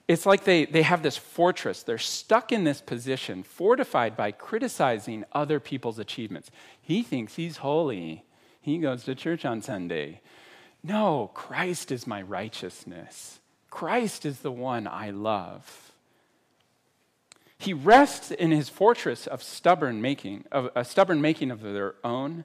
It's 0.06 0.26
like 0.26 0.44
they, 0.44 0.66
they 0.66 0.82
have 0.82 1.02
this 1.02 1.16
fortress. 1.16 1.82
They're 1.82 1.96
stuck 1.96 2.52
in 2.52 2.64
this 2.64 2.82
position, 2.82 3.42
fortified 3.42 4.16
by 4.16 4.32
criticizing 4.32 5.24
other 5.32 5.58
people's 5.58 5.98
achievements. 5.98 6.50
He 6.80 7.02
thinks 7.02 7.36
he's 7.36 7.58
holy. 7.58 8.24
He 8.60 8.78
goes 8.78 9.04
to 9.04 9.14
church 9.14 9.44
on 9.44 9.62
Sunday. 9.62 10.20
No, 10.82 11.30
Christ 11.32 11.90
is 11.90 12.06
my 12.06 12.20
righteousness. 12.20 13.40
Christ 13.74 14.24
is 14.24 14.38
the 14.38 14.52
one 14.52 14.86
I 14.86 15.10
love. 15.10 15.90
He 17.58 17.72
rests 17.72 18.30
in 18.30 18.52
his 18.52 18.68
fortress 18.68 19.26
of 19.26 19.42
stubborn 19.42 20.00
making, 20.00 20.44
of 20.52 20.70
a 20.76 20.84
stubborn 20.84 21.20
making 21.20 21.50
of 21.50 21.60
their 21.60 21.96
own, 22.04 22.44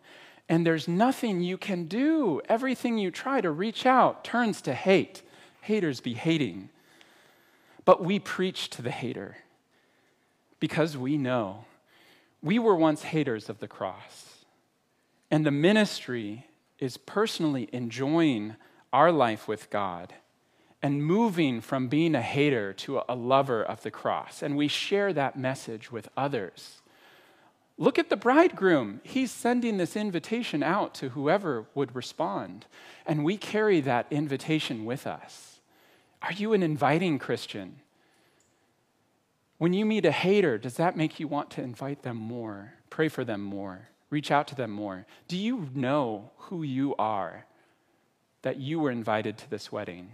and 0.50 0.66
there's 0.66 0.88
nothing 0.88 1.42
you 1.42 1.56
can 1.56 1.86
do. 1.86 2.42
Everything 2.50 2.98
you 2.98 3.12
try 3.12 3.42
to 3.42 3.52
reach 3.52 3.86
out 3.86 4.24
turns 4.24 4.60
to 4.64 4.74
hate. 4.74 5.22
Haters 5.62 6.02
be 6.02 6.16
hating. 6.16 6.70
But 7.86 8.04
we 8.04 8.18
preach 8.18 8.72
to 8.72 8.82
the 8.82 8.90
hater 8.90 9.38
because 10.60 10.98
we 10.98 11.16
know 11.16 11.66
we 12.42 12.58
were 12.58 12.76
once 12.76 13.04
haters 13.04 13.50
of 13.50 13.60
the 13.60 13.68
cross. 13.68 14.46
And 15.30 15.46
the 15.46 15.52
ministry 15.52 16.48
is 16.80 16.98
personally 16.98 17.70
enjoying 17.72 18.56
our 18.92 19.12
life 19.12 19.48
with 19.48 19.70
God 19.70 20.16
and 20.82 21.04
moving 21.04 21.62
from 21.62 21.88
being 21.88 22.16
a 22.16 22.22
hater 22.22 22.72
to 22.74 23.02
a 23.08 23.16
lover 23.16 23.62
of 23.62 23.82
the 23.84 23.92
cross. 23.92 24.42
And 24.42 24.56
we 24.56 24.68
share 24.68 25.12
that 25.14 25.38
message 25.38 25.92
with 25.92 26.08
others. 26.16 26.82
Look 27.78 27.98
at 28.00 28.10
the 28.10 28.18
bridegroom. 28.18 29.02
He's 29.04 29.32
sending 29.32 29.78
this 29.78 29.96
invitation 29.96 30.64
out 30.64 30.94
to 30.96 31.10
whoever 31.10 31.66
would 31.76 31.96
respond. 31.96 32.66
And 33.06 33.24
we 33.24 33.38
carry 33.38 33.82
that 33.82 34.08
invitation 34.12 34.86
with 34.86 35.08
us. 35.08 35.60
Are 36.22 36.34
you 36.34 36.54
an 36.54 36.64
inviting 36.64 37.20
Christian? 37.20 37.78
When 39.58 39.74
you 39.74 39.86
meet 39.86 40.06
a 40.06 40.12
hater, 40.12 40.58
does 40.58 40.76
that 40.76 40.98
make 40.98 41.20
you 41.20 41.28
want 41.28 41.50
to 41.52 41.62
invite 41.62 42.04
them 42.04 42.18
more, 42.18 42.74
pray 42.90 43.10
for 43.10 43.26
them 43.26 43.42
more, 43.42 43.90
reach 44.10 44.32
out 44.32 44.48
to 44.48 44.56
them 44.56 44.72
more? 44.72 45.06
Do 45.28 45.38
you 45.38 45.70
know 45.74 46.32
who 46.38 46.64
you 46.64 46.96
are 46.98 47.46
that 48.42 48.58
you 48.58 48.80
were 48.80 48.92
invited 48.92 49.38
to 49.38 49.50
this 49.50 49.72
wedding? 49.72 50.12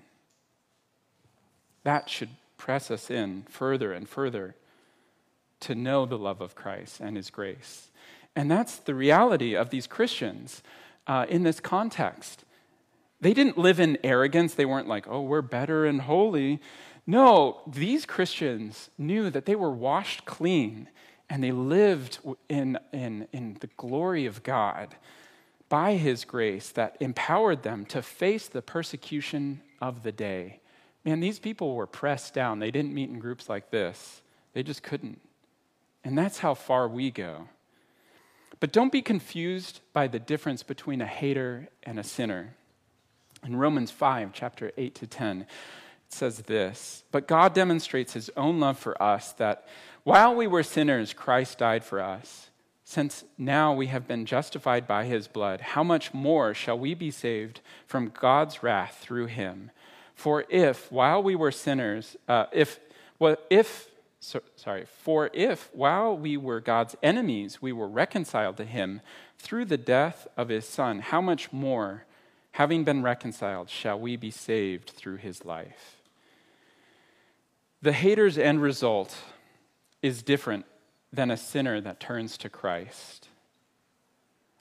That 1.86 2.10
should 2.10 2.30
press 2.58 2.90
us 2.90 3.10
in 3.12 3.44
further 3.48 3.94
and 3.94 4.10
further 4.10 4.56
to 5.62 5.76
know 5.76 6.06
the 6.06 6.18
love 6.18 6.42
of 6.42 6.56
Christ 6.56 7.00
and 7.00 7.16
his 7.16 7.30
grace. 7.30 7.90
And 8.36 8.50
that's 8.50 8.78
the 8.78 8.96
reality 8.96 9.56
of 9.56 9.70
these 9.70 9.88
Christians 9.88 10.64
uh, 11.08 11.28
in 11.30 11.44
this 11.44 11.60
context. 11.60 12.44
They 13.22 13.34
didn't 13.34 13.58
live 13.58 13.80
in 13.80 14.00
arrogance. 14.04 14.56
They 14.56 14.66
weren't 14.66 14.88
like, 14.88 15.08
oh, 15.08 15.22
we're 15.22 15.44
better 15.44 15.86
and 15.86 16.02
holy. 16.02 16.60
No, 17.06 17.62
these 17.68 18.06
Christians 18.06 18.90
knew 18.98 19.30
that 19.30 19.46
they 19.46 19.56
were 19.56 19.72
washed 19.72 20.26
clean 20.26 20.90
and 21.30 21.44
they 21.44 21.52
lived 21.52 22.18
in, 22.50 22.80
in, 22.92 23.28
in 23.32 23.58
the 23.60 23.70
glory 23.78 24.26
of 24.26 24.42
God 24.42 24.96
by 25.70 25.96
his 25.96 26.26
grace 26.26 26.70
that 26.72 26.98
empowered 27.00 27.62
them 27.62 27.86
to 27.86 28.02
face 28.02 28.48
the 28.48 28.64
persecution 28.64 29.62
of 29.80 30.02
the 30.02 30.12
day. 30.12 30.62
Man, 31.06 31.20
these 31.20 31.40
people 31.40 31.76
were 31.76 31.86
pressed 31.86 32.34
down. 32.34 32.60
They 32.60 32.72
didn't 32.72 32.94
meet 32.94 33.10
in 33.10 33.20
groups 33.20 33.48
like 33.48 33.70
this, 33.70 34.22
they 34.54 34.64
just 34.64 34.84
couldn't. 34.84 35.22
And 36.04 36.18
that's 36.18 36.40
how 36.40 36.54
far 36.54 36.88
we 36.88 37.10
go. 37.10 37.48
But 38.60 38.72
don't 38.72 38.92
be 38.92 39.02
confused 39.02 39.82
by 39.92 40.08
the 40.08 40.20
difference 40.20 40.64
between 40.64 41.02
a 41.02 41.06
hater 41.06 41.70
and 41.84 42.00
a 42.00 42.04
sinner. 42.04 42.56
In 43.44 43.56
Romans 43.56 43.92
5, 43.92 44.32
chapter 44.34 44.72
8 44.78 44.96
to 44.96 45.08
10, 45.08 45.42
it 45.42 45.48
says 46.10 46.40
this 46.40 47.04
But 47.12 47.28
God 47.28 47.54
demonstrates 47.54 48.14
his 48.14 48.30
own 48.38 48.60
love 48.60 48.80
for 48.80 49.02
us 49.02 49.34
that 49.34 49.68
while 50.04 50.34
we 50.36 50.48
were 50.48 50.64
sinners, 50.64 51.14
Christ 51.14 51.58
died 51.58 51.84
for 51.84 52.00
us. 52.00 52.50
Since 52.84 53.24
now 53.36 53.74
we 53.74 53.88
have 53.88 54.08
been 54.08 54.28
justified 54.28 54.88
by 54.88 55.06
his 55.06 55.28
blood, 55.28 55.60
how 55.60 55.84
much 55.84 56.14
more 56.14 56.54
shall 56.54 56.78
we 56.78 56.94
be 56.94 57.10
saved 57.10 57.62
from 57.88 58.12
God's 58.20 58.62
wrath 58.62 59.00
through 59.02 59.26
him? 59.26 59.72
For 60.16 60.46
if, 60.50 60.92
while 60.92 61.22
we 61.22 61.36
were 61.36 61.52
sinners, 61.52 62.18
uh, 62.28 62.46
if, 62.52 62.80
well, 63.20 63.36
if 63.50 63.90
so, 64.26 64.42
sorry, 64.56 64.86
for 65.04 65.30
if 65.34 65.70
while 65.72 66.18
we 66.18 66.36
were 66.36 66.60
God's 66.60 66.96
enemies, 67.04 67.62
we 67.62 67.72
were 67.72 67.88
reconciled 67.88 68.58
to 68.58 68.66
him 68.66 69.02
through 69.38 69.66
the 69.66 69.78
death 69.78 70.28
of 70.36 70.50
his 70.50 70.66
son, 70.66 71.00
how 71.00 71.22
much 71.22 71.54
more, 71.54 72.06
having 72.54 72.84
been 72.84 73.04
reconciled, 73.04 73.70
shall 73.70 74.00
we 74.00 74.16
be 74.16 74.32
saved 74.32 74.90
through 74.90 75.18
his 75.18 75.46
life? 75.46 75.98
The 77.84 77.92
hater's 77.92 78.40
end 78.40 78.64
result 78.64 79.16
is 80.02 80.24
different 80.24 80.66
than 81.14 81.30
a 81.30 81.38
sinner 81.38 81.80
that 81.82 82.00
turns 82.00 82.36
to 82.40 82.50
Christ. 82.50 83.30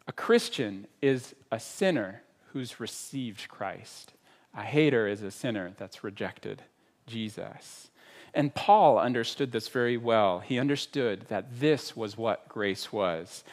A 0.07 0.13
Christian 0.13 0.87
is 1.01 1.35
a 1.51 1.59
sinner 1.59 2.23
who's 2.53 2.81
received 2.81 3.49
Christ. 3.49 4.13
A 4.57 4.63
hater 4.63 5.07
is 5.09 5.23
a 5.23 5.31
sinner 5.31 5.73
that's 5.77 6.05
rejected 6.05 6.63
Jesus. 7.07 7.91
And 8.33 8.55
Paul 8.55 8.99
understood 8.99 9.53
this 9.53 9.69
very 9.69 9.97
well. 9.97 10.41
He 10.41 10.59
understood 10.59 11.27
that 11.29 11.61
this 11.61 11.97
was 11.97 12.17
what 12.17 12.49
grace 12.49 12.93
was. 12.93 13.45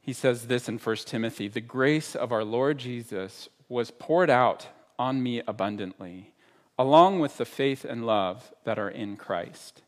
He 0.00 0.12
says 0.12 0.46
this 0.46 0.68
in 0.68 0.78
1 0.78 0.96
Timothy 0.96 1.48
The 1.48 1.60
grace 1.60 2.14
of 2.14 2.32
our 2.32 2.44
Lord 2.44 2.78
Jesus 2.78 3.48
was 3.68 3.90
poured 3.90 4.30
out 4.30 4.68
on 4.98 5.22
me 5.22 5.42
abundantly, 5.46 6.32
along 6.78 7.20
with 7.20 7.36
the 7.38 7.44
faith 7.44 7.84
and 7.84 8.06
love 8.06 8.52
that 8.64 8.78
are 8.78 8.88
in 8.88 9.16
Christ. 9.16 9.82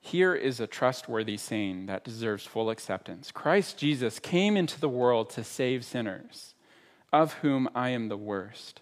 Here 0.00 0.34
is 0.34 0.58
a 0.58 0.66
trustworthy 0.66 1.36
saying 1.36 1.86
that 1.86 2.04
deserves 2.04 2.44
full 2.44 2.70
acceptance 2.70 3.30
Christ 3.30 3.78
Jesus 3.78 4.18
came 4.18 4.56
into 4.56 4.80
the 4.80 4.88
world 4.88 5.30
to 5.30 5.44
save 5.44 5.84
sinners, 5.84 6.54
of 7.12 7.34
whom 7.34 7.68
I 7.74 7.90
am 7.90 8.08
the 8.08 8.16
worst. 8.16 8.80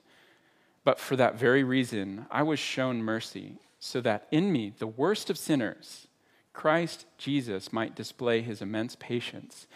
But 0.85 0.99
for 0.99 1.16
that 1.16 1.39
very 1.39 1.64
reason, 1.64 2.26
I 2.31 2.43
was 2.43 2.59
shown 2.59 3.03
mercy, 3.03 3.57
so 3.78 4.01
that 4.01 4.26
in 4.31 4.53
me, 4.53 4.72
the 4.78 4.87
worst 4.87 5.31
of 5.31 5.39
sinners, 5.39 6.07
Christ 6.53 7.07
Jesus 7.18 7.72
might 7.72 7.95
display 7.95 8.43
his 8.43 8.62
immense 8.62 8.97
patience 8.97 9.66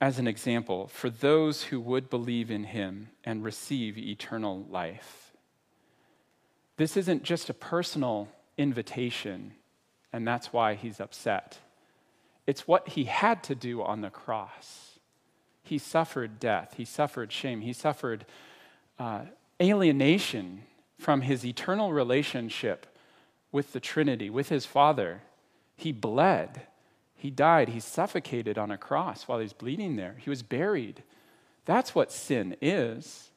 as 0.00 0.18
an 0.18 0.26
example 0.26 0.88
for 0.88 1.08
those 1.08 1.64
who 1.64 1.80
would 1.80 2.10
believe 2.10 2.50
in 2.50 2.64
him 2.64 3.08
and 3.24 3.44
receive 3.44 3.96
eternal 3.96 4.66
life. 4.70 5.32
This 6.76 6.96
isn't 6.96 7.22
just 7.22 7.48
a 7.48 7.54
personal 7.54 8.28
invitation, 8.58 9.52
and 10.12 10.26
that's 10.26 10.52
why 10.52 10.74
he's 10.74 11.00
upset. 11.00 11.58
It's 12.46 12.66
what 12.66 12.88
he 12.88 13.04
had 13.04 13.42
to 13.44 13.54
do 13.54 13.82
on 13.82 14.00
the 14.00 14.10
cross. 14.10 14.93
He 15.64 15.78
suffered 15.78 16.38
death, 16.38 16.74
he 16.76 16.84
suffered 16.84 17.32
shame, 17.32 17.62
he 17.62 17.72
suffered. 17.72 18.24
Uh, 18.98 19.22
alienation 19.60 20.62
from 20.98 21.22
his 21.22 21.44
eternal 21.44 21.92
relationship 21.92 22.86
with 23.52 23.72
the 23.72 23.80
Trinity, 23.80 24.30
with 24.30 24.48
his 24.48 24.66
Father. 24.66 25.22
He 25.76 25.92
bled. 25.92 26.62
He 27.14 27.30
died. 27.30 27.70
He 27.70 27.80
suffocated 27.80 28.58
on 28.58 28.70
a 28.70 28.78
cross 28.78 29.26
while 29.26 29.38
he's 29.38 29.52
bleeding 29.52 29.96
there. 29.96 30.16
He 30.18 30.30
was 30.30 30.42
buried. 30.42 31.02
That's 31.64 31.94
what 31.94 32.12
sin 32.12 32.56
is. 32.60 33.30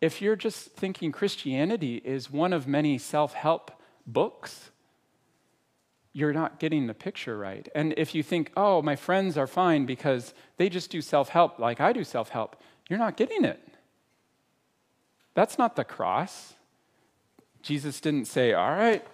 If 0.00 0.22
you're 0.22 0.36
just 0.36 0.72
thinking 0.72 1.10
Christianity 1.10 1.96
is 2.04 2.30
one 2.30 2.52
of 2.52 2.68
many 2.68 2.98
self 2.98 3.32
help 3.32 3.70
books, 4.06 4.70
you're 6.18 6.32
not 6.32 6.58
getting 6.58 6.88
the 6.88 6.94
picture 6.94 7.38
right. 7.38 7.68
And 7.76 7.94
if 7.96 8.12
you 8.12 8.24
think, 8.24 8.50
oh, 8.56 8.82
my 8.82 8.96
friends 8.96 9.38
are 9.38 9.46
fine 9.46 9.86
because 9.86 10.34
they 10.56 10.68
just 10.68 10.90
do 10.90 11.00
self 11.00 11.28
help 11.28 11.60
like 11.60 11.80
I 11.80 11.92
do 11.92 12.02
self 12.02 12.30
help, 12.30 12.60
you're 12.88 12.98
not 12.98 13.16
getting 13.16 13.44
it. 13.44 13.60
That's 15.34 15.58
not 15.58 15.76
the 15.76 15.84
cross. 15.84 16.54
Jesus 17.62 18.00
didn't 18.00 18.24
say, 18.24 18.52
All 18.52 18.72
right, 18.72 19.06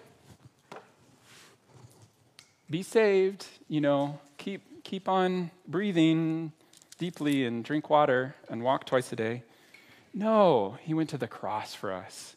be 2.71 2.81
saved, 2.81 3.45
you 3.67 3.81
know, 3.81 4.19
keep, 4.39 4.83
keep 4.83 5.07
on 5.07 5.51
breathing 5.67 6.53
deeply 6.97 7.45
and 7.45 7.63
drink 7.63 7.87
water 7.87 8.33
and 8.49 8.63
walk 8.63 8.87
twice 8.87 9.13
a 9.13 9.15
day. 9.15 9.43
No, 10.11 10.79
he 10.81 10.95
went 10.95 11.11
to 11.11 11.19
the 11.19 11.27
cross 11.27 11.75
for 11.75 11.93
us. 11.93 12.35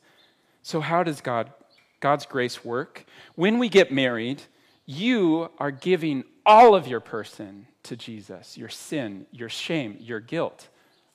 So, 0.62 0.82
how 0.82 1.02
does 1.04 1.22
God, 1.22 1.52
God's 2.00 2.26
grace 2.26 2.62
work? 2.62 3.06
When 3.34 3.58
we 3.58 3.70
get 3.70 3.90
married, 3.90 4.42
you 4.88 5.50
are 5.58 5.70
giving 5.70 6.24
all 6.44 6.74
of 6.74 6.88
your 6.88 7.00
person 7.00 7.66
to 7.84 7.94
Jesus 7.94 8.56
your 8.56 8.68
sin, 8.68 9.26
your 9.30 9.48
shame, 9.48 9.96
your 10.00 10.18
guilt, 10.18 10.68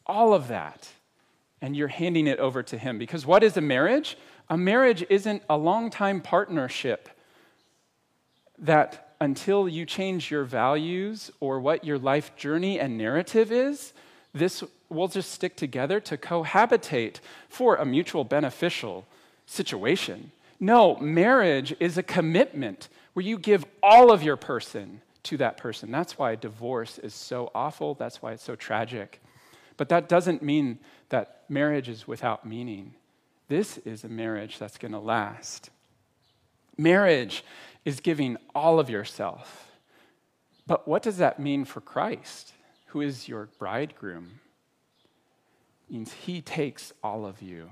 all 0.06 0.34
of 0.34 0.48
that 0.48 0.88
and 1.64 1.78
you're 1.78 1.88
handing 1.88 2.28
it 2.28 2.40
over 2.40 2.62
to 2.62 2.78
Him. 2.78 2.98
Because 2.98 3.26
what 3.26 3.42
is 3.42 3.56
a 3.56 3.62
marriage? 3.62 4.18
A 4.50 4.58
marriage 4.58 5.06
isn't 5.10 5.42
a 5.50 5.56
long 5.56 5.90
time 5.90 6.20
partnership 6.20 7.08
that 8.60 9.16
until 9.22 9.70
you 9.70 9.86
change 9.86 10.30
your 10.30 10.44
values 10.44 11.32
or 11.40 11.62
what 11.62 11.86
your 11.86 11.98
life 11.98 12.36
journey 12.36 12.82
and 12.82 12.98
narrative 12.98 13.50
is, 13.50 13.94
this 14.34 14.62
will 14.90 15.08
just 15.08 15.32
stick 15.32 15.56
together 15.56 16.02
to 16.02 16.18
cohabitate 16.18 17.22
for 17.48 17.78
a 17.78 17.86
mutual 17.86 18.26
beneficial 18.26 19.06
situation. 19.46 20.34
No, 20.60 20.98
marriage 20.98 21.74
is 21.80 21.98
a 21.98 22.04
commitment 22.04 22.90
where 23.14 23.26
you 23.26 23.38
give 23.38 23.66
all 23.82 24.12
of 24.12 24.24
your 24.24 24.38
person 24.38 25.02
to 25.24 25.38
that 25.38 25.58
person. 25.58 25.92
That's 25.92 26.18
why 26.18 26.36
divorce 26.36 27.00
is 27.00 27.14
so 27.14 27.52
awful. 27.56 27.94
That's 27.94 28.22
why 28.22 28.34
it's 28.34 28.44
so 28.44 28.56
tragic. 28.56 29.22
But 29.78 29.90
that 29.90 30.10
doesn't 30.10 30.44
mean 30.44 30.80
that 31.10 31.44
marriage 31.50 31.90
is 31.90 32.08
without 32.08 32.46
meaning. 32.46 32.94
This 33.48 33.78
is 33.80 34.04
a 34.04 34.10
marriage 34.10 34.60
that's 34.60 34.78
going 34.78 34.92
to 34.92 35.00
last. 35.00 35.70
Marriage 36.78 37.44
is 37.86 38.00
giving 38.00 38.38
all 38.54 38.80
of 38.80 38.90
yourself. 38.90 39.72
But 40.66 40.88
what 40.88 41.04
does 41.04 41.18
that 41.18 41.40
mean 41.40 41.66
for 41.66 41.82
Christ, 41.82 42.54
who 42.88 43.02
is 43.02 43.28
your 43.28 43.50
bridegroom? 43.60 44.40
It 45.88 45.94
means 45.94 46.14
he 46.14 46.42
takes 46.42 46.94
all 47.04 47.26
of 47.26 47.42
you. 47.42 47.70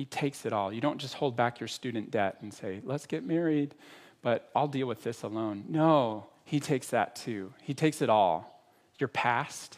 He 0.00 0.06
takes 0.06 0.46
it 0.46 0.54
all. 0.54 0.72
You 0.72 0.80
don't 0.80 0.96
just 0.96 1.12
hold 1.12 1.36
back 1.36 1.60
your 1.60 1.68
student 1.68 2.10
debt 2.10 2.38
and 2.40 2.54
say, 2.54 2.80
let's 2.84 3.04
get 3.04 3.22
married, 3.22 3.74
but 4.22 4.48
I'll 4.56 4.66
deal 4.66 4.86
with 4.86 5.02
this 5.02 5.24
alone. 5.24 5.64
No, 5.68 6.26
he 6.46 6.58
takes 6.58 6.86
that 6.86 7.16
too. 7.16 7.52
He 7.60 7.74
takes 7.74 8.00
it 8.00 8.08
all. 8.08 8.64
Your 8.98 9.08
past, 9.08 9.76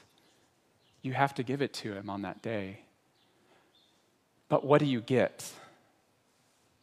you 1.02 1.12
have 1.12 1.34
to 1.34 1.42
give 1.42 1.60
it 1.60 1.72
to 1.72 1.92
him 1.92 2.08
on 2.08 2.22
that 2.22 2.40
day. 2.40 2.82
But 4.48 4.64
what 4.64 4.78
do 4.78 4.86
you 4.86 5.00
get? 5.00 5.50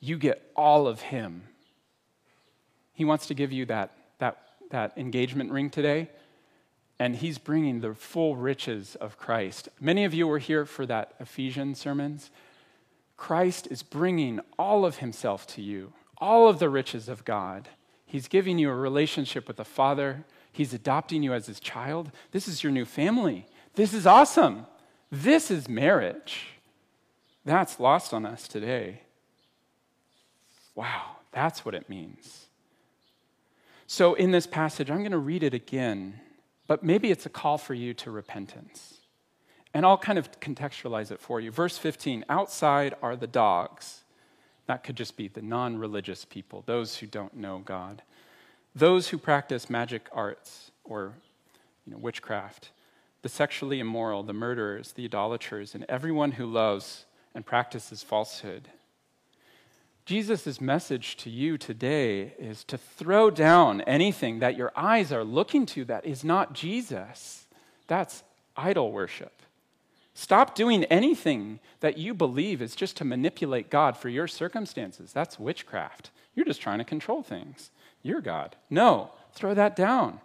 You 0.01 0.17
get 0.17 0.51
all 0.53 0.85
of 0.85 0.99
him. 0.99 1.43
He 2.91 3.05
wants 3.05 3.27
to 3.27 3.33
give 3.33 3.53
you 3.53 3.65
that, 3.67 3.93
that 4.17 4.37
that 4.71 4.97
engagement 4.97 5.49
ring 5.53 5.69
today, 5.69 6.09
and 6.99 7.15
he's 7.15 7.37
bringing 7.37 7.79
the 7.79 7.93
full 7.93 8.35
riches 8.35 8.97
of 8.99 9.17
Christ. 9.17 9.69
Many 9.79 10.03
of 10.03 10.13
you 10.13 10.27
were 10.27 10.39
here 10.39 10.65
for 10.65 10.85
that 10.87 11.13
Ephesians 11.21 11.79
sermons. 11.79 12.31
Christ 13.19 13.67
is 13.69 13.83
bringing 13.83 14.39
all 14.57 14.85
of 14.85 14.99
himself 14.99 15.45
to 15.47 15.61
you, 15.61 15.91
all 16.19 16.47
of 16.47 16.57
the 16.57 16.69
riches 16.69 17.09
of 17.09 17.25
God. 17.25 17.67
He's 18.05 18.29
giving 18.29 18.57
you 18.57 18.69
a 18.69 18.73
relationship 18.73 19.45
with 19.45 19.57
the 19.57 19.65
Father. 19.65 20.23
He's 20.53 20.73
adopting 20.73 21.21
you 21.21 21.33
as 21.33 21.45
his 21.45 21.59
child. 21.59 22.11
This 22.31 22.47
is 22.47 22.63
your 22.63 22.71
new 22.71 22.85
family. 22.85 23.45
This 23.75 23.93
is 23.93 24.07
awesome. 24.07 24.65
This 25.11 25.51
is 25.51 25.67
marriage. 25.67 26.47
That's 27.43 27.77
lost 27.77 28.13
on 28.13 28.25
us 28.25 28.47
today. 28.47 29.01
Wow, 30.73 31.17
that's 31.33 31.65
what 31.65 31.75
it 31.75 31.89
means. 31.89 32.45
So, 33.85 34.13
in 34.13 34.31
this 34.31 34.47
passage, 34.47 34.89
I'm 34.89 34.99
going 34.99 35.11
to 35.11 35.17
read 35.17 35.43
it 35.43 35.53
again, 35.53 36.21
but 36.67 36.83
maybe 36.83 37.11
it's 37.11 37.25
a 37.25 37.29
call 37.29 37.57
for 37.57 37.73
you 37.73 37.93
to 37.95 38.11
repentance. 38.11 38.98
And 39.73 39.85
I'll 39.85 39.97
kind 39.97 40.17
of 40.17 40.39
contextualize 40.39 41.11
it 41.11 41.19
for 41.19 41.39
you. 41.39 41.51
Verse 41.51 41.77
15 41.77 42.25
outside 42.29 42.95
are 43.01 43.15
the 43.15 43.27
dogs. 43.27 44.03
That 44.65 44.83
could 44.83 44.95
just 44.95 45.17
be 45.17 45.27
the 45.27 45.41
non 45.41 45.77
religious 45.77 46.25
people, 46.25 46.63
those 46.65 46.97
who 46.97 47.07
don't 47.07 47.35
know 47.35 47.59
God, 47.59 48.01
those 48.75 49.09
who 49.09 49.17
practice 49.17 49.69
magic 49.69 50.07
arts 50.11 50.71
or 50.83 51.13
you 51.85 51.93
know, 51.93 51.97
witchcraft, 51.97 52.69
the 53.21 53.29
sexually 53.29 53.79
immoral, 53.79 54.23
the 54.23 54.33
murderers, 54.33 54.91
the 54.93 55.05
idolaters, 55.05 55.75
and 55.75 55.85
everyone 55.89 56.33
who 56.33 56.45
loves 56.45 57.05
and 57.33 57.45
practices 57.45 58.03
falsehood. 58.03 58.69
Jesus' 60.05 60.59
message 60.59 61.17
to 61.17 61.29
you 61.29 61.57
today 61.57 62.33
is 62.39 62.63
to 62.63 62.77
throw 62.77 63.29
down 63.29 63.81
anything 63.81 64.39
that 64.39 64.57
your 64.57 64.71
eyes 64.75 65.11
are 65.11 65.23
looking 65.23 65.67
to 65.67 65.85
that 65.85 66.05
is 66.05 66.23
not 66.23 66.53
Jesus. 66.53 67.45
That's 67.87 68.23
idol 68.57 68.91
worship. 68.91 69.38
Stop 70.13 70.55
doing 70.55 70.83
anything 70.85 71.59
that 71.79 71.97
you 71.97 72.13
believe 72.13 72.61
is 72.61 72.75
just 72.75 72.97
to 72.97 73.05
manipulate 73.05 73.69
God 73.69 73.95
for 73.95 74.09
your 74.09 74.27
circumstances. 74.27 75.13
That's 75.13 75.39
witchcraft. 75.39 76.11
You're 76.35 76.45
just 76.45 76.61
trying 76.61 76.79
to 76.79 76.85
control 76.85 77.23
things. 77.23 77.71
You're 78.01 78.21
God. 78.21 78.55
No, 78.69 79.11
throw 79.33 79.53
that 79.53 79.75
down. 79.75 80.19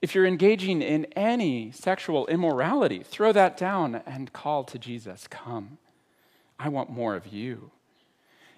If 0.00 0.14
you're 0.14 0.26
engaging 0.26 0.80
in 0.80 1.06
any 1.16 1.72
sexual 1.72 2.26
immorality, 2.28 3.02
throw 3.02 3.32
that 3.32 3.56
down 3.56 3.96
and 4.06 4.32
call 4.32 4.64
to 4.64 4.78
Jesus, 4.78 5.26
Come. 5.28 5.78
I 6.58 6.68
want 6.68 6.90
more 6.90 7.14
of 7.14 7.26
you. 7.26 7.70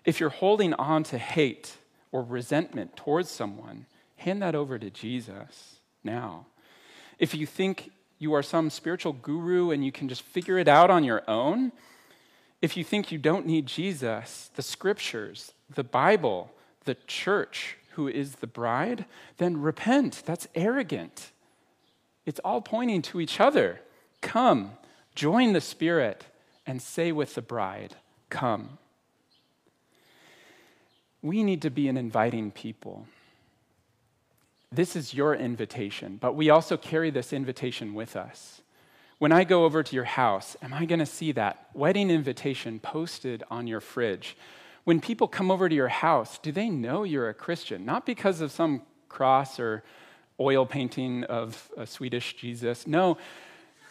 If 0.04 0.20
you're 0.20 0.30
holding 0.30 0.74
on 0.74 1.02
to 1.04 1.18
hate 1.18 1.76
or 2.12 2.22
resentment 2.22 2.96
towards 2.96 3.30
someone, 3.30 3.86
hand 4.16 4.42
that 4.42 4.54
over 4.54 4.78
to 4.78 4.90
Jesus 4.90 5.80
now. 6.02 6.46
If 7.18 7.34
you 7.34 7.46
think 7.46 7.90
you 8.20 8.34
are 8.34 8.42
some 8.42 8.70
spiritual 8.70 9.14
guru 9.14 9.70
and 9.70 9.84
you 9.84 9.90
can 9.90 10.08
just 10.08 10.22
figure 10.22 10.58
it 10.58 10.68
out 10.68 10.90
on 10.90 11.02
your 11.02 11.22
own, 11.26 11.72
if 12.62 12.76
you 12.76 12.84
think 12.84 13.10
you 13.10 13.18
don't 13.18 13.46
need 13.46 13.66
Jesus, 13.66 14.50
the 14.54 14.62
scriptures, 14.62 15.52
the 15.74 15.82
Bible, 15.82 16.52
the 16.84 16.96
church, 17.06 17.78
who 17.92 18.06
is 18.06 18.36
the 18.36 18.46
bride, 18.46 19.06
then 19.38 19.60
repent. 19.60 20.22
That's 20.26 20.46
arrogant. 20.54 21.32
It's 22.26 22.40
all 22.40 22.60
pointing 22.60 23.00
to 23.02 23.20
each 23.20 23.40
other. 23.40 23.80
Come, 24.20 24.72
join 25.14 25.54
the 25.54 25.60
Spirit, 25.60 26.26
and 26.66 26.82
say 26.82 27.12
with 27.12 27.34
the 27.34 27.42
bride, 27.42 27.96
Come. 28.28 28.78
We 31.22 31.42
need 31.42 31.62
to 31.62 31.70
be 31.70 31.88
an 31.88 31.96
inviting 31.96 32.50
people. 32.50 33.06
This 34.72 34.94
is 34.94 35.12
your 35.12 35.34
invitation, 35.34 36.16
but 36.20 36.36
we 36.36 36.48
also 36.48 36.76
carry 36.76 37.10
this 37.10 37.32
invitation 37.32 37.92
with 37.92 38.14
us. 38.14 38.62
When 39.18 39.32
I 39.32 39.42
go 39.42 39.64
over 39.64 39.82
to 39.82 39.94
your 39.94 40.04
house, 40.04 40.56
am 40.62 40.72
I 40.72 40.84
going 40.84 41.00
to 41.00 41.06
see 41.06 41.32
that 41.32 41.68
wedding 41.74 42.08
invitation 42.08 42.78
posted 42.78 43.42
on 43.50 43.66
your 43.66 43.80
fridge? 43.80 44.36
When 44.84 45.00
people 45.00 45.26
come 45.26 45.50
over 45.50 45.68
to 45.68 45.74
your 45.74 45.88
house, 45.88 46.38
do 46.38 46.52
they 46.52 46.70
know 46.70 47.02
you're 47.02 47.28
a 47.28 47.34
Christian? 47.34 47.84
Not 47.84 48.06
because 48.06 48.40
of 48.40 48.52
some 48.52 48.82
cross 49.08 49.58
or 49.58 49.82
oil 50.38 50.64
painting 50.64 51.24
of 51.24 51.70
a 51.76 51.86
Swedish 51.86 52.36
Jesus. 52.36 52.86
No, 52.86 53.18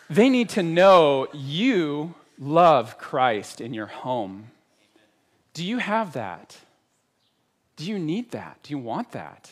they 0.09 0.29
need 0.29 0.49
to 0.49 0.63
know 0.63 1.27
you 1.33 2.15
love 2.39 2.97
Christ 2.97 3.61
in 3.61 3.73
your 3.73 3.85
home. 3.85 4.51
Do 5.53 5.63
you 5.63 5.77
have 5.77 6.13
that? 6.13 6.57
Do 7.75 7.85
you 7.85 7.99
need 7.99 8.31
that? 8.31 8.59
Do 8.63 8.71
you 8.71 8.77
want 8.77 9.11
that? 9.11 9.51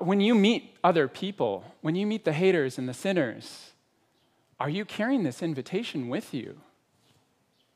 When 0.00 0.20
you 0.20 0.34
meet 0.34 0.76
other 0.82 1.06
people, 1.06 1.64
when 1.80 1.94
you 1.94 2.06
meet 2.06 2.24
the 2.24 2.32
haters 2.32 2.76
and 2.76 2.88
the 2.88 2.94
sinners, 2.94 3.70
are 4.58 4.68
you 4.68 4.84
carrying 4.84 5.22
this 5.22 5.42
invitation 5.42 6.08
with 6.08 6.34
you? 6.34 6.60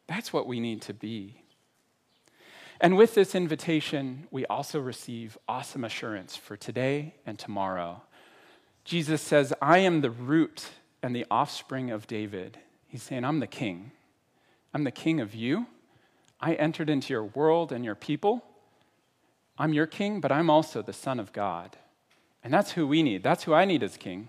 That's 0.08 0.32
what 0.32 0.46
we 0.48 0.58
need 0.58 0.82
to 0.82 0.94
be. 0.94 1.44
And 2.80 2.96
with 2.96 3.14
this 3.14 3.34
invitation, 3.34 4.26
we 4.30 4.44
also 4.46 4.80
receive 4.80 5.38
awesome 5.46 5.84
assurance 5.84 6.34
for 6.34 6.56
today 6.56 7.14
and 7.26 7.38
tomorrow. 7.38 8.02
Jesus 8.84 9.20
says, 9.20 9.52
I 9.60 9.78
am 9.78 10.00
the 10.00 10.10
root 10.10 10.70
and 11.02 11.14
the 11.14 11.26
offspring 11.30 11.90
of 11.90 12.06
David. 12.06 12.58
He's 12.88 13.02
saying, 13.02 13.24
I'm 13.24 13.38
the 13.38 13.46
king. 13.46 13.92
I'm 14.72 14.84
the 14.84 14.90
king 14.90 15.20
of 15.20 15.34
you. 15.34 15.66
I 16.40 16.54
entered 16.54 16.88
into 16.88 17.12
your 17.12 17.24
world 17.24 17.70
and 17.70 17.84
your 17.84 17.94
people. 17.94 18.42
I'm 19.58 19.74
your 19.74 19.86
king, 19.86 20.20
but 20.20 20.32
I'm 20.32 20.48
also 20.48 20.80
the 20.80 20.94
Son 20.94 21.20
of 21.20 21.32
God. 21.32 21.76
And 22.42 22.52
that's 22.52 22.72
who 22.72 22.86
we 22.86 23.02
need. 23.02 23.22
That's 23.22 23.44
who 23.44 23.52
I 23.52 23.64
need 23.64 23.82
as 23.82 23.96
king. 23.96 24.28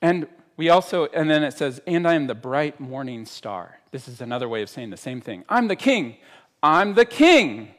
And 0.00 0.28
we 0.56 0.68
also, 0.70 1.06
and 1.06 1.28
then 1.28 1.42
it 1.42 1.54
says, 1.54 1.80
and 1.86 2.06
I 2.06 2.14
am 2.14 2.26
the 2.26 2.34
bright 2.34 2.80
morning 2.80 3.26
star. 3.26 3.78
This 3.90 4.08
is 4.08 4.20
another 4.20 4.48
way 4.48 4.62
of 4.62 4.68
saying 4.68 4.90
the 4.90 4.96
same 4.96 5.20
thing. 5.20 5.44
I'm 5.48 5.68
the 5.68 5.76
king. 5.76 6.16
I'm 6.62 6.94
the 6.94 7.04
king. 7.04 7.74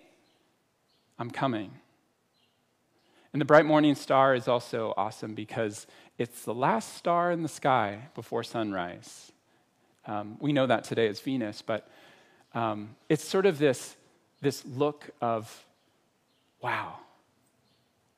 I'm 1.18 1.32
coming. 1.32 1.72
And 3.34 3.42
the 3.42 3.46
bright 3.46 3.66
morning 3.66 3.96
star 3.96 4.36
is 4.36 4.48
also 4.48 4.94
awesome 4.98 5.34
because 5.34 5.88
it's 6.18 6.44
the 6.44 6.54
last 6.54 6.96
star 6.96 7.32
in 7.32 7.44
the 7.44 7.50
sky 7.50 8.10
before 8.16 8.44
sunrise. 8.44 9.32
Um, 10.06 10.38
we 10.40 10.54
know 10.54 10.66
that 10.68 10.84
today 10.84 11.08
as 11.08 11.20
Venus, 11.20 11.62
but 11.62 11.90
um, 12.54 12.96
it's 13.10 13.24
sort 13.24 13.46
of 13.46 13.60
this, 13.60 13.96
this 14.42 14.66
look 14.66 15.10
of, 15.22 15.66
wow, 16.62 16.96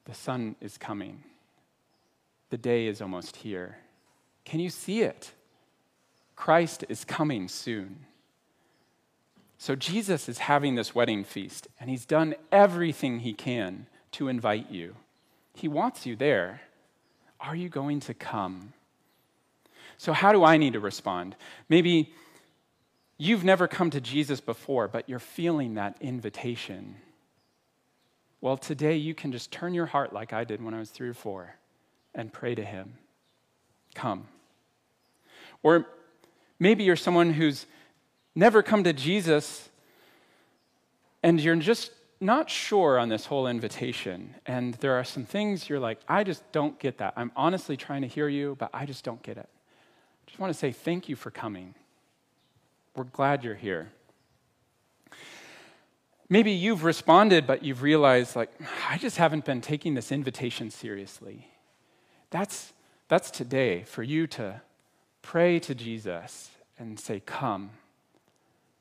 the 0.10 0.16
sun 0.16 0.56
is 0.60 0.76
coming. 0.76 1.24
The 2.50 2.58
day 2.58 2.88
is 2.88 3.00
almost 3.00 3.36
here. 3.36 3.78
Can 4.44 4.60
you 4.60 4.72
see 4.72 5.04
it? 5.04 5.34
Christ 6.36 6.84
is 6.90 7.06
coming 7.06 7.48
soon. 7.48 8.08
So 9.60 9.76
Jesus 9.76 10.28
is 10.28 10.40
having 10.40 10.74
this 10.74 10.96
wedding 10.96 11.24
feast, 11.24 11.68
and 11.80 11.92
he's 11.92 12.08
done 12.08 12.34
everything 12.52 13.20
he 13.20 13.34
can 13.34 13.86
to 14.14 14.30
invite 14.30 14.72
you. 14.72 14.96
He 15.54 15.68
wants 15.68 16.08
you 16.08 16.16
there. 16.16 16.62
Are 17.40 17.56
you 17.56 17.70
going 17.70 18.00
to 18.02 18.16
come? 18.16 18.74
So, 19.98 20.12
how 20.14 20.32
do 20.32 20.44
I 20.44 20.58
need 20.58 20.74
to 20.74 20.80
respond? 20.80 21.36
Maybe 21.68 22.14
you've 23.20 23.44
never 23.44 23.68
come 23.68 23.92
to 23.92 24.02
Jesus 24.02 24.42
before, 24.42 24.88
but 24.88 25.08
you're 25.08 25.20
feeling 25.20 25.76
that 25.76 25.98
invitation. 26.02 26.96
Well, 28.42 28.58
today 28.58 28.96
you 28.96 29.14
can 29.14 29.32
just 29.32 29.52
turn 29.52 29.74
your 29.74 29.86
heart 29.86 30.14
like 30.14 30.32
I 30.34 30.44
did 30.44 30.64
when 30.64 30.74
I 30.74 30.80
was 30.80 30.90
three 30.90 31.10
or 31.10 31.14
four 31.14 31.56
and 32.16 32.32
pray 32.32 32.56
to 32.56 32.64
Him. 32.64 32.98
Come. 33.96 34.28
Or 35.62 35.86
maybe 36.60 36.84
you're 36.84 36.96
someone 36.96 37.34
who's 37.34 37.66
never 38.36 38.64
come 38.64 38.84
to 38.86 38.94
Jesus 38.94 39.70
and 41.22 41.40
you're 41.42 41.56
just 41.58 41.92
not 42.22 42.50
sure 42.50 43.00
on 43.00 43.10
this 43.10 43.26
whole 43.26 43.48
invitation, 43.48 44.36
and 44.46 44.74
there 44.76 44.94
are 44.96 45.06
some 45.06 45.26
things 45.26 45.70
you're 45.70 45.80
like, 45.80 46.00
I 46.08 46.24
just 46.24 46.50
don't 46.52 46.78
get 46.78 46.98
that. 46.98 47.14
I'm 47.16 47.32
honestly 47.36 47.78
trying 47.78 48.02
to 48.02 48.08
hear 48.08 48.28
you, 48.28 48.56
but 48.60 48.70
I 48.74 48.86
just 48.86 49.06
don't 49.06 49.24
get 49.24 49.38
it. 49.38 49.48
I 49.48 50.26
just 50.28 50.40
want 50.40 50.52
to 50.52 50.60
say 50.60 50.72
thank 50.72 51.08
you 51.08 51.16
for 51.16 51.32
coming. 51.32 51.76
We're 52.96 53.06
glad 53.06 53.44
you're 53.44 53.56
here. 53.56 53.92
Maybe 56.30 56.52
you've 56.52 56.84
responded, 56.84 57.48
but 57.48 57.64
you've 57.64 57.82
realized, 57.82 58.36
like, 58.36 58.52
I 58.88 59.00
just 59.00 59.18
haven't 59.18 59.46
been 59.46 59.62
taking 59.62 59.96
this 59.96 60.12
invitation 60.12 60.70
seriously. 60.70 61.48
That's, 62.30 62.72
that's 63.08 63.32
today 63.32 63.84
for 63.84 64.04
you 64.04 64.28
to 64.28 64.62
pray 65.24 65.60
to 65.60 65.74
Jesus 65.74 66.52
and 66.78 67.00
say, 67.00 67.22
Come. 67.26 67.72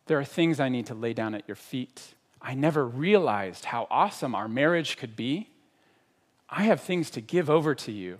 There 0.06 0.18
are 0.18 0.24
things 0.24 0.60
I 0.60 0.68
need 0.68 0.86
to 0.86 0.94
lay 0.94 1.12
down 1.12 1.34
at 1.34 1.46
your 1.46 1.54
feet. 1.54 2.14
I 2.40 2.54
never 2.54 2.86
realized 2.86 3.66
how 3.66 3.86
awesome 3.90 4.34
our 4.34 4.48
marriage 4.48 4.96
could 4.96 5.16
be. 5.16 5.50
I 6.48 6.64
have 6.64 6.80
things 6.80 7.10
to 7.10 7.20
give 7.20 7.50
over 7.50 7.74
to 7.74 7.92
you, 7.92 8.18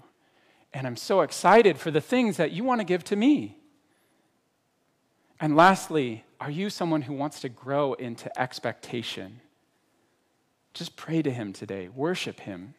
and 0.75 0.87
I'm 0.87 0.97
so 0.97 1.23
excited 1.23 1.79
for 1.79 1.91
the 1.91 2.01
things 2.01 2.37
that 2.37 2.53
you 2.53 2.63
want 2.63 2.81
to 2.81 2.85
give 2.85 3.05
to 3.05 3.17
me. 3.17 3.57
And 5.41 5.57
lastly, 5.57 6.25
are 6.41 6.51
you 6.51 6.71
someone 6.71 7.03
who 7.03 7.13
wants 7.15 7.41
to 7.41 7.49
grow 7.49 7.95
into 7.95 8.37
expectation? 8.41 9.41
Just 10.73 10.97
pray 10.97 11.23
to 11.23 11.31
Him 11.31 11.53
today, 11.53 11.89
worship 11.89 12.41
Him. 12.41 12.75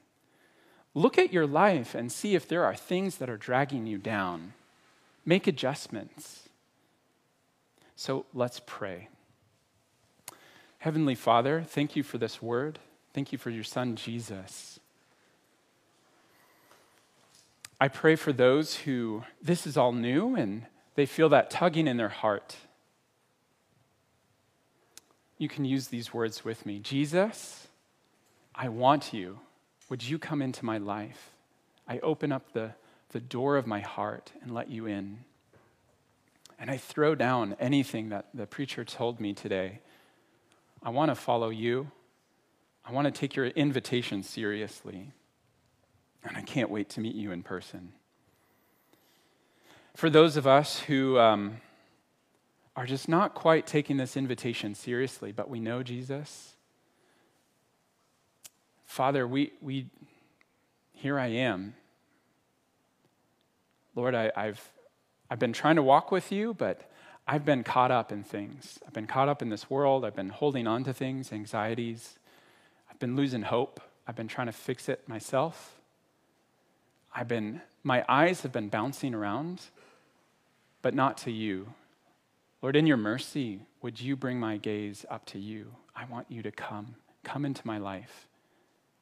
Look 0.93 1.17
at 1.17 1.33
your 1.33 1.45
life 1.45 1.93
and 1.93 2.11
see 2.11 2.35
if 2.35 2.47
there 2.47 2.63
are 2.63 2.75
things 2.75 3.17
that 3.17 3.29
are 3.29 3.37
dragging 3.37 3.85
you 3.85 3.97
down. 3.97 4.53
Make 5.25 5.47
adjustments. 5.47 6.49
So 7.95 8.25
let's 8.33 8.61
pray. 8.65 9.09
Heavenly 10.79 11.15
Father, 11.15 11.61
thank 11.61 11.95
you 11.95 12.03
for 12.03 12.17
this 12.17 12.41
word. 12.41 12.79
Thank 13.13 13.31
you 13.31 13.37
for 13.37 13.49
your 13.49 13.65
son, 13.65 13.95
Jesus. 13.95 14.79
I 17.81 17.87
pray 17.87 18.15
for 18.15 18.31
those 18.33 18.77
who 18.77 19.23
this 19.41 19.67
is 19.67 19.77
all 19.77 19.91
new 19.91 20.35
and 20.35 20.65
they 20.95 21.05
feel 21.05 21.29
that 21.29 21.49
tugging 21.49 21.87
in 21.87 21.97
their 21.97 22.09
heart. 22.09 22.55
You 25.39 25.47
can 25.47 25.65
use 25.65 25.87
these 25.87 26.13
words 26.13 26.45
with 26.45 26.65
me 26.67 26.77
Jesus, 26.77 27.67
I 28.53 28.69
want 28.69 29.13
you. 29.13 29.39
Would 29.89 30.03
you 30.07 30.19
come 30.19 30.43
into 30.43 30.63
my 30.63 30.77
life? 30.77 31.31
I 31.87 31.97
open 31.99 32.31
up 32.31 32.53
the, 32.53 32.73
the 33.09 33.19
door 33.19 33.57
of 33.57 33.65
my 33.65 33.79
heart 33.79 34.31
and 34.43 34.53
let 34.53 34.69
you 34.69 34.85
in. 34.85 35.19
And 36.59 36.69
I 36.69 36.77
throw 36.77 37.15
down 37.15 37.55
anything 37.59 38.09
that 38.09 38.27
the 38.33 38.45
preacher 38.45 38.85
told 38.85 39.19
me 39.19 39.33
today. 39.33 39.79
I 40.83 40.89
want 40.91 41.09
to 41.09 41.15
follow 41.15 41.49
you. 41.49 41.89
I 42.85 42.91
want 42.91 43.05
to 43.05 43.11
take 43.11 43.35
your 43.35 43.47
invitation 43.47 44.21
seriously. 44.21 45.13
And 46.23 46.37
I 46.37 46.41
can't 46.41 46.69
wait 46.69 46.89
to 46.89 46.99
meet 46.99 47.15
you 47.15 47.31
in 47.31 47.41
person. 47.41 47.93
For 49.95 50.09
those 50.09 50.37
of 50.37 50.45
us 50.45 50.79
who 50.81 51.17
um, 51.17 51.61
are 52.79 52.85
just 52.85 53.09
not 53.09 53.33
quite 53.33 53.67
taking 53.67 53.97
this 53.97 54.15
invitation 54.15 54.73
seriously, 54.73 55.33
but 55.33 55.49
we 55.49 55.59
know 55.59 55.83
Jesus, 55.83 56.55
Father, 58.85 59.27
we, 59.27 59.51
we 59.61 59.87
here 60.93 61.19
I 61.19 61.27
am. 61.27 61.75
Lord, 63.95 64.15
I, 64.15 64.31
I've, 64.33 64.65
I've 65.29 65.39
been 65.39 65.51
trying 65.51 65.75
to 65.75 65.83
walk 65.83 66.09
with 66.09 66.31
you, 66.31 66.53
but 66.53 66.89
I've 67.27 67.43
been 67.43 67.65
caught 67.65 67.91
up 67.91 68.13
in 68.13 68.23
things. 68.23 68.79
I've 68.87 68.93
been 68.93 69.07
caught 69.07 69.27
up 69.27 69.41
in 69.41 69.49
this 69.49 69.69
world. 69.69 70.05
I've 70.05 70.15
been 70.15 70.29
holding 70.29 70.65
on 70.65 70.85
to 70.85 70.93
things, 70.93 71.33
anxieties. 71.33 72.17
I've 72.89 72.99
been 72.99 73.17
losing 73.17 73.41
hope. 73.41 73.81
I've 74.07 74.15
been 74.15 74.29
trying 74.29 74.47
to 74.47 74.53
fix 74.53 74.87
it 74.87 75.05
myself. 75.05 75.81
I've 77.13 77.27
been, 77.27 77.59
my 77.83 78.05
eyes 78.07 78.39
have 78.43 78.53
been 78.53 78.69
bouncing 78.69 79.13
around, 79.13 79.63
but 80.81 80.93
not 80.93 81.17
to 81.17 81.31
you. 81.31 81.73
Lord, 82.61 82.75
in 82.75 82.87
your 82.87 82.97
mercy, 82.97 83.61
would 83.81 84.01
you 84.01 84.15
bring 84.15 84.39
my 84.39 84.57
gaze 84.57 85.05
up 85.09 85.25
to 85.27 85.39
you? 85.39 85.75
I 85.95 86.05
want 86.05 86.27
you 86.29 86.41
to 86.43 86.51
come. 86.51 86.95
Come 87.23 87.45
into 87.45 87.65
my 87.65 87.77
life. 87.77 88.27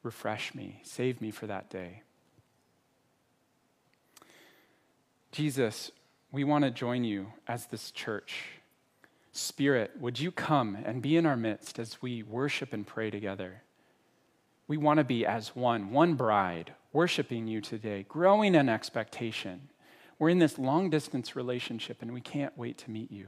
Refresh 0.02 0.54
me. 0.54 0.80
Save 0.84 1.20
me 1.20 1.30
for 1.32 1.46
that 1.48 1.68
day. 1.68 2.02
Jesus, 5.32 5.90
we 6.30 6.44
want 6.44 6.64
to 6.64 6.70
join 6.70 7.04
you 7.04 7.32
as 7.48 7.66
this 7.66 7.90
church. 7.90 8.44
Spirit, 9.32 9.92
would 10.00 10.18
you 10.18 10.30
come 10.30 10.76
and 10.84 11.02
be 11.02 11.16
in 11.16 11.26
our 11.26 11.36
midst 11.36 11.78
as 11.78 12.00
we 12.00 12.22
worship 12.22 12.72
and 12.72 12.86
pray 12.86 13.10
together? 13.10 13.62
We 14.68 14.76
want 14.76 14.98
to 14.98 15.04
be 15.04 15.26
as 15.26 15.56
one, 15.56 15.90
one 15.90 16.14
bride, 16.14 16.74
worshiping 16.92 17.48
you 17.48 17.60
today, 17.60 18.04
growing 18.08 18.54
in 18.54 18.68
expectation. 18.68 19.68
We're 20.18 20.30
in 20.30 20.38
this 20.38 20.58
long 20.58 20.90
distance 20.90 21.34
relationship 21.34 22.02
and 22.02 22.12
we 22.12 22.20
can't 22.20 22.56
wait 22.56 22.78
to 22.78 22.90
meet 22.90 23.10
you. 23.10 23.26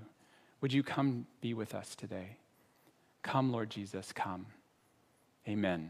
Would 0.61 0.73
you 0.73 0.83
come 0.83 1.27
be 1.41 1.55
with 1.55 1.75
us 1.75 1.95
today? 1.95 2.37
Come, 3.23 3.51
Lord 3.51 3.71
Jesus, 3.71 4.13
come. 4.13 4.47
Amen. 5.49 5.89